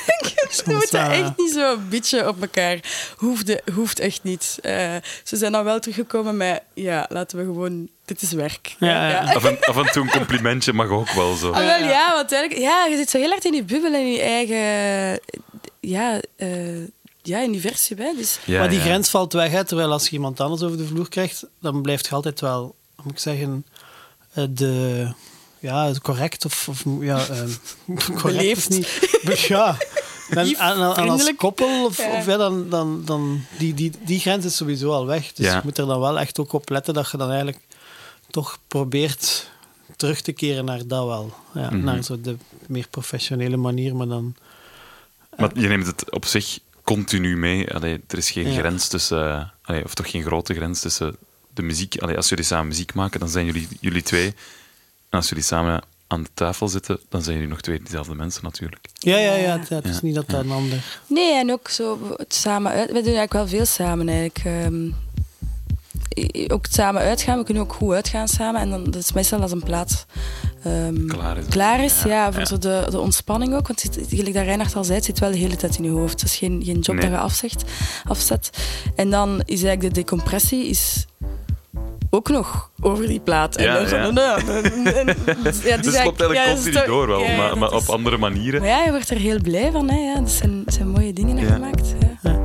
we 0.65 0.73
moeten 0.73 1.11
echt 1.11 1.37
niet 1.37 1.53
zo 1.53 1.79
bitchen 1.89 2.29
op 2.29 2.41
elkaar. 2.41 2.81
Hoeft, 3.17 3.63
hoeft 3.75 3.99
echt 3.99 4.23
niet. 4.23 4.59
Eh, 4.63 4.97
ze 5.25 5.37
zijn 5.37 5.53
dan 5.53 5.65
wel 5.65 5.81
teruggekomen 5.81 6.37
met, 6.37 6.63
ja, 6.75 7.07
laten 7.09 7.39
we 7.39 7.45
gewoon, 7.45 7.89
dit 8.05 8.23
is 8.23 8.33
werk. 8.33 8.77
Ja, 8.79 9.09
ja. 9.09 9.35
Af 9.35 9.45
en, 9.45 9.61
af 9.61 9.77
en 9.77 9.93
toe 9.93 10.03
een 10.03 10.11
complimentje 10.11 10.73
mag 10.73 10.89
ook 10.89 11.11
wel 11.11 11.35
zo. 11.35 11.51
Ah, 11.51 11.59
wel, 11.59 11.89
ja, 11.89 12.15
want 12.15 12.33
eigenlijk, 12.33 12.63
ja, 12.63 12.87
je 12.87 12.97
zit 12.97 13.11
zo 13.11 13.19
heel 13.19 13.31
hard 13.31 13.45
in 13.45 13.55
je 13.55 13.65
bubbel 13.65 13.95
en 13.95 14.01
in 14.01 14.13
je 14.13 14.23
eigen 14.23 15.21
ja, 15.81 16.21
eh, 16.37 16.83
ja, 17.23 17.43
universum. 17.45 17.99
Hè. 17.99 18.13
Dus, 18.17 18.39
Ja, 18.45 18.59
maar 18.59 18.69
die 18.69 18.79
ja. 18.79 18.85
grens 18.85 19.11
valt 19.11 19.33
weg, 19.33 19.51
hè, 19.51 19.65
terwijl 19.65 19.93
als 19.93 20.05
je 20.05 20.13
iemand 20.13 20.41
anders 20.41 20.63
over 20.63 20.77
de 20.77 20.87
vloer 20.87 21.09
krijgt, 21.09 21.47
dan 21.61 21.83
blijft 21.83 22.07
je 22.07 22.15
altijd 22.15 22.41
wel, 22.41 22.75
moet 23.03 23.13
ik 23.13 23.19
zeggen, 23.19 23.67
eh, 24.33 24.45
de... 24.51 25.13
Ja, 25.61 25.93
correct 26.03 26.45
of... 26.45 26.69
of 26.69 26.85
ja, 27.01 27.27
eh, 27.27 27.41
correct 27.97 28.23
Beleefd. 28.23 28.69
niet... 28.69 29.19
Be- 29.23 29.45
Ja. 29.49 29.77
En, 30.31 30.45
Lief, 30.45 30.59
en- 30.59 30.73
en 30.97 31.09
als 31.09 31.33
koppel, 31.37 31.85
of, 31.85 31.97
Ja. 31.99 32.17
of 32.19 32.27
ja, 32.27 32.37
dan, 32.37 32.69
dan, 32.69 33.03
dan 33.05 33.45
die, 33.59 33.75
die, 33.75 33.93
die 34.05 34.21
grens 34.21 34.45
is 34.45 34.57
sowieso 34.57 34.93
al 34.93 35.07
weg. 35.07 35.33
Dus 35.33 35.47
Ja. 35.47 35.55
je 35.55 35.61
moet 35.65 35.79
er 35.79 35.87
dan 35.87 36.01
wel 36.01 36.19
echt 36.21 36.39
ook 36.39 36.53
op 36.53 36.69
letten 36.69 36.95
dat 36.95 37.11
je 37.11 37.17
dan 37.17 37.29
eigenlijk 37.29 37.59
toch 38.31 38.59
probeert 38.69 39.51
terug 39.97 40.21
te 40.21 40.33
keren 40.33 40.65
naar 40.65 40.87
dat 40.87 41.07
wel. 41.07 41.35
Ja, 41.55 41.71
Mhm. 41.71 41.85
Naar 41.85 42.03
zo 42.03 42.21
de 42.21 42.37
meer 42.67 42.87
professionele 42.91 43.57
manier, 43.57 43.97
maar 43.97 44.07
dan... 44.09 44.35
Maar 45.37 45.51
je 45.55 45.69
neemt 45.69 45.87
het 45.87 46.11
op 46.11 46.25
zich 46.25 46.59
continu 46.85 47.37
mee. 47.37 47.75
Allee, 47.75 48.01
er 48.09 48.19
is 48.19 48.31
geen 48.31 48.53
Ja. 48.53 48.59
grens 48.59 48.89
tussen... 48.89 49.31
eh, 49.37 49.45
allee, 49.63 49.85
of 49.85 49.95
toch 49.95 50.11
geen 50.11 50.23
grote 50.23 50.55
grens 50.55 50.81
tussen 50.81 51.17
de 51.55 51.63
muziek... 51.63 51.99
Allee, 51.99 52.17
als 52.17 52.29
jullie 52.29 52.45
samen 52.45 52.67
muziek 52.69 52.95
maken, 52.95 53.21
dan 53.21 53.29
zijn 53.29 53.47
jullie, 53.47 53.69
jullie 53.81 54.03
twee. 54.03 54.35
En 55.11 55.19
als 55.19 55.29
jullie 55.29 55.45
samen 55.45 55.83
aan 56.07 56.23
de 56.23 56.29
tafel 56.35 56.69
zitten, 56.69 57.01
dan 57.09 57.23
zijn 57.23 57.35
jullie 57.35 57.51
nog 57.51 57.61
twee 57.61 57.83
dezelfde 57.83 58.15
mensen 58.15 58.43
natuurlijk. 58.45 58.89
Ja, 58.95 59.17
ja, 59.19 59.35
ja. 59.35 59.59
Het, 59.59 59.69
het 59.69 59.85
is 59.85 59.95
Ja. 59.95 60.01
niet 60.03 60.15
dat 60.15 60.29
dat 60.29 60.41
een 60.45 60.51
ander... 60.51 60.85
Nee, 61.07 61.35
en 61.35 61.53
ook 61.53 61.69
zo 61.69 61.99
het 62.17 62.35
samen 62.35 62.73
uit. 62.73 62.87
We 62.87 62.93
doen 62.93 63.03
eigenlijk 63.15 63.33
wel 63.33 63.49
veel 63.49 63.65
samen 63.67 64.09
eigenlijk. 64.09 64.41
Ehm, 64.45 64.85
i- 66.19 66.45
ook 66.53 66.65
het 66.65 66.75
samen 66.75 67.03
uitgaan. 67.03 67.39
We 67.39 67.45
kunnen 67.45 67.63
ook 67.63 67.73
goed 67.73 67.93
uitgaan 67.95 68.29
samen. 68.29 68.61
En 68.61 68.71
dan 68.71 68.85
dat 68.85 68.95
is 69.03 69.13
meestal 69.13 69.41
als 69.41 69.53
een 69.53 69.63
plaats 69.63 70.05
ehm, 70.63 71.07
Klaar 71.07 71.39
is. 71.39 71.45
klaar 71.49 71.85
is. 71.85 72.03
Ja, 72.03 72.09
Ja, 72.09 72.33
voor. 72.33 72.47
Zo 72.47 72.59
de, 72.59 72.87
de 72.91 73.01
ontspanning 73.01 73.55
ook. 73.55 73.67
Want 73.67 73.85
gelijk 74.09 74.35
dat 74.35 74.45
Reinhard 74.45 74.77
al 74.77 74.85
zei, 74.85 74.97
het 74.97 75.05
zit 75.05 75.19
wel 75.19 75.31
de 75.31 75.37
hele 75.39 75.57
tijd 75.57 75.77
in 75.77 75.85
je 75.85 75.91
hoofd. 75.91 76.21
Het 76.21 76.31
is 76.31 76.37
geen, 76.37 76.63
geen 76.65 76.79
job 76.81 76.97
Nee. 76.97 77.05
dat 77.05 77.15
je 77.15 77.25
afzegt, 77.25 77.65
afzet. 78.05 78.51
En 78.97 79.11
dan 79.11 79.31
is 79.45 79.63
eigenlijk 79.63 79.95
de 79.95 80.01
decompressie 80.01 80.67
is 80.67 81.07
ook 82.11 82.29
nog 82.29 82.71
over 82.81 83.07
die 83.07 83.21
plaat. 83.21 83.57
En 83.57 83.65
Ja, 83.65 83.79
ja. 83.79 83.87
en- 83.87 84.19
en- 84.19 84.95
en- 84.95 85.07
ja, 85.27 85.33
die 85.35 85.43
Dus 85.43 85.65
is 85.65 85.65
het 85.97 86.05
loopt 86.05 86.21
eigenlijk 86.21 86.35
ja, 86.35 86.53
continu 86.53 86.87
door 86.87 87.07
wel, 87.07 87.21
ja, 87.21 87.37
maar, 87.37 87.59
maar 87.59 87.73
op 87.73 87.81
is- 87.81 87.89
andere 87.89 88.17
manieren. 88.19 88.61
maar 88.61 88.69
ja, 88.69 88.85
je 88.85 88.91
wordt 88.91 89.11
er 89.11 89.17
heel 89.17 89.41
blij 89.43 89.71
van. 89.73 89.91
Hè? 89.91 89.97
Ja, 89.99 90.15
dat 90.21 90.31
zijn, 90.31 90.65
dat 90.65 90.75
zijn 90.75 90.89
mooie 90.89 91.13
dingen 91.13 91.37
je 91.37 91.47
Ja. 92.23 92.40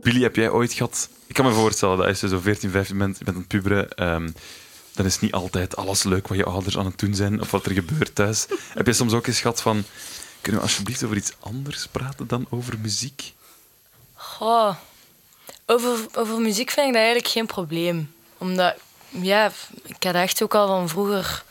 Billy, 0.00 0.22
heb 0.22 0.36
jij 0.36 0.50
ooit 0.50 0.72
gehad... 0.72 1.08
Ik 1.26 1.34
kan 1.34 1.44
me 1.44 1.52
voorstellen 1.52 1.96
dat 1.96 2.06
als 2.06 2.20
je 2.20 2.28
zo 2.28 2.40
14, 2.40 2.70
15 2.70 2.98
bent, 2.98 3.18
je 3.18 3.24
bent 3.24 3.36
aan 3.36 3.42
het 3.42 3.50
puberen, 3.52 3.90
ehm, 3.90 4.30
dan 4.94 5.06
is 5.06 5.20
niet 5.20 5.32
altijd 5.32 5.76
alles 5.76 6.02
leuk 6.02 6.28
wat 6.28 6.38
je 6.38 6.44
ouders 6.44 6.78
aan 6.78 6.84
het 6.84 6.98
doen 6.98 7.14
zijn 7.14 7.40
of 7.40 7.50
wat 7.50 7.66
er 7.66 7.72
gebeurt 7.72 8.14
thuis. 8.14 8.46
heb 8.74 8.86
je 8.86 8.92
soms 8.92 9.12
ook 9.12 9.26
eens 9.26 9.40
gehad 9.40 9.62
van... 9.62 9.84
Kunnen 10.40 10.60
we 10.60 10.66
alsjeblieft 10.66 11.04
over 11.04 11.16
iets 11.16 11.32
anders 11.40 11.86
praten 11.86 12.26
dan 12.26 12.46
over 12.50 12.78
muziek? 12.78 13.32
Goh. 14.14 14.74
Over, 15.66 15.98
over 16.14 16.40
muziek 16.40 16.70
vind 16.70 16.86
ik 16.86 16.92
dat 16.92 17.02
eigenlijk 17.02 17.32
geen 17.32 17.46
probleem. 17.46 18.12
Omdat, 18.38 18.74
ja, 19.08 19.52
ik 19.82 20.02
had 20.02 20.14
echt 20.14 20.42
ook 20.42 20.54
al 20.54 20.66
van 20.66 20.88
vroeger 20.88 21.44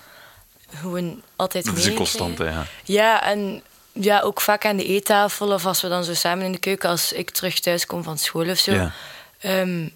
gewoon 0.74 1.22
altijd 1.36 1.66
Dat 1.66 1.78
is 1.78 1.86
een 1.86 1.94
meegekregen. 1.94 1.96
constante, 1.96 2.44
ja. 2.44 2.66
Ja, 2.84 3.24
en 3.24 3.64
ja, 4.00 4.22
ook 4.22 4.42
vaak 4.42 4.66
aan 4.66 4.78
de 4.78 4.86
eettafel 4.86 5.52
of 5.52 5.66
als 5.66 5.82
we 5.82 5.88
dan 5.88 6.04
zo 6.04 6.14
samen 6.14 6.46
in 6.46 6.52
de 6.52 6.58
keuken, 6.58 6.90
als 6.90 7.12
ik 7.12 7.30
terug 7.30 7.60
thuis 7.60 7.86
kom 7.86 8.04
van 8.04 8.18
school 8.18 8.50
of 8.50 8.58
zo. 8.58 8.72
Ja. 8.72 8.92
Ehm, 9.40 9.90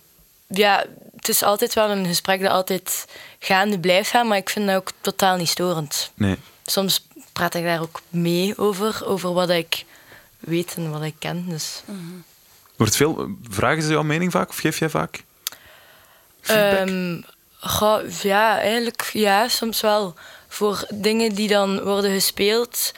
ja, 0.48 0.86
het 1.16 1.30
is 1.30 1.44
altijd 1.44 1.74
wel 1.74 1.90
een 1.90 2.06
gesprek 2.06 2.42
dat 2.42 2.52
altijd 2.52 3.06
gaande 3.40 3.80
blijft 3.80 4.10
gaan, 4.10 4.28
maar 4.28 4.38
ik 4.38 4.50
vind 4.50 4.68
dat 4.68 4.76
ook 4.76 4.92
totaal 5.02 5.38
niet 5.38 5.50
storend. 5.50 6.12
Nee. 6.14 6.36
Soms 6.66 7.08
praat 7.34 7.56
ik 7.56 7.64
daar 7.64 7.82
ook 7.82 8.02
mee 8.10 8.58
over, 8.58 9.06
over 9.06 9.34
wat 9.34 9.50
ik 9.50 9.86
weet 10.40 10.74
en 10.76 10.92
wat 10.92 11.04
ik 11.04 11.16
ken. 11.20 11.46
Dus. 11.50 11.84
Wordt 12.76 12.96
veel... 12.96 13.28
Vragen 13.50 13.82
ze 13.82 13.90
jouw 13.90 14.04
mening 14.04 14.32
vaak 14.32 14.50
of 14.50 14.58
geef 14.58 14.80
jij 14.80 14.90
vaak? 14.90 15.24
Goh, 17.60 18.10
ja, 18.22 18.60
eigenlijk 18.60 19.10
ja, 19.14 19.48
soms 19.48 19.82
wel. 19.82 20.16
Voor 20.48 20.86
dingen 20.90 21.36
die 21.36 21.48
dan 21.48 21.84
worden 21.84 22.12
gespeeld, 22.12 22.92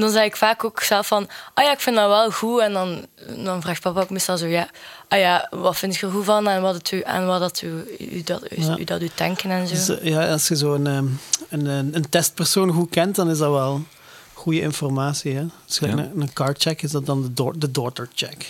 dan 0.00 0.10
zeg 0.10 0.24
ik 0.24 0.36
vaak 0.36 0.64
ook 0.64 0.82
zelf 0.82 1.06
van, 1.06 1.28
ah 1.54 1.64
ja, 1.64 1.72
ik 1.72 1.80
vind 1.80 1.96
dat 1.96 2.08
wel 2.08 2.30
goed. 2.30 2.60
En 2.60 2.72
dan, 2.72 3.06
dan 3.44 3.62
vraagt 3.62 3.82
papa 3.82 4.00
ook 4.00 4.10
meestal 4.10 4.36
zo, 4.36 4.46
ja, 4.46 4.68
ah 5.08 5.18
ja, 5.18 5.46
wat 5.50 5.76
vind 5.76 5.96
je 5.96 6.06
er 6.06 6.12
goed 6.12 6.24
van 6.24 6.48
en 6.48 6.62
wat 6.62 6.74
het 6.74 6.90
u, 6.92 7.00
en 7.00 7.26
wat 7.26 7.40
dat 7.40 7.62
u, 7.62 7.96
u, 7.98 8.22
dat, 8.22 8.52
u, 8.52 8.62
Ja. 8.62 8.76
u 8.78 8.84
dat 8.84 9.02
u 9.02 9.10
denken 9.14 9.50
en 9.50 9.66
zo. 9.66 9.74
Dus, 9.74 9.98
ja, 10.02 10.30
als 10.32 10.48
je 10.48 10.56
zo'n 10.56 10.86
ehm, 10.86 11.06
een, 11.48 11.66
een, 11.66 11.94
een 11.96 12.08
testpersoon 12.08 12.72
goed 12.72 12.90
kent, 12.90 13.14
dan 13.16 13.30
is 13.30 13.38
dat 13.38 13.50
wel 13.50 13.82
goede 14.48 14.60
informatie. 14.60 15.34
Hè? 15.34 15.44
Dus 15.66 15.78
Ja. 15.78 15.88
een, 15.88 16.20
een 16.20 16.32
cardcheck 16.32 16.82
is 16.82 16.90
dat 16.90 17.06
dan 17.06 17.22
de, 17.22 17.32
door, 17.32 17.58
de 17.58 17.70
daughter 17.70 18.08
check. 18.14 18.46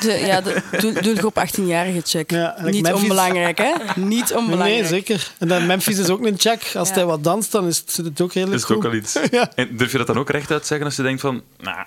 De, 0.00 0.12
ja, 0.12 0.40
de 0.40 0.62
doel- 0.80 1.02
doelgroep 1.02 1.46
18-jarige 1.48 2.00
check. 2.04 2.30
Ja, 2.30 2.56
Niet 2.62 2.82
Memphis- 2.82 3.02
onbelangrijk, 3.02 3.58
hè? 3.58 3.72
Niet 3.96 4.34
onbelangrijk. 4.34 4.80
Nee, 4.80 4.88
zeker. 4.88 5.32
En 5.38 5.48
dan 5.48 5.66
Memphis 5.66 5.98
is 5.98 6.08
ook 6.08 6.24
een 6.26 6.38
check. 6.38 6.70
Als 6.74 6.88
Ja. 6.88 6.94
hij 6.94 7.04
wat 7.04 7.24
danst, 7.24 7.52
dan 7.52 7.66
is 7.66 7.78
het, 7.78 7.96
het 7.96 8.20
ook 8.20 8.32
redelijk 8.32 8.62
Is 8.62 8.68
het 8.68 8.76
ook 8.76 8.84
al 8.84 8.94
iets? 8.94 9.12
Ja. 9.30 9.50
En 9.54 9.76
durf 9.76 9.92
je 9.92 9.98
dat 9.98 10.06
dan 10.06 10.18
ook 10.18 10.30
rechtuit 10.30 10.66
zeggen 10.66 10.86
als 10.86 10.96
je 10.96 11.02
denkt 11.02 11.20
van... 11.20 11.42
Nou, 11.58 11.84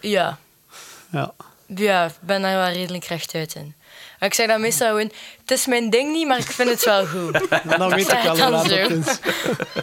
Ja. 0.00 0.38
Ja. 1.10 1.32
Ja, 1.74 2.04
ik 2.04 2.12
ben 2.20 2.42
daar 2.42 2.56
wel 2.56 2.72
redelijk 2.72 3.04
rechtuit 3.04 3.54
in. 3.54 3.74
Maar 4.18 4.28
ik 4.28 4.34
zeg 4.34 4.46
dan 4.46 4.60
meestal 4.60 4.88
gewoon, 4.88 5.12
het 5.40 5.50
is 5.50 5.66
mijn 5.66 5.90
ding 5.90 6.12
niet, 6.12 6.26
maar 6.26 6.38
ik 6.38 6.50
vind 6.50 6.70
het 6.70 6.84
wel 6.84 7.06
goed. 7.06 7.32
Dan 7.78 7.90
weet 7.90 8.12
ik 8.12 8.18
wel 8.22 8.30
hoe 8.30 8.38
Dan 8.38 8.50
laat 8.50 8.68
zo. 8.68 8.74
het 8.74 9.06
is. 9.06 9.18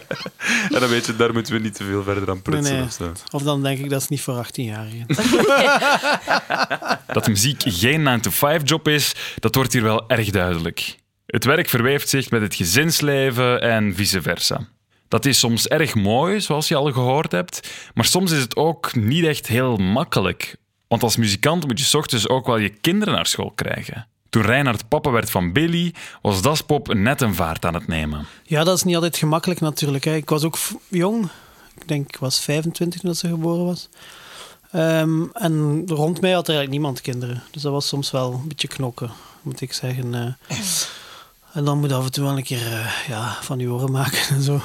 en 0.74 0.80
dan 0.80 0.88
weet 0.88 1.06
je, 1.06 1.16
daar 1.16 1.32
moeten 1.32 1.52
we 1.52 1.58
niet 1.58 1.74
te 1.74 1.84
veel 1.84 2.02
verder 2.02 2.30
aan 2.30 2.42
prutsen 2.42 2.74
nee. 2.74 2.84
of 2.84 2.92
zo. 2.92 3.12
Of 3.30 3.42
dan 3.42 3.62
denk 3.62 3.78
ik, 3.78 3.90
dat 3.90 4.00
is 4.00 4.08
niet 4.08 4.20
voor 4.20 4.46
18-jarigen. 4.46 5.06
Dat 7.12 7.28
muziek 7.28 7.62
geen 7.64 8.20
9-to-5-job 8.20 8.88
is, 8.88 9.14
dat 9.38 9.54
wordt 9.54 9.72
hier 9.72 9.82
wel 9.82 10.08
erg 10.08 10.30
duidelijk. 10.30 10.96
Het 11.26 11.44
werk 11.44 11.68
verweeft 11.68 12.08
zich 12.08 12.30
met 12.30 12.40
het 12.40 12.54
gezinsleven 12.54 13.60
en 13.60 13.94
vice 13.94 14.22
versa. 14.22 14.68
Dat 15.08 15.26
is 15.26 15.38
soms 15.38 15.68
erg 15.68 15.94
mooi, 15.94 16.40
zoals 16.40 16.68
je 16.68 16.74
al 16.74 16.92
gehoord 16.92 17.32
hebt, 17.32 17.68
maar 17.94 18.04
soms 18.04 18.32
is 18.32 18.40
het 18.40 18.56
ook 18.56 18.94
niet 18.94 19.24
echt 19.24 19.46
heel 19.46 19.76
makkelijk. 19.76 20.56
Want 20.90 21.02
als 21.02 21.16
muzikant 21.16 21.66
moet 21.66 21.78
je 21.78 21.84
's 21.84 21.94
ochtends 21.94 22.28
ook 22.28 22.46
wel 22.46 22.56
je 22.58 22.68
kinderen 22.68 23.14
naar 23.14 23.26
school 23.26 23.50
krijgen. 23.54 24.06
Toen 24.30 24.42
Reinhard 24.42 24.88
papa 24.88 25.10
werd 25.10 25.30
van 25.30 25.52
Billy, 25.52 25.94
was 26.22 26.42
Daspop 26.42 26.94
net 26.94 27.20
een 27.20 27.34
vaart 27.34 27.64
aan 27.64 27.74
het 27.74 27.86
nemen. 27.86 28.26
Ja, 28.42 28.64
dat 28.64 28.76
is 28.76 28.82
niet 28.82 28.94
altijd 28.94 29.16
gemakkelijk 29.16 29.60
natuurlijk. 29.60 30.04
Hè. 30.04 30.14
Ik 30.14 30.28
was 30.28 30.44
ook 30.44 30.58
jong. 30.88 31.28
Ik 31.80 31.88
denk, 31.88 32.08
ik 32.08 32.16
was 32.16 32.40
25 32.40 33.00
toen 33.00 33.14
ze 33.14 33.28
geboren 33.28 33.64
was. 33.64 33.88
Ehm, 34.72 35.22
en 35.32 35.82
rond 35.86 36.20
mij 36.20 36.32
had 36.32 36.48
er 36.48 36.54
eigenlijk 36.54 36.70
niemand 36.70 37.00
kinderen. 37.00 37.42
Dus 37.50 37.62
dat 37.62 37.72
was 37.72 37.88
soms 37.88 38.10
wel 38.10 38.32
een 38.32 38.48
beetje 38.48 38.68
knokken, 38.68 39.10
moet 39.42 39.60
ik 39.60 39.72
zeggen. 39.72 40.14
eh. 40.14 40.56
en 41.52 41.64
dan 41.64 41.78
moet 41.78 41.88
je 41.90 41.94
af 41.96 42.04
en 42.04 42.12
toe 42.12 42.24
wel 42.24 42.36
een 42.36 42.42
keer 42.42 42.72
eh, 42.72 43.08
ja, 43.08 43.36
van 43.40 43.58
je 43.58 43.68
oren 43.70 43.90
maken 43.92 44.20
en 44.36 44.42
zo. 44.42 44.60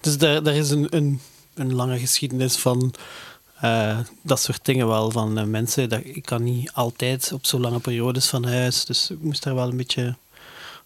Dus 0.00 0.18
daar, 0.18 0.42
daar 0.42 0.54
is 0.54 0.70
een, 0.70 0.86
een, 0.96 1.20
een 1.54 1.74
lange 1.74 1.98
geschiedenis 1.98 2.56
van 2.56 2.94
eh, 3.62 3.98
dat 4.22 4.40
soort 4.40 4.64
dingen 4.64 4.88
wel. 4.88 5.10
Van 5.10 5.38
eh, 5.38 5.44
mensen, 5.44 5.88
dat, 5.88 6.00
ik 6.04 6.24
kan 6.24 6.42
niet 6.42 6.72
altijd 6.72 7.32
op 7.32 7.46
zo 7.46 7.60
lange 7.60 7.80
periodes 7.80 8.28
van 8.28 8.44
huis. 8.44 8.84
Dus 8.84 9.10
ik 9.10 9.20
moest 9.20 9.42
daar 9.42 9.54
wel 9.54 9.68
een 9.68 9.76
beetje 9.76 10.16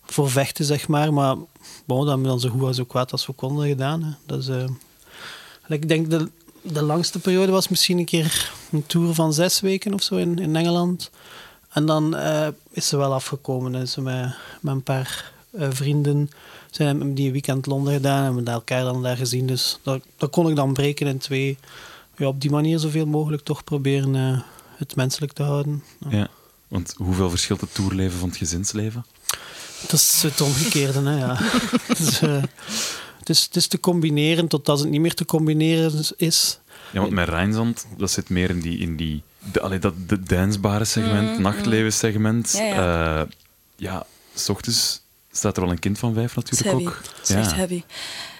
voor 0.04 0.30
vechten, 0.30 0.64
zeg 0.64 0.88
maar. 0.88 1.12
Maar 1.12 1.36
bon, 1.84 1.98
dat 1.98 2.06
hebben 2.06 2.22
we 2.22 2.28
dan 2.28 2.40
zo 2.40 2.48
goed 2.48 2.62
als 2.62 2.76
zo 2.76 2.84
kwaad 2.84 3.12
als 3.12 3.26
we 3.26 3.32
konden 3.32 3.68
gedaan. 3.68 4.02
Hè. 4.02 4.10
Dat 4.26 4.38
is, 4.38 4.48
eh, 4.48 4.64
ik 5.68 5.88
denk 5.88 6.10
de, 6.10 6.30
de 6.62 6.82
langste 6.82 7.18
periode 7.18 7.52
was 7.52 7.68
misschien 7.68 7.98
een 7.98 8.04
keer 8.04 8.52
een 8.70 8.86
tour 8.86 9.14
van 9.14 9.32
zes 9.32 9.60
weken 9.60 9.94
of 9.94 10.02
zo 10.02 10.16
in, 10.16 10.38
in 10.38 10.56
Engeland. 10.56 11.10
En 11.70 11.86
dan 11.86 12.16
is 12.70 12.88
ze 12.88 12.96
wel 12.96 13.14
afgekomen. 13.14 13.72
Hè. 13.72 13.80
Met, 13.80 14.34
met 14.60 14.74
een 14.74 14.82
paar 14.82 15.32
vrienden 15.50 16.30
zijn 16.70 17.14
die 17.14 17.32
weekend 17.32 17.66
Londen 17.66 17.92
gedaan 17.92 18.18
en 18.18 18.34
hebben 18.34 18.52
elkaar 18.52 18.82
dan 18.82 19.02
daar 19.02 19.16
gezien. 19.16 19.46
Dus 19.46 19.78
dat 19.82 20.30
kon 20.30 20.48
ik 20.48 20.56
dan 20.56 20.72
breken 20.72 21.06
in 21.06 21.18
twee. 21.18 21.58
Ja, 22.16 22.26
op 22.26 22.40
die 22.40 22.50
manier 22.50 22.78
zoveel 22.78 23.06
mogelijk 23.06 23.42
toch 23.42 23.64
proberen 23.64 24.14
eh, 24.14 24.40
het 24.76 24.96
menselijk 24.96 25.32
te 25.32 25.42
houden. 25.42 25.84
Ja. 25.98 26.18
Ja. 26.18 26.28
Want 26.68 26.94
hoeveel 26.96 27.30
verschilt 27.30 27.60
het 27.60 27.74
toerleven 27.74 28.18
van 28.18 28.28
het 28.28 28.38
gezinsleven? 28.38 29.06
Dat 29.80 29.92
is 29.92 30.22
het 30.22 30.40
omgekeerde, 30.40 31.00
hè, 31.00 31.18
ja. 31.18 31.38
dus, 31.98 32.20
eh, 32.20 32.42
het, 33.18 33.28
is, 33.28 33.42
het 33.42 33.56
is 33.56 33.66
te 33.66 33.80
combineren 33.80 34.48
totdat 34.48 34.78
het 34.78 34.88
niet 34.88 35.00
meer 35.00 35.14
te 35.14 35.24
combineren 35.24 36.04
is. 36.16 36.58
Ja, 36.92 37.00
want 37.00 37.12
met 37.12 37.28
Rijnzand, 37.28 37.86
dat 37.96 38.10
zit 38.10 38.28
meer 38.28 38.50
in 38.50 38.60
die, 38.60 38.78
in 38.78 38.96
die 38.96 39.22
de, 39.52 39.60
allee, 39.60 39.78
dat, 39.78 39.94
de 40.06 40.22
dansbare 40.22 40.84
segment, 40.84 41.38
nachtlevensegment. 41.38 42.52
Ja, 42.52 42.64
Ja, 42.64 42.74
ja. 42.74 43.26
ja, 43.76 44.06
s 44.34 44.48
ochtends 44.48 45.02
staat 45.30 45.56
er 45.56 45.62
wel 45.62 45.70
een 45.70 45.78
kind 45.78 45.98
van 45.98 46.14
vijf 46.14 46.36
natuurlijk 46.36 46.70
heavy. 46.70 46.86
ook. 46.86 47.00
Het 47.18 47.28
is 47.28 47.34
echt 47.34 47.54
heavy. 47.54 47.82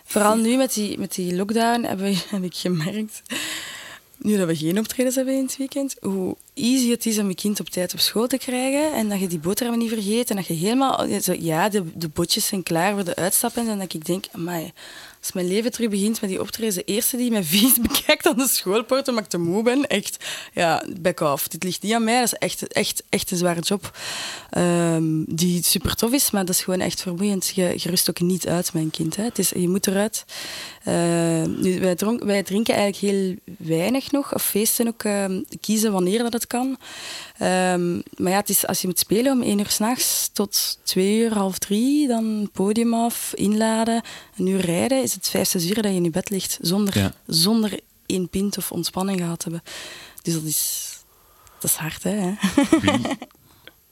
Vooral 0.04 0.36
nu 0.36 0.56
met 0.56 0.74
die, 0.74 0.98
met 0.98 1.14
die 1.14 1.36
lockdown 1.36 1.82
hebben 1.82 2.06
we, 2.06 2.22
heb 2.28 2.42
ik 2.42 2.54
gemerkt, 2.54 3.22
nu 4.26 4.36
dat 4.36 4.46
we 4.46 4.56
geen 4.56 4.78
optredens 4.78 5.14
hebben 5.14 5.34
in 5.34 5.42
het 5.42 5.56
weekend, 5.56 5.96
hoe 6.00 6.36
easy 6.54 6.90
het 6.90 7.06
is 7.06 7.18
om 7.18 7.28
je 7.28 7.34
kind 7.34 7.60
op 7.60 7.68
tijd 7.68 7.92
op 7.92 7.98
school 7.98 8.26
te 8.26 8.38
krijgen 8.38 8.92
en 8.92 9.08
dat 9.08 9.20
je 9.20 9.26
die 9.26 9.38
boterhammen 9.38 9.82
niet 9.82 9.92
vergeet 9.92 10.30
en 10.30 10.36
dat 10.36 10.46
je 10.46 10.54
helemaal... 10.54 11.06
Ja, 11.38 11.68
de, 11.68 11.82
de 11.94 12.08
botjes 12.08 12.46
zijn 12.46 12.62
klaar 12.62 12.94
voor 12.94 13.04
de 13.04 13.16
uitstappen 13.16 13.68
en 13.68 13.78
dat 13.78 13.94
ik 13.94 14.04
denk, 14.04 14.24
amai, 14.32 14.72
als 15.26 15.34
mijn 15.34 15.48
leven 15.48 15.72
terug 15.72 15.90
begint 15.90 16.20
met 16.20 16.30
die 16.30 16.40
optreden, 16.40 16.74
de 16.74 16.84
eerste 16.84 17.16
die 17.16 17.30
mij 17.30 17.44
vies 17.44 17.80
bekijkt 17.88 18.26
aan 18.26 18.36
de 18.36 18.48
schoolpoort 18.48 19.08
omdat 19.08 19.24
ik 19.24 19.30
te 19.30 19.38
moe 19.38 19.62
ben, 19.62 19.86
echt, 19.86 20.24
ja, 20.52 20.84
back 21.00 21.20
off. 21.20 21.48
Dit 21.48 21.62
ligt 21.64 21.82
niet 21.82 21.92
aan 21.92 22.04
mij, 22.04 22.18
dat 22.20 22.32
is 22.32 22.38
echt, 22.38 22.66
echt, 22.72 23.02
echt 23.08 23.30
een 23.30 23.36
zware 23.36 23.60
job 23.60 23.98
ehm, 24.50 25.22
die 25.26 25.62
super 25.64 25.94
tof 25.94 26.12
is, 26.12 26.30
maar 26.30 26.44
dat 26.44 26.54
is 26.54 26.62
gewoon 26.62 26.80
echt 26.80 27.02
vermoeiend. 27.02 27.52
Je, 27.54 27.74
rust 27.84 28.10
ook 28.10 28.20
niet 28.20 28.46
uit, 28.46 28.72
mijn 28.72 28.90
kind. 28.90 29.16
Hè. 29.16 29.22
Het 29.24 29.38
is, 29.38 29.48
je 29.50 29.68
moet 29.68 29.86
eruit. 29.86 30.24
Eh, 30.84 31.42
nu, 31.42 31.80
wij, 31.80 31.94
dronk- 31.94 32.22
wij 32.24 32.42
drinken 32.42 32.74
eigenlijk 32.74 33.14
heel 33.14 33.36
weinig 33.58 34.10
nog, 34.12 34.34
of 34.34 34.42
feesten 34.44 34.86
ook, 34.88 35.02
ehm, 35.02 35.42
kiezen 35.60 35.92
wanneer 35.92 36.18
dat 36.18 36.32
het 36.32 36.46
kan. 36.46 36.76
Ehm, 37.38 37.94
maar 38.16 38.32
ja, 38.32 38.36
het 38.36 38.48
is, 38.48 38.66
als 38.66 38.80
je 38.80 38.86
moet 38.86 38.98
spelen 38.98 39.32
om 39.32 39.42
één 39.42 39.58
uur 39.58 39.70
s'nachts 39.70 40.30
tot 40.32 40.78
twee 40.82 41.18
uur, 41.18 41.32
half 41.34 41.58
drie, 41.58 42.08
dan 42.08 42.50
podium 42.52 42.94
af, 42.94 43.32
inladen, 43.34 44.02
een 44.36 44.46
uur 44.46 44.60
rijden, 44.60 45.02
is 45.02 45.14
het 45.14 45.28
vijf, 45.28 45.48
zes 45.48 45.66
uur 45.68 45.74
dat 45.74 45.84
je 45.84 45.90
in 45.96 46.04
je 46.04 46.10
bed 46.10 46.30
ligt 46.30 46.58
zonder, 46.60 46.98
Ja. 46.98 47.12
zonder 47.26 47.80
één 48.06 48.28
pint 48.28 48.58
of 48.58 48.72
ontspanning 48.72 49.20
gehad 49.20 49.38
te 49.38 49.50
hebben. 49.50 49.70
Dus 50.22 50.34
dat 50.34 50.42
is, 50.42 50.90
dat 51.60 51.70
is 51.70 51.76
hard, 51.76 52.02
hè? 52.02 52.34
Wie 52.80 53.00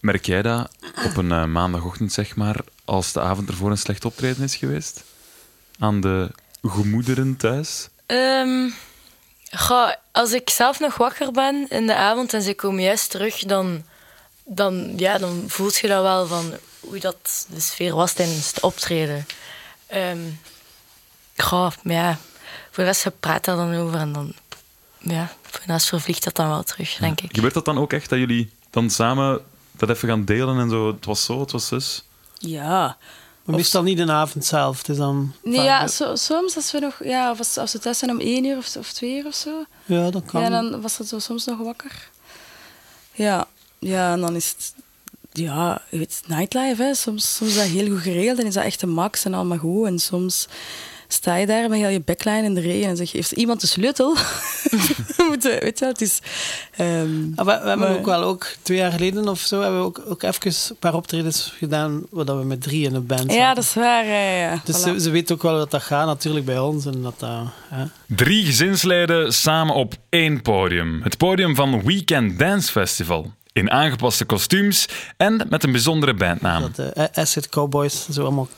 merk 0.00 0.26
jij 0.26 0.42
dat 0.42 0.70
op 1.04 1.16
een 1.16 1.32
eh, 1.32 1.44
maandagochtend, 1.44 2.12
zeg 2.12 2.36
maar, 2.36 2.60
als 2.84 3.12
de 3.12 3.20
avond 3.20 3.48
ervoor 3.48 3.70
een 3.70 3.78
slecht 3.78 4.04
optreden 4.04 4.44
is 4.44 4.56
geweest? 4.56 5.04
Aan 5.78 6.00
de 6.00 6.30
gemoederen 6.62 7.36
thuis? 7.36 7.88
Ehm, 8.06 8.68
goh, 9.56 9.90
als 10.12 10.32
ik 10.32 10.50
zelf 10.50 10.80
nog 10.80 10.96
wakker 10.96 11.32
ben 11.32 11.66
in 11.68 11.86
de 11.86 11.94
avond 11.94 12.34
en 12.34 12.42
ze 12.42 12.54
komen 12.54 12.82
juist 12.82 13.10
terug, 13.10 13.38
dan, 13.38 13.84
dan, 14.44 14.92
ja, 14.96 15.18
dan 15.18 15.44
voelt 15.46 15.76
je 15.76 15.88
dat 15.88 16.02
wel 16.02 16.26
van 16.26 16.52
hoe 16.80 16.98
dat 16.98 17.46
de 17.48 17.60
sfeer 17.60 17.94
was 17.94 18.12
tijdens 18.12 18.46
het 18.46 18.60
optreden. 18.60 19.26
Ehm 19.86 20.18
goh, 21.36 21.70
maar 21.82 21.94
ja, 21.94 22.18
voor 22.70 22.84
de 22.84 22.90
rest 22.90 23.04
je 23.04 23.10
praat 23.10 23.44
daar 23.44 23.56
dan 23.56 23.74
over 23.74 24.00
en 24.00 24.12
dan, 24.12 24.32
ja, 24.98 25.32
voor 25.42 25.60
de 25.66 25.72
rest 25.72 25.88
vervliegt 25.88 26.24
dat 26.24 26.36
dan 26.36 26.48
wel 26.48 26.62
terug, 26.62 26.96
denk 26.96 27.20
ik. 27.20 27.34
Gebeurt 27.34 27.54
dat 27.54 27.64
dan 27.64 27.78
ook 27.78 27.92
echt 27.92 28.08
dat 28.08 28.18
jullie 28.18 28.52
dan 28.70 28.90
samen 28.90 29.40
dat 29.72 29.90
even 29.90 30.08
gaan 30.08 30.24
delen 30.24 30.58
en 30.58 30.70
zo? 30.70 30.86
Het 30.86 31.04
was 31.04 31.24
zo, 31.24 31.40
het 31.40 31.50
was 31.50 31.66
zus. 31.66 32.04
Ja. 32.38 32.96
Maar 33.44 33.56
meestal 33.56 33.82
niet 33.82 33.96
de 33.96 34.12
avond 34.12 34.44
zelf. 34.44 34.78
Het 34.78 34.88
is 34.88 34.96
dan 34.96 35.32
Nee, 35.42 35.54
vaak 35.56 35.64
ja, 35.64 35.84
de- 35.84 35.90
so- 35.90 36.14
soms 36.16 36.56
als 36.56 36.72
we 36.72 36.78
nog, 36.78 37.00
ja, 37.04 37.30
of 37.30 37.38
als, 37.38 37.56
als 37.56 37.72
we 37.72 37.78
thuis 37.78 37.98
zijn 37.98 38.10
om 38.10 38.20
één 38.20 38.44
uur 38.44 38.56
of, 38.56 38.76
of 38.76 38.92
twee 38.92 39.16
uur 39.18 39.26
of 39.26 39.34
zo, 39.34 39.64
ja, 39.84 40.10
dat 40.10 40.24
kan. 40.24 40.40
ja, 40.42 40.48
dan 40.48 40.80
was 40.80 40.96
dat 40.96 41.06
zo 41.06 41.18
soms 41.18 41.44
nog 41.44 41.58
wakker. 41.58 42.10
Ja, 43.12 43.46
ja, 43.78 44.12
en 44.12 44.20
dan 44.20 44.36
is 44.36 44.48
het, 44.48 44.74
ja, 45.32 45.82
je 45.90 45.98
weet, 45.98 46.22
nightlife, 46.26 46.82
hè. 46.82 46.94
Soms, 46.94 47.36
soms 47.36 47.50
is 47.50 47.56
dat 47.56 47.66
heel 47.66 47.88
goed 47.90 48.00
geregeld 48.02 48.38
en 48.38 48.46
is 48.46 48.54
dat 48.54 48.64
echt 48.64 48.82
een 48.82 48.90
max 48.90 49.24
en 49.24 49.34
allemaal 49.34 49.58
goed. 49.58 49.86
En 49.86 49.98
soms 49.98 50.48
sta 51.14 51.36
je 51.36 51.46
daar 51.46 51.68
met 51.68 51.78
heel 51.78 51.88
je 51.88 52.00
backline 52.00 52.42
in 52.42 52.54
de 52.54 52.60
regen 52.60 52.88
en 52.88 52.96
zeg 52.96 53.10
je, 53.10 53.16
heeft 53.16 53.32
iemand 53.32 53.60
de 53.60 53.66
sleutel? 53.66 54.14
We 55.16 55.24
moeten, 55.28 55.50
weet 55.60 55.78
je 55.78 55.84
wel, 55.84 55.88
het 55.88 56.00
is... 56.00 56.18
ehm, 56.76 57.08
Ah, 57.34 57.44
we, 57.46 57.52
we 57.62 57.68
hebben 57.68 57.78
maar- 57.78 57.96
ook 57.98 58.04
wel 58.06 58.22
ook 58.22 58.46
twee 58.62 58.78
jaar 58.78 58.92
geleden 58.92 59.28
of 59.28 59.40
zo 59.40 59.60
hebben 59.60 59.78
we 59.80 59.84
ook, 59.86 60.02
ook 60.08 60.22
even 60.22 60.46
een 60.70 60.76
paar 60.78 60.94
optredens 60.94 61.52
gedaan 61.58 62.02
waar 62.10 62.24
dat 62.24 62.38
we 62.38 62.44
met 62.44 62.62
drie 62.62 62.84
in 62.86 62.94
een 62.94 63.06
band 63.06 63.32
ja, 63.32 63.54
dat 63.54 63.64
is 63.64 63.74
waar. 63.74 64.06
Ja, 64.06 64.20
ja. 64.30 64.60
Dus 64.64 64.76
Voilà. 64.80 64.82
ze, 64.82 65.00
ze 65.00 65.10
weten 65.10 65.34
ook 65.34 65.42
wel 65.42 65.56
dat 65.58 65.70
dat 65.70 65.82
gaat 65.82 66.06
natuurlijk 66.06 66.44
bij 66.44 66.58
ons. 66.58 66.86
En 66.86 67.02
dat, 67.02 67.14
dat, 67.20 67.30
hè. 67.68 67.84
Drie 68.06 68.44
gezinsleden 68.44 69.32
samen 69.32 69.74
op 69.74 69.94
één 70.08 70.42
podium. 70.42 71.00
Het 71.02 71.16
podium 71.16 71.54
van 71.54 71.82
Weekend 71.82 72.38
Dance 72.38 72.70
Festival. 72.72 73.32
In 73.52 73.70
aangepaste 73.70 74.24
kostuums 74.24 74.88
en 75.16 75.46
met 75.50 75.64
een 75.64 75.72
bijzondere 75.72 76.14
bandnaam. 76.14 76.62
dat 76.74 76.92
eh, 76.92 77.04
Acid 77.12 77.48
Cowboys, 77.48 78.08
zo 78.10 78.22
allemaal 78.22 78.48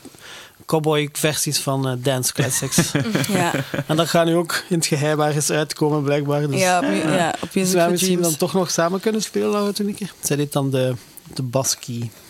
cowboy 0.66 1.09
versies 1.12 1.59
van 1.59 1.88
eh, 1.88 1.94
dance 1.98 2.33
classics. 2.33 2.92
Ja, 3.29 3.52
en 3.87 3.96
dat 3.96 4.09
gaat 4.09 4.26
nu 4.26 4.35
ook 4.35 4.64
in 4.68 4.76
het 4.76 4.87
geheim 4.87 5.20
ergens 5.20 5.50
uitkomen 5.50 6.02
blijkbaar. 6.02 6.48
Dus, 6.48 6.61
ja, 6.61 6.79
op, 6.79 6.85
ja, 7.05 7.35
op 7.40 7.52
dus 7.52 7.72
wij 7.72 7.90
misschien 7.90 8.22
dan 8.22 8.37
toch 8.37 8.52
nog 8.52 8.70
samen 8.70 9.00
kunnen 9.00 9.22
spelen 9.22 9.66
we 9.66 9.72
toen 9.72 9.87
een 9.87 9.94
keer. 9.94 10.12
Zij 10.20 10.37
deed 10.37 10.52
dan 10.52 10.70
de, 10.70 10.94
de. 11.35 11.48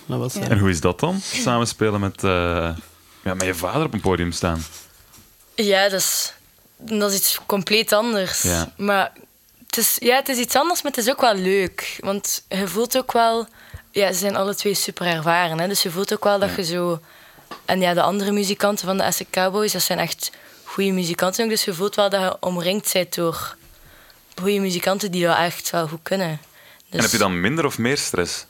Dat 0.06 0.18
was, 0.18 0.34
eh, 0.34 0.50
En 0.50 0.58
hoe 0.58 0.70
is 0.70 0.80
dat 0.80 1.00
dan? 1.00 1.20
Samen 1.20 1.66
spelen 1.66 2.00
met, 2.00 2.24
eh, 2.24 2.30
ja, 3.22 3.34
met 3.34 3.42
je 3.44 3.54
vader 3.54 3.84
op 3.84 3.92
een 3.92 4.00
podium 4.00 4.32
staan. 4.32 4.64
Ja, 5.54 5.88
dat 5.88 6.00
is, 6.00 6.32
dat 6.76 7.10
is 7.10 7.16
iets 7.16 7.40
compleet 7.46 7.92
anders. 7.92 8.42
Ja. 8.42 8.72
Maar 8.76 9.12
het 9.66 9.76
is, 9.76 9.96
ja, 9.98 10.16
het 10.16 10.28
is 10.28 10.38
iets 10.38 10.56
anders, 10.56 10.82
maar 10.82 10.92
het 10.92 11.00
is 11.00 11.10
ook 11.10 11.20
wel 11.20 11.34
leuk. 11.34 11.96
Want 12.00 12.44
je 12.48 12.68
voelt 12.68 12.96
ook 12.96 13.12
wel... 13.12 13.46
Ja, 13.90 14.12
ze 14.12 14.18
zijn 14.18 14.36
alle 14.36 14.54
twee 14.54 14.74
super 14.74 15.06
ervaren. 15.06 15.58
Hè? 15.58 15.68
Dus 15.68 15.82
je 15.82 15.90
voelt 15.90 16.12
ook 16.12 16.24
wel 16.24 16.38
dat 16.38 16.54
je 16.56 16.64
zo... 16.64 17.00
En 17.64 17.80
ja, 17.80 17.94
de 17.94 18.02
andere 18.02 18.30
muzikanten 18.32 18.86
van 18.86 18.96
de 18.96 19.02
Acid 19.02 19.26
Cowboys, 19.30 19.72
dat 19.72 19.82
zijn 19.82 19.98
echt 19.98 20.30
goede 20.64 20.90
muzikanten. 20.90 21.44
ook. 21.44 21.50
Dus 21.50 21.64
je 21.64 21.74
voelt 21.74 21.94
wel 21.94 22.10
dat 22.10 22.20
je 22.20 22.36
omringd 22.40 22.92
bent 22.92 23.14
door 23.14 23.56
goede 24.34 24.58
muzikanten 24.58 25.10
die 25.10 25.26
dat 25.26 25.36
echt 25.36 25.70
wel 25.70 25.88
goed 25.88 26.02
kunnen. 26.02 26.40
Dus, 26.90 26.96
En 26.98 27.00
heb 27.00 27.10
je 27.10 27.18
dan 27.18 27.40
minder 27.40 27.64
of 27.66 27.78
meer 27.78 27.96
stress? 27.98 28.44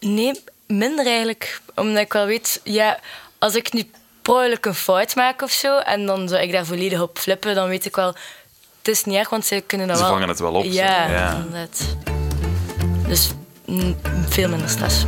Nee, 0.00 0.40
minder 0.66 1.06
eigenlijk. 1.06 1.60
Omdat 1.74 2.02
ik 2.02 2.12
wel 2.12 2.26
weet, 2.26 2.60
ja, 2.64 2.98
als 3.38 3.54
ik 3.54 3.72
nu 3.72 3.90
per 4.22 4.32
ongeluk 4.34 4.64
een 4.64 4.74
fout 4.74 5.14
maak 5.14 5.42
of 5.42 5.50
zo, 5.50 5.78
en 5.78 6.06
dan 6.06 6.28
zou 6.28 6.42
ik 6.42 6.52
daar 6.52 6.66
volledig 6.66 7.00
op 7.00 7.18
flippen, 7.18 7.54
dan 7.54 7.68
weet 7.68 7.84
ik 7.84 7.96
wel, 7.96 8.14
het 8.78 8.88
is 8.88 9.04
niet 9.04 9.16
erg, 9.16 9.28
want 9.30 9.46
ze 9.46 9.62
kunnen 9.66 9.86
dat 9.86 9.96
Ze 9.96 10.02
wel. 10.02 10.12
vangen 10.12 10.28
het 10.28 10.38
wel 10.38 10.52
op. 10.54 10.64
Ja, 10.64 11.08
Ja. 11.10 11.32
inderdaad. 11.34 11.80
Dus 13.08 13.30
mm, 13.66 13.96
veel 14.28 14.48
minder 14.48 14.68
stress. 14.68 15.04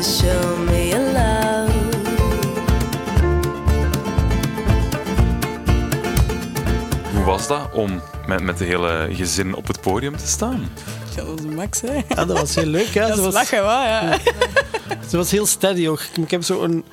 To 0.00 0.06
show 0.06 0.58
me 0.64 0.88
your 0.88 1.12
love. 1.12 1.72
Hoe 7.14 7.24
was 7.24 7.46
dat 7.46 7.72
om 7.72 8.02
met, 8.26 8.42
met 8.42 8.58
de 8.58 8.64
hele 8.64 9.08
gezin 9.12 9.54
op 9.54 9.66
het 9.66 9.80
podium 9.80 10.16
te 10.16 10.26
staan? 10.26 10.70
Ja, 11.16 11.24
dat 11.24 11.38
is 11.38 11.54
max, 11.54 11.80
hè. 11.80 11.92
ja, 12.08 12.24
dat 12.24 12.38
was 12.38 12.54
heel 12.54 12.66
leuk. 12.66 12.94
Hè? 12.94 13.06
Dat 13.08 13.18
was, 13.18 13.34
lachen, 13.34 13.62
wel, 13.62 13.82
ja. 13.82 14.18
ze 15.08 15.16
was 15.16 15.30
heel 15.30 15.46
steady 15.46 15.88
ook. 15.88 16.00
Ik 16.00 16.30
heb 16.30 16.42
zo 16.42 16.62
een, 16.62 16.84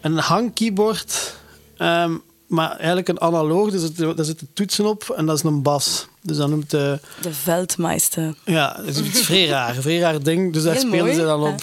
een 0.00 0.18
hangkeyboard, 0.18 1.34
ehm, 1.76 2.12
maar 2.46 2.70
eigenlijk 2.76 3.08
een 3.08 3.20
analoog. 3.20 3.70
Dus 3.70 3.82
het, 3.82 3.96
daar 3.96 4.24
zitten 4.24 4.48
toetsen 4.54 4.86
op 4.86 5.14
en 5.16 5.26
dat 5.26 5.36
is 5.36 5.42
een 5.42 5.62
bas. 5.62 6.08
Dus 6.22 6.36
dat 6.36 6.48
noemt 6.48 6.70
de... 6.70 6.98
De 7.20 7.32
Veldmeister. 7.32 8.34
Ja, 8.44 8.80
het 8.84 8.96
is 8.96 9.20
vrij 9.26 9.46
raar. 9.46 9.76
Een 9.76 9.82
vrij 9.82 9.98
raar 9.98 10.22
ding. 10.22 10.52
Dus 10.52 10.62
daar 10.62 10.72
Heel 10.72 10.82
spelen 10.82 11.04
mooi, 11.04 11.14
ze 11.14 11.22
dan 11.22 11.40
ja. 11.40 11.54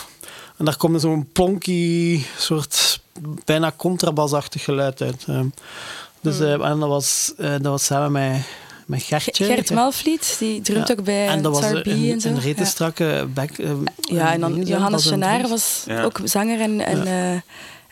En 0.63 0.69
daar 0.69 0.78
komt 0.78 1.02
zo'n 1.02 1.30
plonky, 1.34 2.21
soort 2.38 3.02
bijna 3.45 3.73
contrabasachtig 3.78 4.63
geluid 4.63 5.02
uit. 5.02 5.23
ehm. 5.28 5.45
Dus, 6.21 6.38
Hmm. 6.38 6.45
eh, 6.62 6.69
en 6.69 6.80
dat 6.80 6.89
was, 6.89 7.34
eh, 7.38 7.49
dat 7.52 7.62
was 7.62 7.86
samen 7.86 8.12
met, 8.12 8.41
met 8.86 9.04
Gertje. 9.04 9.45
Gert 9.45 9.71
Malvliet, 9.71 10.36
die 10.39 10.62
drumt 10.62 10.88
Ja. 10.88 10.93
ook 10.93 11.04
bij 11.04 11.28
En 11.28 11.41
dat 11.41 11.54
was 11.54 11.71
een, 11.71 11.84
en 11.84 12.21
zo. 12.21 12.28
een 12.30 12.39
rete 12.39 12.60
ja. 12.62 12.65
strakke 12.67 13.28
back. 13.34 13.49
eh, 13.52 13.71
Ja, 14.02 14.34
en 14.34 14.39
dan 14.39 14.62
Johannes 14.65 15.06
Genaar 15.06 15.47
was 15.47 15.84
Ja. 15.88 16.04
ook 16.04 16.19
zanger 16.23 16.60
en, 16.60 16.80
en, 16.82 17.06
eh, 17.08 17.32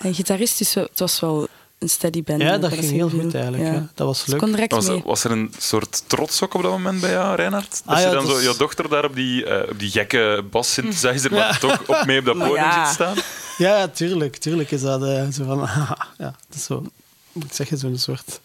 en 0.07 0.13
gitarist, 0.13 0.57
dus 0.57 0.73
het 0.73 0.99
was 0.99 1.19
wel 1.19 1.47
een 1.81 1.89
steady 1.89 2.23
band. 2.23 2.41
Ja, 2.41 2.57
dat 2.57 2.73
ging 2.73 2.91
heel 2.91 3.09
goed 3.09 3.33
eigenlijk. 3.33 3.63
Ja. 3.63 3.71
Ja. 3.73 3.87
Dat 3.93 4.07
was 4.07 4.23
Ze 4.23 4.45
leuk. 4.47 4.71
Was, 4.71 4.87
mee. 4.87 5.01
was 5.05 5.23
er 5.23 5.31
een 5.31 5.53
soort 5.57 6.03
trots 6.07 6.43
ook 6.43 6.53
op 6.53 6.61
dat 6.61 6.71
moment 6.71 7.01
bij 7.01 7.11
jou, 7.11 7.35
Reinhard? 7.35 7.69
Dat 7.69 7.81
Ah, 7.85 7.99
je 7.99 8.05
ja, 8.05 8.13
dan 8.13 8.25
dat 8.25 8.35
zo 8.41 8.51
je 8.51 8.57
dochter 8.57 8.89
daar 8.89 9.05
op 9.05 9.15
die, 9.15 9.45
eh, 9.45 9.71
op 9.71 9.79
die 9.79 9.89
gekke 9.89 10.43
bas-synthesizer, 10.51 11.31
maar 11.31 11.59
toch 11.59 11.87
op 11.87 12.05
mee 12.05 12.19
op 12.19 12.25
dat 12.25 12.37
podium 12.47 12.55
ja. 12.55 12.85
zit 12.85 12.93
staan? 12.93 13.15
Ja, 13.57 13.77
ja, 13.77 13.87
tuurlijk. 13.87 14.37
Tuurlijk 14.37 14.71
is 14.71 14.81
dat 14.81 15.03
eh, 15.03 15.27
zo 15.27 15.43
van... 15.43 15.59
ja, 16.17 16.35
dat 16.47 16.55
is 16.55 16.63
zo... 16.63 16.85
Moet 17.31 17.43
ik 17.43 17.53
zeggen, 17.53 17.77
zo'n 17.77 17.97
soort... 17.97 18.39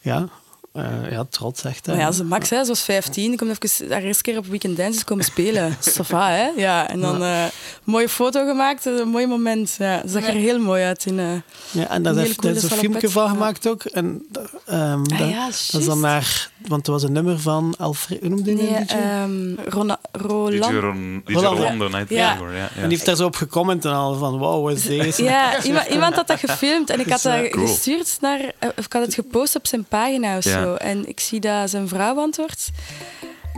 Ja, 0.00 0.28
eh, 0.72 1.10
ja, 1.10 1.24
trots 1.30 1.64
echt. 1.64 1.86
Hè. 1.86 1.92
Maar 1.92 2.00
ja, 2.00 2.12
ze 2.12 2.24
Max, 2.24 2.50
hè, 2.50 2.62
ze 2.62 2.68
was 2.68 2.82
15, 2.82 3.32
ik 3.32 3.38
kom 3.38 3.50
even 3.50 3.90
haar 3.90 4.02
eerste 4.02 4.22
keer 4.22 4.38
op 4.38 4.46
Weekend 4.46 4.76
Dance 4.76 4.96
is 4.96 5.04
komen 5.04 5.24
spelen. 5.24 5.76
Safa, 5.80 6.30
hè? 6.30 6.46
Ja, 6.56 6.88
en 6.88 7.00
dan 7.00 7.22
eh, 7.22 7.42
een 7.42 7.50
mooie 7.84 8.08
foto 8.08 8.46
gemaakt, 8.46 8.84
een 8.84 9.08
mooi 9.08 9.26
moment. 9.26 9.74
Ja, 9.78 10.00
ze 10.00 10.08
zag 10.08 10.26
er 10.26 10.34
heel 10.34 10.58
mooi 10.58 10.84
uit 10.84 11.06
in... 11.06 11.18
eh, 11.18 11.32
Ja, 11.70 11.88
en 11.88 12.02
daar 12.02 12.16
is 12.16 12.36
daar 12.36 12.52
een 12.54 12.60
filmpje 12.60 13.08
van 13.10 13.24
ja. 13.24 13.30
gemaakt 13.30 13.66
ook. 13.66 13.84
En, 13.84 14.26
ehm, 14.66 15.02
dat, 15.04 15.20
Ah 15.20 15.30
ja, 15.30 15.46
dat 15.46 15.80
is 15.80 15.86
dan 15.86 16.00
naar... 16.00 16.50
Want 16.68 16.86
er 16.86 16.92
was 16.92 17.02
een 17.02 17.12
nummer 17.12 17.38
van 17.40 17.74
Alfred... 17.78 18.20
Hoe 18.20 18.28
noemde 18.28 18.52
nee, 18.52 18.74
ehm, 18.74 19.54
Rona- 19.68 19.98
DJ, 20.12 20.18
Roland. 20.26 20.72
Ron, 20.80 21.22
DJ 21.24 21.32
Roland. 21.34 21.78
Night 21.78 22.08
Ja. 22.08 22.16
Ja. 22.16 22.52
ja. 22.54 22.68
En 22.76 22.80
die 22.82 22.88
heeft 22.88 23.04
daar 23.04 23.16
zo 23.16 23.26
op 23.26 23.36
gecomment 23.36 23.84
en 23.84 23.92
al 23.92 24.14
van... 24.14 24.38
Wow, 24.38 24.64
wat 24.64 24.76
is 24.76 24.82
deze? 24.82 25.22
Ja, 25.22 25.56
iemand, 25.64 25.86
iemand 25.86 26.14
had 26.14 26.26
dat 26.26 26.38
gefilmd 26.38 26.90
en 26.90 27.00
ik 27.00 27.08
had 27.08 27.22
dat 27.32 27.32
eh, 27.32 27.50
cool. 27.50 27.66
gestuurd 27.66 28.16
naar... 28.20 28.40
eh, 28.58 28.68
Of 28.76 28.84
ik 28.84 28.92
had 28.92 29.02
het 29.04 29.14
gepost 29.14 29.56
op 29.56 29.66
zijn 29.66 29.84
pagina 29.84 30.36
of 30.36 30.44
Ja. 30.44 30.62
zo. 30.62 30.74
En 30.74 31.08
ik 31.08 31.20
zie 31.20 31.40
dat 31.40 31.70
zijn 31.70 31.88
vrouw 31.88 32.18
antwoordt. 32.18 32.70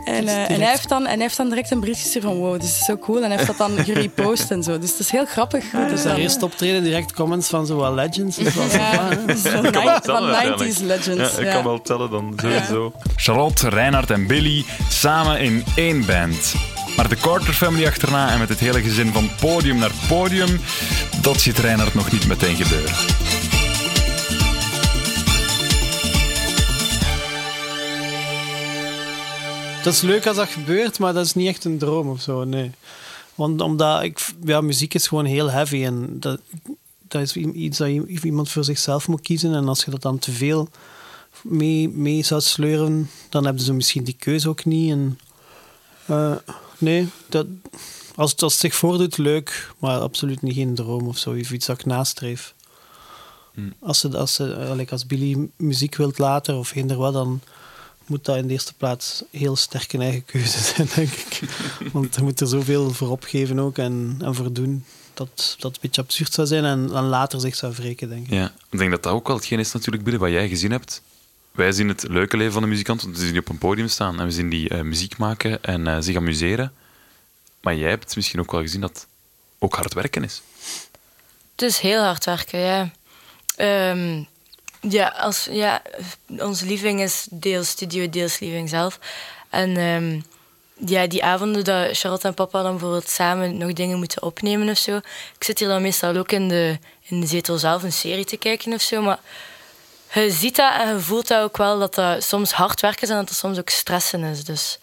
En, 0.05 0.27
eh, 0.27 0.49
en, 0.49 0.59
hij 0.61 0.69
heeft 0.69 0.89
dan, 0.89 1.01
en 1.05 1.11
hij 1.13 1.21
heeft 1.21 1.37
dan 1.37 1.49
direct 1.49 1.71
een 1.71 1.79
bericht 1.79 2.01
gestuurd 2.01 2.23
van 2.23 2.35
wow, 2.35 2.51
dit 2.53 2.63
is 2.63 2.85
zo 2.85 2.97
cool. 2.97 3.17
En 3.23 3.23
hij 3.29 3.35
heeft 3.35 3.47
dat 3.47 3.57
dan 3.57 3.71
gerepost 3.85 4.51
en 4.51 4.63
zo. 4.63 4.79
Dus 4.79 4.89
het 4.89 4.99
is 4.99 5.09
heel 5.11 5.25
grappig. 5.25 5.71
hoe 5.71 5.85
Dus 5.85 6.01
dat- 6.03 6.11
daar 6.11 6.17
eerst 6.21 6.43
optreden, 6.43 6.83
direct 6.83 7.13
comments 7.13 7.49
van 7.49 7.65
zo 7.65 7.75
wat 7.75 7.93
legends. 7.93 8.37
Dat 8.55 8.71
Ja, 8.71 9.09
dus 9.25 9.39
van, 9.41 9.65
Ik 9.65 9.71
kan 9.71 9.83
wel 9.83 9.93
nine- 9.93 10.01
tellen, 10.01 10.19
van 10.21 10.35
uiteindelijk. 10.35 10.75
90s 10.79 10.81
legends. 10.85 11.31
Ja, 11.35 11.39
ik 11.39 11.45
ja. 11.47 11.53
kan 11.53 11.63
wel 11.63 11.81
tellen 11.81 12.09
dan, 12.09 12.33
sowieso. 12.41 12.93
Charlotte, 13.15 13.69
Reinhard 13.69 14.11
en 14.11 14.27
Billy 14.27 14.65
samen 14.89 15.39
in 15.39 15.63
één 15.75 16.05
band. 16.05 16.53
Maar 16.95 17.09
de 17.09 17.15
Carter 17.15 17.53
Family 17.53 17.85
achterna 17.87 18.31
en 18.31 18.39
met 18.39 18.49
het 18.49 18.59
hele 18.59 18.81
gezin 18.81 19.13
van 19.13 19.29
podium 19.39 19.77
naar 19.77 19.91
podium, 20.07 20.61
dat 21.21 21.41
ziet 21.41 21.57
Reinhard 21.59 21.93
nog 21.93 22.11
niet 22.11 22.27
meteen 22.27 22.55
gebeuren. 22.55 22.91
Dat 29.85 29.93
is 29.93 30.01
leuk 30.01 30.27
als 30.27 30.37
dat 30.37 30.49
gebeurt, 30.49 30.99
maar 30.99 31.13
dat 31.13 31.25
is 31.25 31.33
niet 31.33 31.47
echt 31.47 31.63
een 31.65 31.77
droom 31.77 32.09
of 32.09 32.21
zo, 32.21 32.43
nee. 32.43 32.71
Want 33.35 33.61
omdat 33.61 34.03
ik, 34.03 34.25
ja, 34.43 34.61
muziek 34.61 34.93
is 34.93 35.07
gewoon 35.07 35.25
heel 35.25 35.51
heavy 35.51 35.83
en 35.83 36.19
dat, 36.19 36.39
dat 37.07 37.21
is 37.21 37.35
iets 37.35 37.77
dat 37.77 37.89
iemand 38.23 38.49
voor 38.49 38.63
zichzelf 38.63 39.07
moet 39.07 39.21
kiezen. 39.21 39.53
En 39.53 39.67
als 39.67 39.85
je 39.85 39.91
dat 39.91 40.01
dan 40.01 40.19
te 40.19 40.31
veel 40.31 40.69
mee, 41.41 41.89
mee 41.89 42.23
zou 42.23 42.41
sleuren, 42.41 43.09
dan 43.29 43.45
hebben 43.45 43.63
ze 43.63 43.73
misschien 43.73 44.03
die 44.03 44.15
keuze 44.19 44.49
ook 44.49 44.65
niet. 44.65 44.91
En, 44.91 45.19
eh, 46.05 46.35
nee, 46.77 47.07
dat, 47.29 47.47
als, 48.15 48.31
het, 48.31 48.41
als 48.41 48.51
het 48.51 48.61
zich 48.61 48.75
voordoet, 48.75 49.17
leuk, 49.17 49.73
maar 49.79 49.99
absoluut 49.99 50.41
niet 50.41 50.55
geen 50.55 50.75
droom 50.75 51.07
of 51.07 51.17
zo, 51.17 51.29
of 51.29 51.51
iets 51.51 51.65
dat 51.65 51.79
ik 51.79 51.85
nastreef. 51.85 52.53
Als, 53.79 53.99
ze, 53.99 54.17
als, 54.17 54.33
ze, 54.33 54.53
eh, 54.53 54.91
als 54.91 55.05
Billy 55.05 55.49
muziek 55.55 55.95
wilt 55.95 56.17
laten 56.17 56.57
of 56.57 56.75
eender 56.75 56.97
wat, 56.97 57.13
dan 57.13 57.41
moet 58.07 58.25
dat 58.25 58.37
in 58.37 58.47
de 58.47 58.53
eerste 58.53 58.73
plaats 58.73 59.23
heel 59.31 59.55
sterk 59.55 59.93
een 59.93 60.01
eigen 60.01 60.25
keuze 60.25 60.59
zijn, 60.59 60.87
denk 60.95 61.11
ik. 61.11 61.39
Want 61.93 62.15
je 62.15 62.21
moet 62.21 62.39
er 62.39 62.47
zoveel 62.47 62.91
voor 62.91 63.09
opgeven 63.09 63.59
ook 63.59 63.77
en, 63.77 64.17
en 64.21 64.35
voor 64.35 64.53
doen 64.53 64.85
dat 65.13 65.55
dat 65.59 65.73
een 65.73 65.79
beetje 65.81 66.01
absurd 66.01 66.33
zou 66.33 66.47
zijn 66.47 66.65
en 66.65 66.87
dan 66.87 67.05
later 67.05 67.39
zich 67.39 67.55
zou 67.55 67.73
wreken, 67.73 68.09
denk 68.09 68.25
ik. 68.25 68.33
Ja, 68.33 68.51
ik 68.69 68.77
denk 68.79 68.91
dat 68.91 69.03
dat 69.03 69.13
ook 69.13 69.27
wel 69.27 69.35
hetgeen 69.35 69.59
is 69.59 69.71
natuurlijk, 69.71 70.03
Billy, 70.03 70.17
wat 70.17 70.29
jij 70.29 70.47
gezien 70.47 70.71
hebt. 70.71 71.01
Wij 71.51 71.71
zien 71.71 71.87
het 71.87 72.07
leuke 72.07 72.37
leven 72.37 72.53
van 72.53 72.61
de 72.61 72.67
muzikant, 72.67 73.01
want 73.01 73.15
we 73.15 73.21
zien 73.21 73.31
die 73.31 73.41
op 73.41 73.49
een 73.49 73.57
podium 73.57 73.87
staan 73.87 74.19
en 74.19 74.25
we 74.25 74.31
zien 74.31 74.49
die 74.49 74.69
eh, 74.69 74.81
muziek 74.81 75.17
maken 75.17 75.63
en 75.63 75.87
eh, 75.87 75.97
zich 75.99 76.15
amuseren. 76.15 76.73
Maar 77.61 77.75
jij 77.75 77.89
hebt 77.89 78.15
misschien 78.15 78.39
ook 78.39 78.51
wel 78.51 78.61
gezien 78.61 78.81
dat 78.81 78.89
het 78.89 79.07
ook 79.59 79.75
hard 79.75 79.93
werken 79.93 80.23
is. 80.23 80.41
Het 81.51 81.61
is 81.61 81.77
heel 81.77 82.03
hard 82.03 82.25
werken, 82.25 82.59
ja. 82.59 82.91
Ehm, 83.55 84.23
ja, 84.89 85.07
als, 85.07 85.47
ja, 85.51 85.81
onze 86.27 86.65
living 86.65 87.01
is 87.01 87.27
deels 87.31 87.69
studio, 87.69 88.09
deels 88.09 88.39
living 88.39 88.69
zelf. 88.69 88.99
En 89.49 89.77
ehm, 89.77 90.19
ja, 90.89 91.07
die 91.07 91.23
avonden 91.23 91.63
dat 91.63 91.97
Charlotte 91.97 92.27
en 92.27 92.33
papa 92.33 92.61
dan 92.61 92.71
bijvoorbeeld 92.71 93.09
samen 93.09 93.57
nog 93.57 93.73
dingen 93.73 93.97
moeten 93.97 94.23
opnemen 94.23 94.69
of 94.69 94.77
zo. 94.77 94.95
Ik 95.35 95.43
zit 95.43 95.59
hier 95.59 95.67
dan 95.67 95.81
meestal 95.81 96.15
ook 96.15 96.31
in 96.31 96.47
de, 96.47 96.79
in 97.01 97.19
de 97.19 97.27
zetel 97.27 97.57
zelf 97.57 97.83
een 97.83 97.93
serie 97.93 98.25
te 98.25 98.37
kijken 98.37 98.73
of 98.73 98.81
zo. 98.81 99.01
Maar 99.01 99.19
je 100.13 100.31
ziet 100.31 100.55
dat 100.55 100.73
en 100.73 100.93
je 100.93 100.99
voelt 100.99 101.27
dat 101.27 101.43
ook 101.43 101.57
wel 101.57 101.79
dat 101.79 101.95
dat 101.95 102.23
soms 102.23 102.51
hard 102.51 102.81
werken 102.81 103.01
is 103.01 103.09
en 103.09 103.15
dat 103.15 103.29
het 103.29 103.37
soms 103.37 103.59
ook 103.59 103.69
stressen 103.69 104.23
is. 104.23 104.43
Dus 104.43 104.79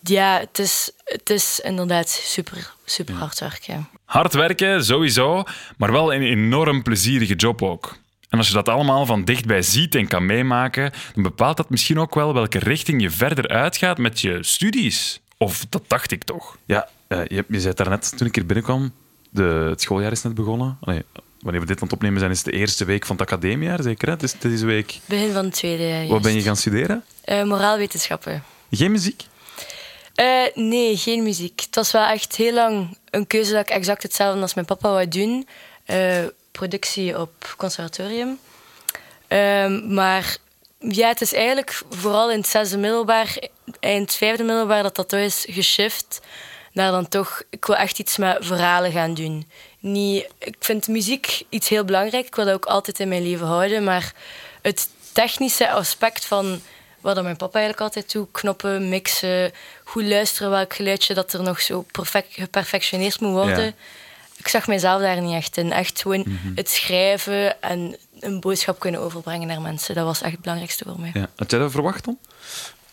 ja, 0.00 0.38
het 0.38 0.58
is, 0.58 0.90
het 1.04 1.30
is 1.30 1.60
inderdaad 1.60 2.08
super, 2.08 2.72
super 2.84 3.14
hard 3.14 3.38
werken. 3.38 3.88
Hard 4.04 4.34
werken, 4.34 4.84
sowieso, 4.84 5.44
maar 5.76 5.92
wel 5.92 6.14
een 6.14 6.22
enorm 6.22 6.82
plezierige 6.82 7.34
job 7.34 7.62
ook. 7.62 7.96
En 8.28 8.38
als 8.38 8.48
je 8.48 8.54
dat 8.54 8.68
allemaal 8.68 9.06
van 9.06 9.24
dichtbij 9.24 9.62
ziet 9.62 9.94
en 9.94 10.08
kan 10.08 10.26
meemaken, 10.26 10.92
dan 11.14 11.22
bepaalt 11.22 11.56
dat 11.56 11.70
misschien 11.70 11.98
ook 11.98 12.14
wel 12.14 12.34
welke 12.34 12.58
richting 12.58 13.02
je 13.02 13.10
verder 13.10 13.48
uitgaat 13.48 13.98
met 13.98 14.20
je 14.20 14.38
studies. 14.40 15.20
Of 15.36 15.66
dat 15.68 15.82
dacht 15.86 16.10
ik 16.10 16.24
toch. 16.24 16.56
Ja, 16.64 16.88
eh, 17.06 17.20
je, 17.26 17.44
je 17.48 17.60
zei 17.60 17.74
daarnet 17.74 18.18
toen 18.18 18.26
ik 18.26 18.34
hier 18.34 18.46
binnenkwam, 18.46 18.92
de, 19.30 19.66
het 19.70 19.80
schooljaar 19.80 20.12
is 20.12 20.22
net 20.22 20.34
begonnen. 20.34 20.78
Allee, 20.80 21.02
wanneer 21.40 21.60
we 21.60 21.66
dit 21.66 21.76
aan 21.76 21.82
het 21.82 21.92
opnemen 21.92 22.18
zijn, 22.18 22.30
is 22.30 22.36
het 22.36 22.46
de 22.46 22.58
eerste 22.58 22.84
week 22.84 23.06
van 23.06 23.16
het 23.16 23.26
academiejaar, 23.26 23.82
zeker? 23.82 24.08
Hè? 24.08 24.14
Het 24.14 24.22
is 24.22 24.34
deze 24.38 24.66
week. 24.66 24.98
Begin 25.04 25.32
van 25.32 25.44
het 25.44 25.54
tweede 25.54 25.88
jaar. 25.88 26.06
Wat 26.06 26.22
ben 26.22 26.34
je 26.34 26.42
gaan 26.42 26.56
studeren? 26.56 27.04
Eh, 27.24 27.44
moraalwetenschappen. 27.44 28.42
Geen 28.70 28.90
muziek? 28.90 29.24
Eh, 30.14 30.42
nee, 30.54 30.96
geen 30.96 31.22
muziek. 31.22 31.60
Het 31.60 31.74
was 31.74 31.92
wel 31.92 32.04
echt 32.04 32.36
heel 32.36 32.54
lang 32.54 32.96
een 33.10 33.26
keuze 33.26 33.52
dat 33.52 33.60
ik 33.60 33.74
exact 33.74 34.02
hetzelfde 34.02 34.40
als 34.40 34.54
mijn 34.54 34.66
papa 34.66 34.90
wou 34.90 35.08
doen. 35.08 35.48
Eh, 35.84 36.24
productie 36.58 37.18
op 37.18 37.54
conservatorium. 37.56 38.38
Ehm, 39.28 39.94
maar 39.94 40.36
ja, 40.78 41.08
het 41.08 41.20
is 41.20 41.32
eigenlijk 41.32 41.82
vooral 41.90 42.30
in 42.30 42.38
het 42.38 42.48
zesde 42.48 42.78
middelbaar, 42.78 43.38
eind 43.80 44.14
vijfde 44.14 44.44
middelbaar, 44.44 44.82
dat 44.82 44.96
dat 44.96 45.08
toch 45.08 45.20
is 45.20 45.46
geshift 45.48 46.20
naar 46.72 46.90
dan 46.90 47.08
toch... 47.08 47.42
Ik 47.50 47.64
wil 47.64 47.76
echt 47.76 47.98
iets 47.98 48.16
met 48.16 48.36
verhalen 48.40 48.92
gaan 48.92 49.14
doen. 49.14 49.50
Niet, 49.78 50.28
ik 50.38 50.56
vind 50.58 50.88
muziek 50.88 51.42
iets 51.48 51.68
heel 51.68 51.84
belangrijk. 51.84 52.26
Ik 52.26 52.34
wil 52.34 52.44
dat 52.44 52.54
ook 52.54 52.66
altijd 52.66 53.00
in 53.00 53.08
mijn 53.08 53.22
leven 53.22 53.46
houden. 53.46 53.84
Maar 53.84 54.12
het 54.62 54.88
technische 55.12 55.70
aspect 55.70 56.24
van 56.24 56.60
wat 57.00 57.14
dan 57.14 57.24
mijn 57.24 57.36
papa 57.36 57.58
eigenlijk 57.58 57.86
altijd 57.86 58.12
doet, 58.12 58.28
knoppen, 58.30 58.88
mixen, 58.88 59.52
goed 59.84 60.04
luisteren 60.04 60.50
welk 60.50 60.74
geluidje 60.74 61.14
dat 61.14 61.32
er 61.32 61.42
nog 61.42 61.60
zo 61.60 61.84
perfect, 61.92 62.34
geperfectioneerd 62.34 63.20
moet 63.20 63.32
worden. 63.32 63.64
Ja. 63.64 63.72
Ik 64.38 64.48
zag 64.48 64.66
mezelf 64.66 65.00
daar 65.00 65.20
niet 65.20 65.34
echt 65.34 65.56
in. 65.56 65.72
Echt 65.72 66.02
gewoon 66.02 66.24
het 66.54 66.68
schrijven 66.68 67.62
en 67.62 67.96
een 68.20 68.40
boodschap 68.40 68.78
kunnen 68.78 69.00
overbrengen 69.00 69.48
naar 69.48 69.60
mensen. 69.60 69.94
Dat 69.94 70.04
was 70.04 70.22
echt 70.22 70.32
het 70.32 70.40
belangrijkste 70.40 70.84
voor 70.84 71.00
mij. 71.00 71.10
Ja. 71.14 71.28
Had 71.36 71.50
jij 71.50 71.60
dat 71.60 71.70
verwacht 71.70 72.04
dan? 72.04 72.18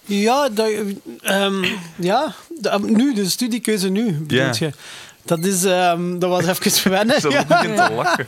Ja, 0.06 0.50
dat, 0.50 0.72
ehm, 1.22 1.66
ja 1.96 2.36
nu, 2.82 3.14
de 3.14 3.30
studiekeuze 3.30 3.89
nu, 3.89 4.12
bedoel 4.12 4.54
je. 4.54 4.72
Dat, 5.26 5.46
is, 5.46 5.64
ehm, 5.64 6.20
dat 6.20 6.30
was 6.30 6.46
even 6.68 6.92
wennen. 6.98 7.22
Ze 7.22 7.30
Ja. 7.30 7.46
begint 7.46 7.76
te 7.78 7.94
lachen. 7.94 8.28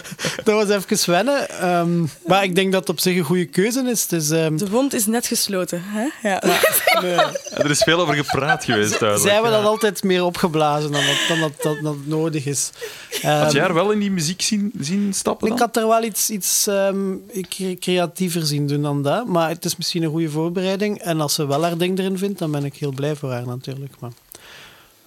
Dat 0.44 0.66
was 0.66 0.68
even 0.84 1.10
wennen. 1.12 1.48
ehm, 1.50 2.04
maar 2.26 2.44
ik 2.44 2.54
denk 2.54 2.72
dat 2.72 2.80
het 2.80 2.90
op 2.90 3.00
zich 3.00 3.16
een 3.16 3.24
goede 3.24 3.44
keuze 3.46 3.82
is. 4.10 4.30
Ehm, 4.30 4.56
De 4.56 4.68
wond 4.70 4.94
is 4.94 5.06
net 5.06 5.26
gesloten. 5.26 5.82
Hè? 5.84 6.28
Ja. 6.28 6.42
nee. 7.02 7.14
Er 7.54 7.70
is 7.70 7.82
veel 7.82 8.00
over 8.00 8.14
gepraat 8.14 8.64
geweest, 8.64 8.90
duidelijk. 8.90 9.20
Zij 9.22 9.32
hebben 9.32 9.50
dat 9.50 9.64
altijd 9.64 10.02
meer 10.02 10.24
opgeblazen 10.24 10.92
dan 10.92 11.02
dat, 11.06 11.16
dan 11.28 11.40
dat, 11.40 11.62
dat, 11.62 11.76
dat 11.82 11.96
nodig 12.04 12.44
is. 12.46 12.70
Had 13.10 13.22
Ehm, 13.22 13.50
jij 13.50 13.60
haar 13.62 13.74
wel 13.74 13.90
in 13.90 13.98
die 13.98 14.10
muziek 14.10 14.42
zien, 14.42 14.72
zien 14.80 15.14
stappen 15.14 15.46
dan? 15.48 15.56
ik 15.56 15.62
had 15.62 15.76
er 15.76 15.88
wel 15.88 16.02
iets, 16.02 16.30
iets 16.30 16.66
ehm, 16.66 17.14
cre- 17.48 17.74
creatiever 17.80 18.46
zien 18.46 18.66
doen 18.66 18.82
dan 18.82 19.02
dat. 19.02 19.26
Maar 19.26 19.48
het 19.48 19.64
is 19.64 19.76
misschien 19.76 20.02
een 20.02 20.10
goede 20.10 20.30
voorbereiding. 20.30 20.98
En 20.98 21.20
als 21.20 21.34
ze 21.34 21.46
wel 21.46 21.62
haar 21.62 21.76
ding 21.78 21.98
erin 21.98 22.18
vindt, 22.18 22.38
dan 22.38 22.50
ben 22.50 22.64
ik 22.64 22.74
heel 22.74 22.92
blij 22.92 23.16
voor 23.16 23.32
haar 23.32 23.46
natuurlijk. 23.46 23.92
Maar, 24.00 24.10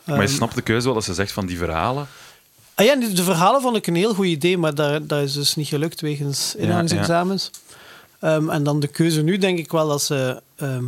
Maar 0.10 0.22
je 0.22 0.28
ehm, 0.28 0.36
snapt 0.36 0.56
de 0.56 0.62
keuze 0.62 0.86
wel 0.86 0.96
als 0.96 1.06
ze 1.06 1.14
zegt 1.14 1.32
van 1.32 1.46
die 1.46 1.58
verhalen. 1.58 2.08
Ah 2.76 2.86
ja, 2.86 2.96
de 2.96 3.24
verhalen 3.24 3.62
vond 3.62 3.76
ik 3.76 3.88
een 3.88 3.96
heel 3.96 4.14
goed 4.14 4.26
idee, 4.26 4.58
maar 4.58 4.76
dat, 4.76 5.10
dat 5.10 5.22
is 5.24 5.34
dus 5.34 5.56
niet 5.56 5.68
gelukt 5.68 6.02
wegens 6.02 6.56
inhoudsexamens. 6.56 7.52
Ehm, 8.20 8.50
en 8.50 8.64
dan 8.64 8.80
de 8.80 8.88
keuze 8.88 9.22
nu, 9.22 9.38
denk 9.38 9.58
ik 9.58 9.72
wel 9.72 9.88
dat 9.88 10.02
ze 10.04 10.42
ehm, 10.56 10.86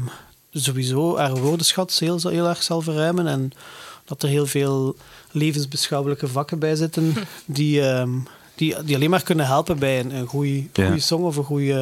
sowieso 0.51 1.17
haar 1.17 1.35
woordenschat 1.35 1.97
heel, 1.99 2.19
heel 2.29 2.47
erg 2.47 2.63
zal 2.63 2.81
verruimen. 2.81 3.27
En 3.27 3.51
dat 4.05 4.23
er 4.23 4.29
heel 4.29 4.45
veel 4.45 4.95
levensbeschouwelijke 5.31 6.27
vakken 6.27 6.59
bij 6.59 6.75
zitten 6.75 7.13
die, 7.45 7.81
die, 8.55 8.83
die 8.83 8.95
alleen 8.95 9.09
maar 9.09 9.23
kunnen 9.23 9.45
helpen 9.45 9.79
bij 9.79 9.99
een, 9.99 10.15
een 10.15 10.27
goede 10.27 10.63
Ja. 10.73 10.97
song 10.97 11.23
of 11.23 11.35
een 11.37 11.43
goed 11.43 11.73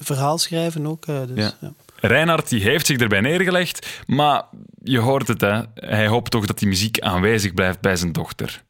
verhaal 0.00 0.38
schrijven 0.38 0.86
ook. 0.86 1.06
eh, 1.06 1.16
dus, 1.34 1.52
Ja. 1.60 1.72
Reinhard 2.06 2.48
die 2.48 2.62
heeft 2.62 2.86
zich 2.86 2.98
erbij 2.98 3.20
neergelegd, 3.20 3.86
maar 4.06 4.42
je 4.82 4.98
hoort 4.98 5.28
het, 5.28 5.40
hè. 5.40 5.60
hij 5.74 6.06
hoopt 6.06 6.30
toch 6.30 6.46
dat 6.46 6.58
die 6.58 6.68
muziek 6.68 7.00
aanwezig 7.00 7.54
blijft 7.54 7.80
bij 7.80 7.96
zijn 7.96 8.12
dochter. 8.12 8.62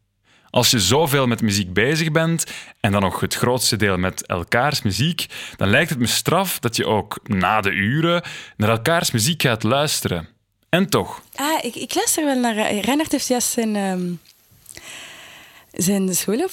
Als 0.50 0.70
je 0.70 0.80
zoveel 0.80 1.26
met 1.26 1.42
muziek 1.42 1.72
bezig 1.72 2.10
bent 2.10 2.44
en 2.80 2.92
dan 2.92 3.02
nog 3.02 3.20
het 3.20 3.34
grootste 3.34 3.76
deel 3.76 3.96
met 3.96 4.26
elkaars 4.26 4.82
muziek, 4.82 5.26
dan 5.56 5.68
lijkt 5.68 5.90
het 5.90 5.98
me 5.98 6.06
straf 6.06 6.58
dat 6.58 6.76
je 6.76 6.86
ook 6.86 7.18
na 7.22 7.60
de 7.60 7.70
uren 7.70 8.22
naar 8.56 8.68
elkaars 8.70 9.10
muziek 9.10 9.42
gaat 9.42 9.62
luisteren. 9.62 10.28
En 10.68 10.88
toch, 10.88 11.22
Ah, 11.34 11.64
ik, 11.64 11.74
ik 11.74 11.94
luister 11.94 12.24
wel 12.24 12.38
naar... 12.40 12.56
eh, 12.56 12.82
Reinhard 12.82 13.12
heeft 13.12 13.28
juist 13.28 13.48
zijn, 13.48 13.76
ehm 13.76 14.12
zijn 15.72 16.08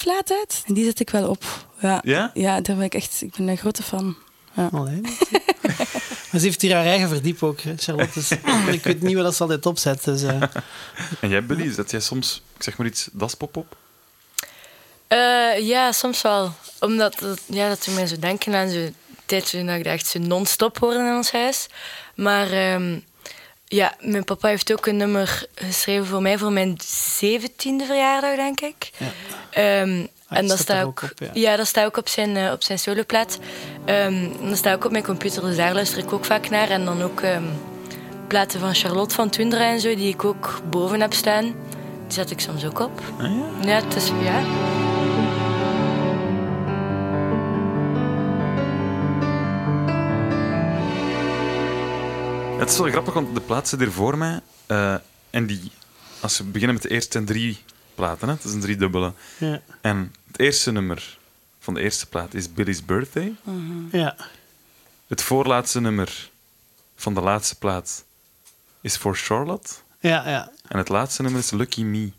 uit. 0.08 0.62
En 0.66 0.74
die 0.74 0.84
zet 0.84 1.00
ik 1.00 1.10
wel 1.10 1.28
op. 1.28 1.44
Ja, 1.80 2.00
Ja? 2.04 2.30
ja 2.34 2.60
daar 2.60 2.76
ben 2.76 2.84
ik 2.84 2.94
echt... 2.94 3.22
Ik 3.22 3.36
ben 3.36 3.48
een 3.48 3.56
grote 3.56 3.82
fan. 3.82 4.16
Ja. 4.56 4.68
Allee, 4.72 5.00
maar 6.32 6.40
ze 6.40 6.46
heeft 6.46 6.62
hier 6.62 6.74
haar 6.74 6.84
eigen 6.84 7.08
verdiep 7.08 7.42
ook, 7.42 7.60
hè, 7.60 7.74
Charlotte. 7.76 8.12
Dus 8.14 8.30
ik 8.76 8.82
weet 8.84 9.02
niet 9.02 9.14
wat 9.14 9.24
dat 9.24 9.34
ze 9.34 9.42
altijd 9.42 9.66
opzet. 9.66 10.04
Dus, 10.04 10.22
eh, 10.22 10.42
En 11.20 11.28
jij, 11.28 11.44
Billy, 11.46 11.72
zet 11.72 11.90
jij 11.90 12.00
soms, 12.00 12.42
ik 12.56 12.62
zeg 12.62 12.76
maar 12.76 12.86
iets, 12.86 13.08
daspop 13.12 13.56
op? 13.56 13.76
Eh, 15.06 15.58
ja, 15.58 15.92
soms 15.92 16.22
wel. 16.22 16.54
Omdat 16.80 17.18
dat, 17.18 17.40
ja, 17.46 17.68
dat 17.68 17.84
doet 17.84 17.94
mij 17.94 18.06
zo 18.06 18.18
denken 18.18 18.54
aan 18.54 18.70
zo'n 18.70 18.94
tijd 19.26 19.50
toen 19.50 19.68
ik 19.68 19.84
dat 19.84 19.92
echt 19.92 20.06
zo 20.06 20.18
non-stop 20.18 20.78
hoorde 20.78 20.98
in 20.98 21.14
ons 21.14 21.32
huis. 21.32 21.66
Maar 22.14 22.50
ehm, 22.50 22.98
ja, 23.74 23.94
mijn 24.00 24.24
papa 24.24 24.48
heeft 24.48 24.72
ook 24.72 24.86
een 24.86 24.96
nummer 24.96 25.46
geschreven 25.54 26.06
voor 26.06 26.22
mij 26.22 26.38
voor 26.38 26.52
mijn 26.52 26.76
zeventiende 27.18 27.84
verjaardag, 27.84 28.36
denk 28.36 28.60
ik. 28.60 28.90
Ehm, 29.50 30.06
Ah, 30.32 30.38
en 30.38 30.46
dat 30.46 30.58
staat 30.58 30.84
ook, 30.84 31.02
op, 31.02 31.12
ja. 31.18 31.30
ja. 31.32 31.56
dat 31.56 31.66
staat 31.66 31.86
ook 31.86 31.96
op 31.96 32.08
zijn, 32.08 32.36
eh, 32.36 32.52
op 32.52 32.62
zijn 32.62 32.78
soloplaat. 32.78 33.38
Ehm, 33.84 34.28
en 34.42 34.48
dat 34.48 34.56
staat 34.56 34.74
ook 34.74 34.84
op 34.84 34.90
mijn 34.90 35.04
computer, 35.04 35.42
dus 35.42 35.56
daar 35.56 35.74
luister 35.74 35.98
ik 35.98 36.12
ook 36.12 36.24
vaak 36.24 36.50
naar. 36.50 36.70
En 36.70 36.84
dan 36.84 37.02
ook 37.02 37.20
ehm, 37.20 37.42
platen 38.26 38.60
van 38.60 38.74
Charlotte 38.74 39.14
van 39.14 39.30
Tundra 39.30 39.70
en 39.70 39.80
zo, 39.80 39.94
die 39.94 40.12
ik 40.12 40.24
ook 40.24 40.60
boven 40.70 41.00
heb 41.00 41.12
staan, 41.12 41.44
die 41.44 41.52
zet 42.08 42.30
ik 42.30 42.40
soms 42.40 42.64
ook 42.64 42.80
op. 42.80 43.00
Ah, 43.18 43.30
ja? 43.62 43.70
Ja, 43.70 43.84
het 43.86 43.96
is, 43.96 44.10
ja. 44.22 44.42
Het 52.62 52.70
is 52.70 52.78
wel 52.78 52.90
grappig, 52.90 53.14
want 53.14 53.34
de 53.34 53.40
plaat 53.40 53.68
zit 53.68 53.78
hier 53.78 53.92
voor 53.92 54.18
mij. 54.18 54.40
eh, 54.66 54.94
en 55.30 55.46
die, 55.46 55.70
als 56.20 56.38
we 56.38 56.44
beginnen 56.44 56.74
met 56.74 56.82
de 56.82 56.88
eerste 56.90 57.24
drie 57.24 57.64
platen, 57.94 58.28
hè, 58.28 58.34
het 58.34 58.44
is 58.44 58.52
een 58.52 58.60
driedubbele. 58.60 59.12
Ja. 59.38 59.60
En 59.80 60.14
het 60.26 60.38
eerste 60.38 60.72
nummer 60.72 61.18
van 61.58 61.74
de 61.74 61.80
eerste 61.80 62.06
plaat 62.06 62.34
is 62.34 62.52
Billy's 62.52 62.84
Birthday. 62.84 63.34
Ja. 63.92 64.16
Het 65.06 65.22
voorlaatste 65.22 65.80
nummer 65.80 66.30
van 66.96 67.14
de 67.14 67.20
laatste 67.20 67.58
plaat 67.58 68.04
is 68.80 68.96
For 68.96 69.16
Charlotte. 69.16 69.70
Ja, 70.00 70.28
ja. 70.28 70.50
En 70.68 70.78
het 70.78 70.88
laatste 70.88 71.22
nummer 71.22 71.40
is 71.40 71.50
Lucky 71.50 71.82
Me. 71.82 72.12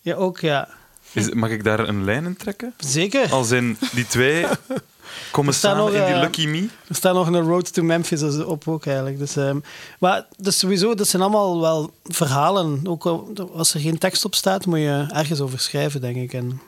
Ja, 0.00 0.14
ook, 0.14 0.38
ja. 0.38 0.68
Is, 1.12 1.30
mag 1.30 1.50
ik 1.50 1.64
daar 1.64 1.88
een 1.88 2.04
lijn 2.04 2.24
in 2.24 2.36
trekken? 2.36 2.74
Zeker. 2.78 3.30
Als 3.32 3.50
in 3.50 3.78
die 3.92 4.06
twee 4.06 4.46
komen 5.30 5.54
staan 5.54 5.76
samen 5.76 5.92
nog, 5.92 6.00
in 6.00 6.06
die 6.06 6.14
eh, 6.14 6.20
Lucky 6.20 6.46
Me? 6.46 6.68
Er 6.88 6.94
staat 6.94 7.14
nog 7.14 7.26
een 7.26 7.40
Road 7.40 7.72
to 7.72 7.82
Memphis 7.82 8.22
op 8.44 8.68
ook 8.68 8.86
eigenlijk. 8.86 9.18
Dus, 9.18 9.36
ehm, 9.36 9.58
maar 9.98 10.26
dus 10.36 10.58
sowieso, 10.58 10.94
dat 10.94 11.08
zijn 11.08 11.22
allemaal 11.22 11.60
wel 11.60 11.94
verhalen. 12.04 12.80
Ook 12.84 13.06
al, 13.06 13.32
als 13.54 13.74
er 13.74 13.80
geen 13.80 13.98
tekst 13.98 14.24
op 14.24 14.34
staat, 14.34 14.66
moet 14.66 14.78
je 14.78 15.06
ergens 15.12 15.40
over 15.40 15.60
schrijven, 15.60 16.00
denk 16.00 16.16
ik. 16.16 16.32
En 16.32 16.60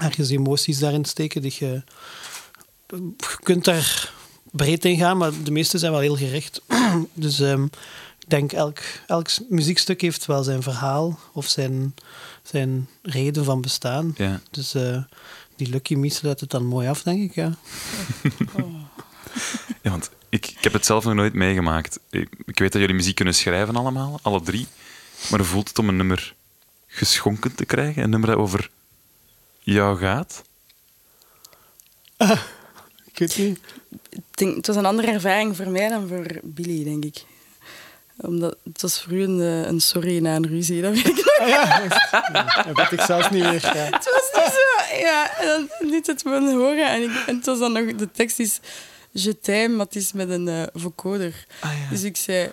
ergens 0.00 0.30
emoties 0.30 0.78
daarin 0.78 1.04
steken. 1.04 1.42
Die 1.42 1.54
je, 1.58 1.82
je 2.86 3.12
kunt 3.42 3.64
daar 3.64 4.12
breed 4.50 4.84
in 4.84 4.96
gaan, 4.96 5.16
maar 5.16 5.30
de 5.44 5.50
meeste 5.50 5.78
zijn 5.78 5.92
wel 5.92 6.00
heel 6.00 6.16
gericht. 6.16 6.62
dus 7.12 7.40
ehm, 7.40 7.64
ik 8.24 8.30
denk, 8.30 8.52
elk, 8.52 8.78
elk 9.06 9.28
muziekstuk 9.48 10.00
heeft 10.00 10.26
wel 10.26 10.42
zijn 10.42 10.62
verhaal 10.62 11.18
of 11.32 11.48
zijn, 11.48 11.94
zijn 12.42 12.88
reden 13.02 13.44
van 13.44 13.60
bestaan. 13.60 14.14
Ja. 14.16 14.40
Dus 14.50 14.74
eh, 14.74 15.02
die 15.56 15.68
Lucky 15.68 15.94
Me 15.94 16.08
sluit 16.10 16.40
het 16.40 16.50
dan 16.50 16.66
mooi 16.66 16.88
af, 16.88 17.02
denk 17.02 17.22
ik, 17.22 17.34
ja. 17.34 17.52
Ja, 19.82 19.90
want 19.90 20.10
ik, 20.28 20.46
ik 20.46 20.64
heb 20.64 20.72
het 20.72 20.86
zelf 20.86 21.04
nog 21.04 21.14
nooit 21.14 21.34
meegemaakt. 21.34 21.98
Ik, 22.10 22.28
ik 22.44 22.58
weet 22.58 22.72
dat 22.72 22.80
jullie 22.80 22.96
muziek 22.96 23.14
kunnen 23.14 23.34
schrijven 23.34 23.76
allemaal, 23.76 24.18
alle 24.22 24.42
drie. 24.42 24.66
Maar 25.30 25.38
hoe 25.38 25.48
voelt 25.48 25.68
het 25.68 25.78
om 25.78 25.88
een 25.88 25.96
nummer 25.96 26.34
geschonken 26.86 27.54
te 27.54 27.64
krijgen? 27.64 28.02
Een 28.02 28.10
nummer 28.10 28.28
dat 28.28 28.38
over 28.38 28.70
jou 29.60 29.98
gaat? 29.98 30.42
Ik 33.04 33.18
weet 33.18 33.36
niet. 33.36 33.58
Ik 34.08 34.20
denk, 34.30 34.56
het 34.56 34.66
was 34.66 34.76
een 34.76 34.86
andere 34.86 35.12
ervaring 35.12 35.56
voor 35.56 35.68
mij 35.68 35.88
dan 35.88 36.08
voor 36.08 36.26
Billy, 36.42 36.84
denk 36.84 37.04
ik. 37.04 37.24
Omdat, 38.16 38.56
het 38.64 38.82
was 38.82 39.02
voor 39.02 39.12
u 39.12 39.22
een, 39.22 39.40
eh, 39.40 39.66
een 39.66 39.80
sorry 39.80 40.18
na 40.18 40.34
een 40.34 40.46
ruzie, 40.46 40.82
dat 40.82 40.94
weet 40.94 41.08
ik 41.08 41.16
nog. 41.16 41.38
Ah, 41.38 41.48
ja, 41.48 42.62
dat 42.62 42.76
weet 42.76 43.00
ik 43.00 43.00
zelfs 43.00 43.30
niet 43.30 43.42
meer. 43.42 43.60
Ja. 43.62 43.84
Het 43.84 44.04
was 44.04 44.44
niet 44.44 44.52
zo... 44.52 44.73
Ja, 44.98 45.38
en 45.38 45.46
dan 45.46 45.88
liet 45.90 46.06
het 46.06 46.24
me 46.24 46.52
horen. 46.52 46.88
En, 46.88 47.02
ik, 47.02 47.10
en 47.26 47.36
het 47.36 47.46
was 47.46 47.58
dan 47.58 47.72
nog... 47.72 47.94
De 47.94 48.10
tekst 48.10 48.38
is... 48.38 48.60
Je 49.10 49.38
t'aime, 49.40 49.74
maar 49.76 49.86
het 49.86 49.96
is 49.96 50.12
met 50.12 50.30
een 50.30 50.48
eh, 50.48 50.62
vocoder. 50.72 51.46
Dus 51.90 52.02
ik 52.02 52.16
zei... 52.16 52.50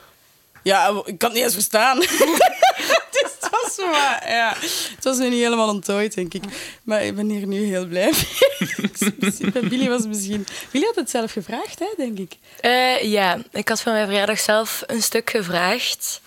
Ja, 0.63 0.87
ik 1.05 1.17
kan 1.17 1.29
het 1.29 1.33
niet 1.33 1.43
eens 1.43 1.53
verstaan. 1.53 1.99
dus 3.15 3.31
het 3.39 3.47
was 3.51 3.75
zo... 3.75 3.85
wat- 3.89 4.23
Ja, 4.27 4.55
het 4.95 5.03
was 5.03 5.17
nu 5.17 5.29
niet 5.29 5.41
helemaal 5.43 5.69
onttooid, 5.69 6.13
denk 6.15 6.33
ik. 6.33 6.43
Maar 6.83 7.03
ik 7.03 7.15
ben 7.15 7.29
hier 7.29 7.47
nu 7.47 7.63
heel 7.63 7.85
blij 7.85 8.11
mee. 8.11 9.63
Billy 9.69 9.89
was 9.89 10.05
misschien... 10.05 10.47
Billy 10.71 10.85
had 10.85 10.95
het 10.95 11.09
zelf 11.09 11.31
gevraagd, 11.31 11.79
hè, 11.79 11.85
denk 11.97 12.17
ik. 12.17 12.37
Eh, 12.59 13.03
ja, 13.03 13.37
ik 13.51 13.69
had 13.69 13.81
voor 13.81 13.91
mijn 13.91 14.05
verjaardag 14.07 14.39
zelf 14.39 14.83
een 14.85 15.01
stuk 15.03 15.29
gevraagd. 15.29 16.21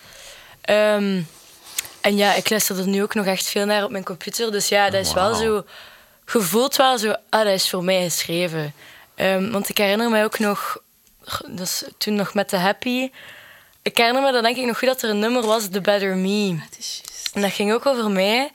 Ehm, 0.61 1.21
en 2.01 2.17
ja, 2.17 2.35
ik 2.35 2.51
luister 2.51 2.79
er 2.79 2.87
nu 2.89 3.03
ook 3.03 3.15
nog 3.15 3.27
echt 3.27 3.47
veel 3.47 3.67
naar 3.67 3.85
op 3.85 3.91
mijn 3.91 4.05
computer. 4.05 4.53
Dus 4.53 4.69
ja, 4.69 4.91
dat 4.91 5.07
is 5.07 5.12
wel 5.12 5.35
zo... 5.35 5.65
Gevoeld 6.25 6.77
wel 6.77 6.99
zo... 6.99 7.14
Ah, 7.29 7.45
dat 7.45 7.53
is 7.53 7.70
voor 7.70 7.85
mij 7.85 8.03
geschreven. 8.03 8.75
Ehm, 9.14 9.51
want 9.51 9.68
ik 9.68 9.79
herinner 9.79 10.11
me 10.11 10.25
ook 10.25 10.39
nog... 10.39 10.77
Dat 11.47 11.66
is 11.66 11.85
toen 11.99 12.14
nog 12.14 12.35
met 12.35 12.51
de 12.51 12.57
Happy. 12.57 13.11
Ik 13.83 13.97
herinner 13.97 14.22
me 14.22 14.33
dan 14.33 14.43
denk 14.43 14.57
ik 14.57 14.66
nog 14.66 14.79
goed 14.79 14.89
dat 14.89 15.03
er 15.03 15.11
een 15.11 15.18
nummer 15.18 15.47
was, 15.47 15.68
The 15.68 15.81
Better 15.81 16.16
Me. 16.16 16.59
En 17.33 17.41
dat 17.41 17.53
ging 17.53 17.72
ook 17.72 17.87
over 17.87 18.11
mij. 18.11 18.51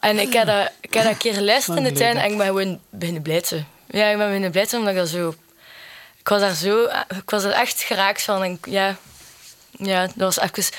En 0.00 0.18
ik 0.18 0.32
heb 0.32 0.46
dat, 0.46 0.70
ik 0.80 0.94
heb 0.94 1.02
dat 1.02 1.12
een 1.12 1.18
keer 1.18 1.34
geluisterd 1.34 1.76
in 1.76 1.84
de 1.84 1.92
tuin 1.92 2.16
en 2.16 2.30
ik 2.30 2.36
ben 2.36 2.46
gewoon 2.46 2.80
beginnen 2.90 3.22
blijten. 3.22 3.68
Ja, 3.86 4.06
ik 4.06 4.16
ben 4.16 4.26
beginnen 4.26 4.50
blijten 4.50 4.78
omdat 4.78 4.94
ik 4.94 4.98
dat 4.98 5.08
zo... 5.08 5.34
Ik 6.18 6.28
was 6.28 6.40
daar 6.40 6.54
zo... 6.54 6.84
Ik 7.08 7.30
was 7.30 7.44
er 7.44 7.50
echt 7.50 7.82
geraakt 7.82 8.22
van. 8.22 8.42
En 8.42 8.58
ja, 8.64 8.96
ja, 9.70 10.00
dat 10.14 10.36
was 10.36 10.38
even 10.38 10.76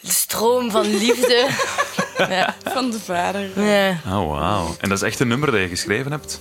de 0.00 0.12
stroom 0.12 0.70
van 0.70 0.96
liefde. 0.96 1.48
ja. 2.18 2.54
Van 2.64 2.90
de 2.90 2.98
vader. 3.00 3.64
ja. 3.64 3.90
Oh, 4.06 4.30
wauw. 4.30 4.74
En 4.80 4.88
dat 4.88 4.98
is 4.98 5.04
echt 5.04 5.20
een 5.20 5.28
nummer 5.28 5.50
dat 5.50 5.60
je 5.60 5.68
geschreven 5.68 6.10
hebt? 6.12 6.40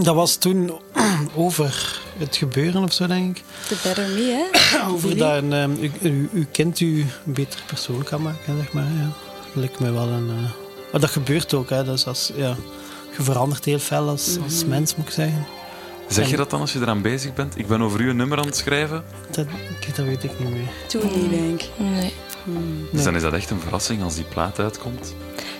Dat 0.00 0.14
was 0.14 0.36
toen 0.36 0.80
over 1.34 2.00
het 2.18 2.36
gebeuren 2.36 2.82
of 2.82 2.92
zo, 2.92 3.06
denk 3.06 3.36
ik. 3.38 3.44
The 3.68 3.76
better 3.82 4.08
me, 4.08 4.48
hè? 4.52 4.88
Over 4.92 5.16
dat 5.16 5.34
een, 5.42 5.52
ehm, 5.52 5.72
u, 5.80 5.90
u, 6.00 6.28
uw 6.32 6.44
kind 6.52 6.80
u 6.80 7.00
een 7.26 7.32
beter 7.32 7.60
persoon 7.66 8.02
kan 8.02 8.22
maken, 8.22 8.56
zeg 8.58 8.72
maar. 8.72 8.84
Ja. 8.84 9.10
Dat 9.46 9.54
lijkt 9.54 9.78
mij 9.80 9.92
wel 9.92 10.08
een... 10.08 10.28
eh, 10.28 10.50
Maar 10.92 11.00
dat 11.00 11.10
gebeurt 11.10 11.54
ook, 11.54 11.70
hè. 11.70 11.84
Dus 11.84 12.06
als, 12.06 12.32
ja, 12.34 12.56
je 13.16 13.22
verandert 13.22 13.64
heel 13.64 13.78
veel 13.78 14.08
als, 14.08 14.36
als 14.44 14.64
mens, 14.64 14.96
moet 14.96 15.06
ik 15.06 15.12
zeggen. 15.12 15.46
Zeg 16.08 16.30
je 16.30 16.36
dat 16.36 16.50
dan 16.50 16.60
als 16.60 16.72
je 16.72 16.80
eraan 16.80 17.02
bezig 17.02 17.34
bent? 17.34 17.58
Ik 17.58 17.66
ben 17.66 17.82
over 17.82 18.00
u 18.00 18.08
een 18.10 18.16
nummer 18.16 18.38
aan 18.38 18.46
het 18.46 18.56
schrijven. 18.56 19.04
Dat, 19.30 19.46
ik- 19.80 19.96
dat 19.96 20.04
weet 20.06 20.24
ik 20.24 20.38
niet 20.38 20.50
meer. 20.50 20.68
Toen 20.88 21.02
niet, 21.20 21.30
denk 21.30 21.62
ik. 21.62 21.68
Nee. 21.76 22.12
Dus 22.90 23.04
dan 23.04 23.14
is 23.14 23.22
dat 23.22 23.32
echt 23.32 23.50
een 23.50 23.60
verrassing 23.60 24.02
als 24.02 24.14
die 24.14 24.24
plaat 24.24 24.58
uitkomt. 24.58 25.14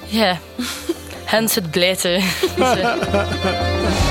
Ja. 0.06 0.38
Hens 1.24 1.54
het 1.54 1.70
blijten. 1.70 2.22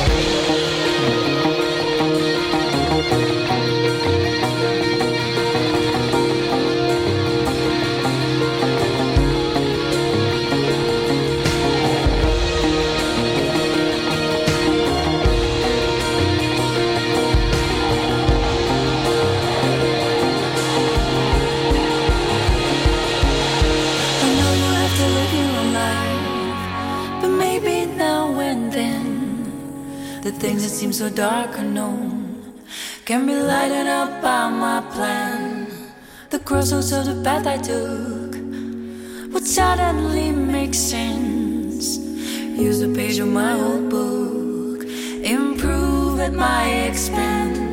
the 30.32 30.40
things 30.40 30.64
that 30.64 30.70
seem 30.70 30.94
so 30.94 31.10
dark 31.10 31.58
unknown 31.58 32.54
can 33.06 33.26
be 33.26 33.36
lighted 33.36 33.88
up 33.88 34.22
by 34.22 34.50
my 34.50 34.82
plan. 34.94 35.68
The 36.30 36.40
crossroads 36.40 36.92
of 36.92 37.06
the 37.06 37.22
path 37.24 37.48
I 37.48 37.58
took 37.58 38.34
would 39.34 39.46
suddenly 39.46 40.32
make 40.32 40.74
sense. 40.74 41.98
Use 41.98 42.82
a 42.82 42.90
page 42.90 43.20
of 43.20 43.28
my 43.28 43.54
old 43.54 43.90
book, 43.90 44.86
improve 45.24 46.20
at 46.20 46.34
my 46.34 46.64
expense. 46.88 47.71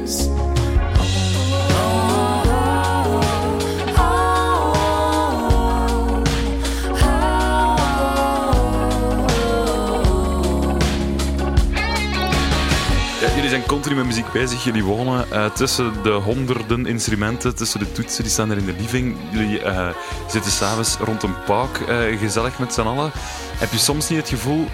Continu 13.89 14.07
met 14.07 14.17
muziek 14.17 14.33
bezig. 14.33 14.65
Jullie 14.65 14.85
wonen 14.85 15.31
eh, 15.33 15.51
tussen 15.51 16.03
de 16.03 16.11
honderden 16.11 16.87
instrumenten, 16.87 17.55
tussen 17.57 17.81
de 17.81 17.93
toetsen, 17.93 18.23
die 18.23 18.33
staan 18.33 18.51
er 18.51 18.57
in 18.57 18.65
de 18.67 18.73
living. 18.73 19.17
Jullie 19.33 19.61
eh, 19.63 19.89
zitten 20.31 20.51
s'avonds 20.51 20.97
rond 20.97 21.23
een 21.23 21.45
pauk, 21.45 21.77
eh, 21.79 22.19
gezellig 22.19 22.59
met 22.59 22.73
z'n 22.73 22.81
allen. 22.81 23.11
Heb 23.59 23.73
je 23.73 23.79
soms 23.79 24.09
niet 24.09 24.19
het 24.19 24.29
gevoel, 24.29 24.67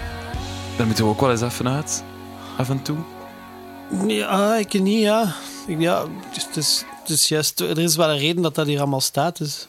daar 0.77 0.85
moeten 0.85 1.03
we 1.05 1.09
ook 1.11 1.19
wel 1.19 1.31
eens 1.31 1.41
even 1.41 1.67
uit, 1.69 2.03
af 2.57 2.69
en 2.69 2.81
toe? 2.81 2.97
Ja, 4.07 4.55
ik 4.55 4.73
niet, 4.73 5.01
ja. 5.01 5.33
Ik- 5.67 5.79
ja 5.79 6.05
het, 6.29 6.37
is, 6.37 6.43
het, 6.45 6.55
is, 6.57 6.83
het 7.01 7.09
is 7.09 7.27
juist... 7.27 7.59
Er 7.59 7.79
is 7.79 7.95
wel 7.95 8.09
een 8.09 8.17
reden 8.17 8.41
dat 8.41 8.55
dat 8.55 8.67
hier 8.67 8.79
allemaal 8.79 9.01
staat, 9.01 9.37
dus... 9.37 9.67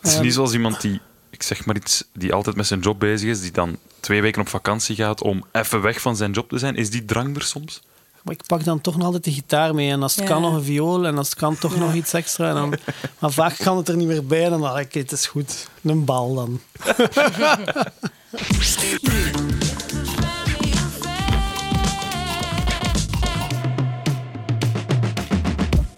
Het 0.00 0.06
is 0.10 0.14
Ehm. 0.14 0.22
niet 0.22 0.34
zoals 0.34 0.52
iemand 0.52 0.80
die, 0.80 1.00
ik 1.30 1.42
zeg 1.42 1.64
maar 1.66 1.76
iets, 1.76 2.04
die 2.12 2.32
altijd 2.32 2.56
met 2.56 2.66
zijn 2.66 2.80
job 2.80 2.98
bezig 2.98 3.30
is, 3.30 3.40
die 3.40 3.50
dan 3.50 3.76
twee 4.00 4.22
weken 4.22 4.40
op 4.40 4.48
vakantie 4.48 4.96
gaat 4.96 5.22
om 5.22 5.44
even 5.52 5.80
weg 5.82 6.00
van 6.00 6.16
zijn 6.16 6.32
job 6.32 6.48
te 6.48 6.58
zijn. 6.58 6.76
Is 6.76 6.90
die 6.90 7.04
drang 7.04 7.36
er 7.36 7.42
soms? 7.42 7.80
Maar 8.26 8.34
ik 8.34 8.46
pak 8.46 8.64
dan 8.64 8.80
toch 8.80 8.96
nog 8.96 9.04
altijd 9.06 9.24
de 9.24 9.32
gitaar 9.32 9.74
mee. 9.74 9.90
En 9.90 10.02
als 10.02 10.14
het 10.14 10.24
Ja. 10.24 10.30
kan 10.30 10.42
nog 10.42 10.54
een 10.54 10.62
viool 10.62 11.06
en 11.06 11.18
als 11.18 11.28
het 11.28 11.38
kan 11.38 11.58
toch 11.58 11.76
nog 11.76 11.94
iets 11.94 12.12
extra. 12.12 12.48
En 12.48 12.54
dan, 12.54 12.74
maar 13.18 13.30
vaak 13.30 13.56
kan 13.56 13.76
het 13.76 13.88
er 13.88 13.96
niet 13.96 14.06
meer 14.08 14.26
bij. 14.26 14.44
En 14.44 14.50
dan 14.50 14.60
dacht 14.60 14.78
ik, 14.78 14.94
het 14.94 15.12
is 15.12 15.26
goed. 15.26 15.68
Een 15.82 16.04
bal 16.04 16.34
dan. 16.34 16.60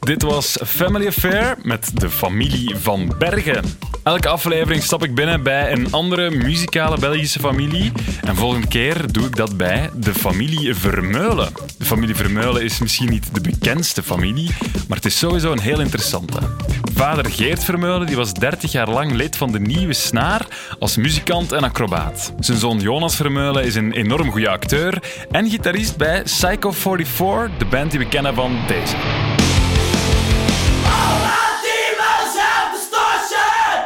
Dit 0.08 0.22
was 0.22 0.58
Family 0.64 1.06
Affair 1.06 1.56
met 1.62 2.00
de 2.00 2.10
familie 2.10 2.76
van 2.76 3.14
Bergen. 3.18 3.64
Elke 4.02 4.28
aflevering 4.28 4.82
stap 4.82 5.04
ik 5.04 5.14
binnen 5.14 5.42
bij 5.42 5.72
een 5.72 5.92
andere 5.92 6.30
muzikale 6.30 6.98
Belgische 6.98 7.38
familie. 7.38 7.92
En 8.22 8.36
volgende 8.36 8.66
keer 8.66 9.12
doe 9.12 9.26
ik 9.26 9.36
dat 9.36 9.56
bij 9.56 9.90
de 9.94 10.14
familie 10.14 10.74
Vermeulen. 10.74 11.52
De 11.78 11.84
familie 11.84 12.14
Vermeulen 12.14 12.62
is 12.62 12.78
misschien 12.78 13.10
niet 13.10 13.34
de 13.34 13.40
bekendste 13.40 14.02
familie, 14.02 14.50
maar 14.88 14.96
het 14.96 15.06
is 15.06 15.18
sowieso 15.18 15.52
een 15.52 15.60
heel 15.60 15.80
interessante. 15.80 16.38
Vader 16.94 17.30
Geert 17.30 17.64
Vermeulen 17.64 18.06
die 18.06 18.16
was 18.16 18.32
30 18.32 18.72
jaar 18.72 18.90
lang 18.90 19.12
lid 19.12 19.36
van 19.36 19.52
de 19.52 19.60
Nieuwe 19.60 19.94
Snaar 19.94 20.46
als 20.78 20.96
muzikant 20.96 21.52
en 21.52 21.62
acrobaat. 21.62 22.32
Zijn 22.40 22.58
zoon 22.58 22.78
Jonas 22.78 23.16
Vermeulen 23.16 23.64
is 23.64 23.74
een 23.74 23.92
enorm 23.92 24.30
goede 24.30 24.48
acteur 24.48 25.02
en 25.30 25.50
gitarist 25.50 25.96
bij 25.96 26.22
Psycho 26.22 26.70
44, 26.70 27.58
de 27.58 27.64
band 27.64 27.90
die 27.90 28.00
we 28.00 28.08
kennen 28.08 28.34
van 28.34 28.56
deze. 28.66 29.27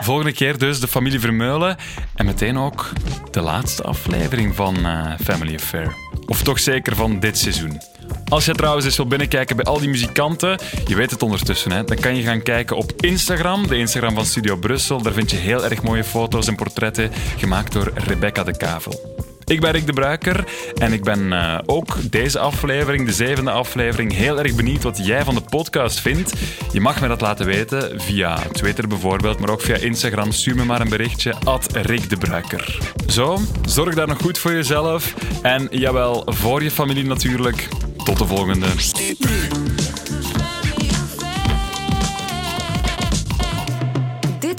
Volgende 0.03 0.33
keer 0.33 0.59
dus 0.59 0.81
de 0.81 0.89
familie 0.89 1.21
Vermeulen 1.21 1.77
en 2.15 2.27
meteen 2.27 2.59
ook 2.59 2.91
de 3.31 3.41
laatste 3.41 3.83
aflevering 3.83 4.55
van 4.55 4.87
eh, 4.87 5.13
Family 5.25 5.55
Affair. 5.55 5.95
Of 6.27 6.43
toch 6.43 6.59
zeker 6.59 6.97
van 6.97 7.21
dit 7.21 7.39
seizoen. 7.39 7.81
Als 8.29 8.45
je 8.45 8.55
trouwens 8.55 8.85
eens 8.85 8.97
wil 8.97 9.07
binnenkijken 9.07 9.57
bij 9.57 9.65
al 9.65 9.79
die 9.79 9.89
muzikanten, 9.89 10.59
je 10.87 10.95
weet 10.95 11.11
het 11.11 11.23
ondertussen, 11.23 11.73
hè, 11.73 11.85
dan 11.85 11.97
kan 11.97 12.17
je 12.17 12.23
gaan 12.23 12.43
kijken 12.43 12.77
op 12.77 12.93
Instagram, 12.97 13.67
de 13.67 13.79
Instagram 13.79 14.15
van 14.15 14.27
Studio 14.27 14.57
Brussel. 14.57 15.03
Daar 15.03 15.13
vind 15.13 15.31
je 15.31 15.37
heel 15.37 15.65
erg 15.65 15.83
mooie 15.83 16.05
foto's 16.05 16.47
en 16.47 16.57
portretten 16.57 17.11
gemaakt 17.37 17.73
door 17.73 17.93
Rebecca 17.95 18.45
de 18.45 18.57
Kavel. 18.57 19.22
Ik 19.53 19.61
ben 19.61 19.71
Rick 19.71 19.87
de 19.87 19.93
Bruiker 19.93 20.45
en 20.79 20.93
ik 20.93 21.05
ben 21.05 21.33
eh, 21.33 21.59
ook 21.67 21.97
deze 22.11 22.39
aflevering, 22.39 23.07
de 23.07 23.13
zevende 23.13 23.51
aflevering, 23.51 24.13
heel 24.13 24.39
erg 24.39 24.55
benieuwd 24.55 24.83
wat 24.83 25.07
jij 25.07 25.25
van 25.25 25.35
de 25.35 25.41
podcast 25.41 26.01
vindt. 26.01 26.33
Je 26.73 26.81
mag 26.81 27.01
me 27.01 27.09
dat 27.09 27.21
laten 27.21 27.47
weten 27.47 28.01
via 28.01 28.39
Twitter 28.53 28.89
bijvoorbeeld, 28.89 29.39
maar 29.39 29.51
ook 29.51 29.61
via 29.61 29.77
Instagram. 29.77 30.33
Stuur 30.33 30.55
me 30.55 30.65
maar 30.65 30.81
een 30.81 30.89
berichtje, 30.89 31.35
at 31.45 31.77
Rick 31.77 32.11
de 32.11 32.17
Bruiker. 32.17 32.79
Zo, 33.07 33.39
zorg 33.67 33.95
daar 33.95 34.09
nog 34.09 34.19
goed 34.19 34.39
voor 34.39 34.53
jezelf 34.53 35.15
en 35.43 35.69
jawel, 35.71 36.23
voor 36.27 36.63
je 36.63 36.71
familie 36.71 37.05
natuurlijk. 37.05 37.69
Tot 38.05 38.19
de 38.19 38.27
volgende. 38.27 38.67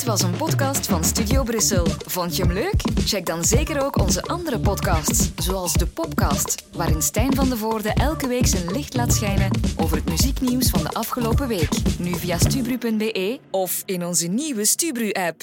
Dit 0.03 0.11
was 0.11 0.21
een 0.21 0.37
podcast 0.37 0.87
van 0.87 1.03
Studio 1.03 1.43
Brussel. 1.43 1.85
Vond 2.05 2.35
je 2.35 2.43
hem 2.43 2.51
leuk? 2.51 2.81
Check 3.05 3.25
dan 3.25 3.43
zeker 3.43 3.83
ook 3.85 3.97
onze 3.97 4.21
andere 4.21 4.59
podcasts, 4.59 5.31
zoals 5.35 5.73
de 5.73 5.87
Popcast, 5.87 6.63
waarin 6.73 7.01
Stijn 7.01 7.35
van 7.35 7.49
de 7.49 7.57
Voorde 7.57 7.93
elke 7.93 8.27
week 8.27 8.47
zijn 8.47 8.71
licht 8.71 8.95
laat 8.95 9.13
schijnen 9.13 9.49
over 9.77 9.97
het 9.97 10.09
muzieknieuws 10.09 10.69
van 10.69 10.83
de 10.83 10.89
afgelopen 10.89 11.47
week. 11.47 11.69
Nu 11.99 12.15
via 12.15 12.37
stubru.be 12.37 13.39
of 13.51 13.83
in 13.85 14.05
onze 14.05 14.27
nieuwe 14.27 14.65
Stubru-app. 14.65 15.41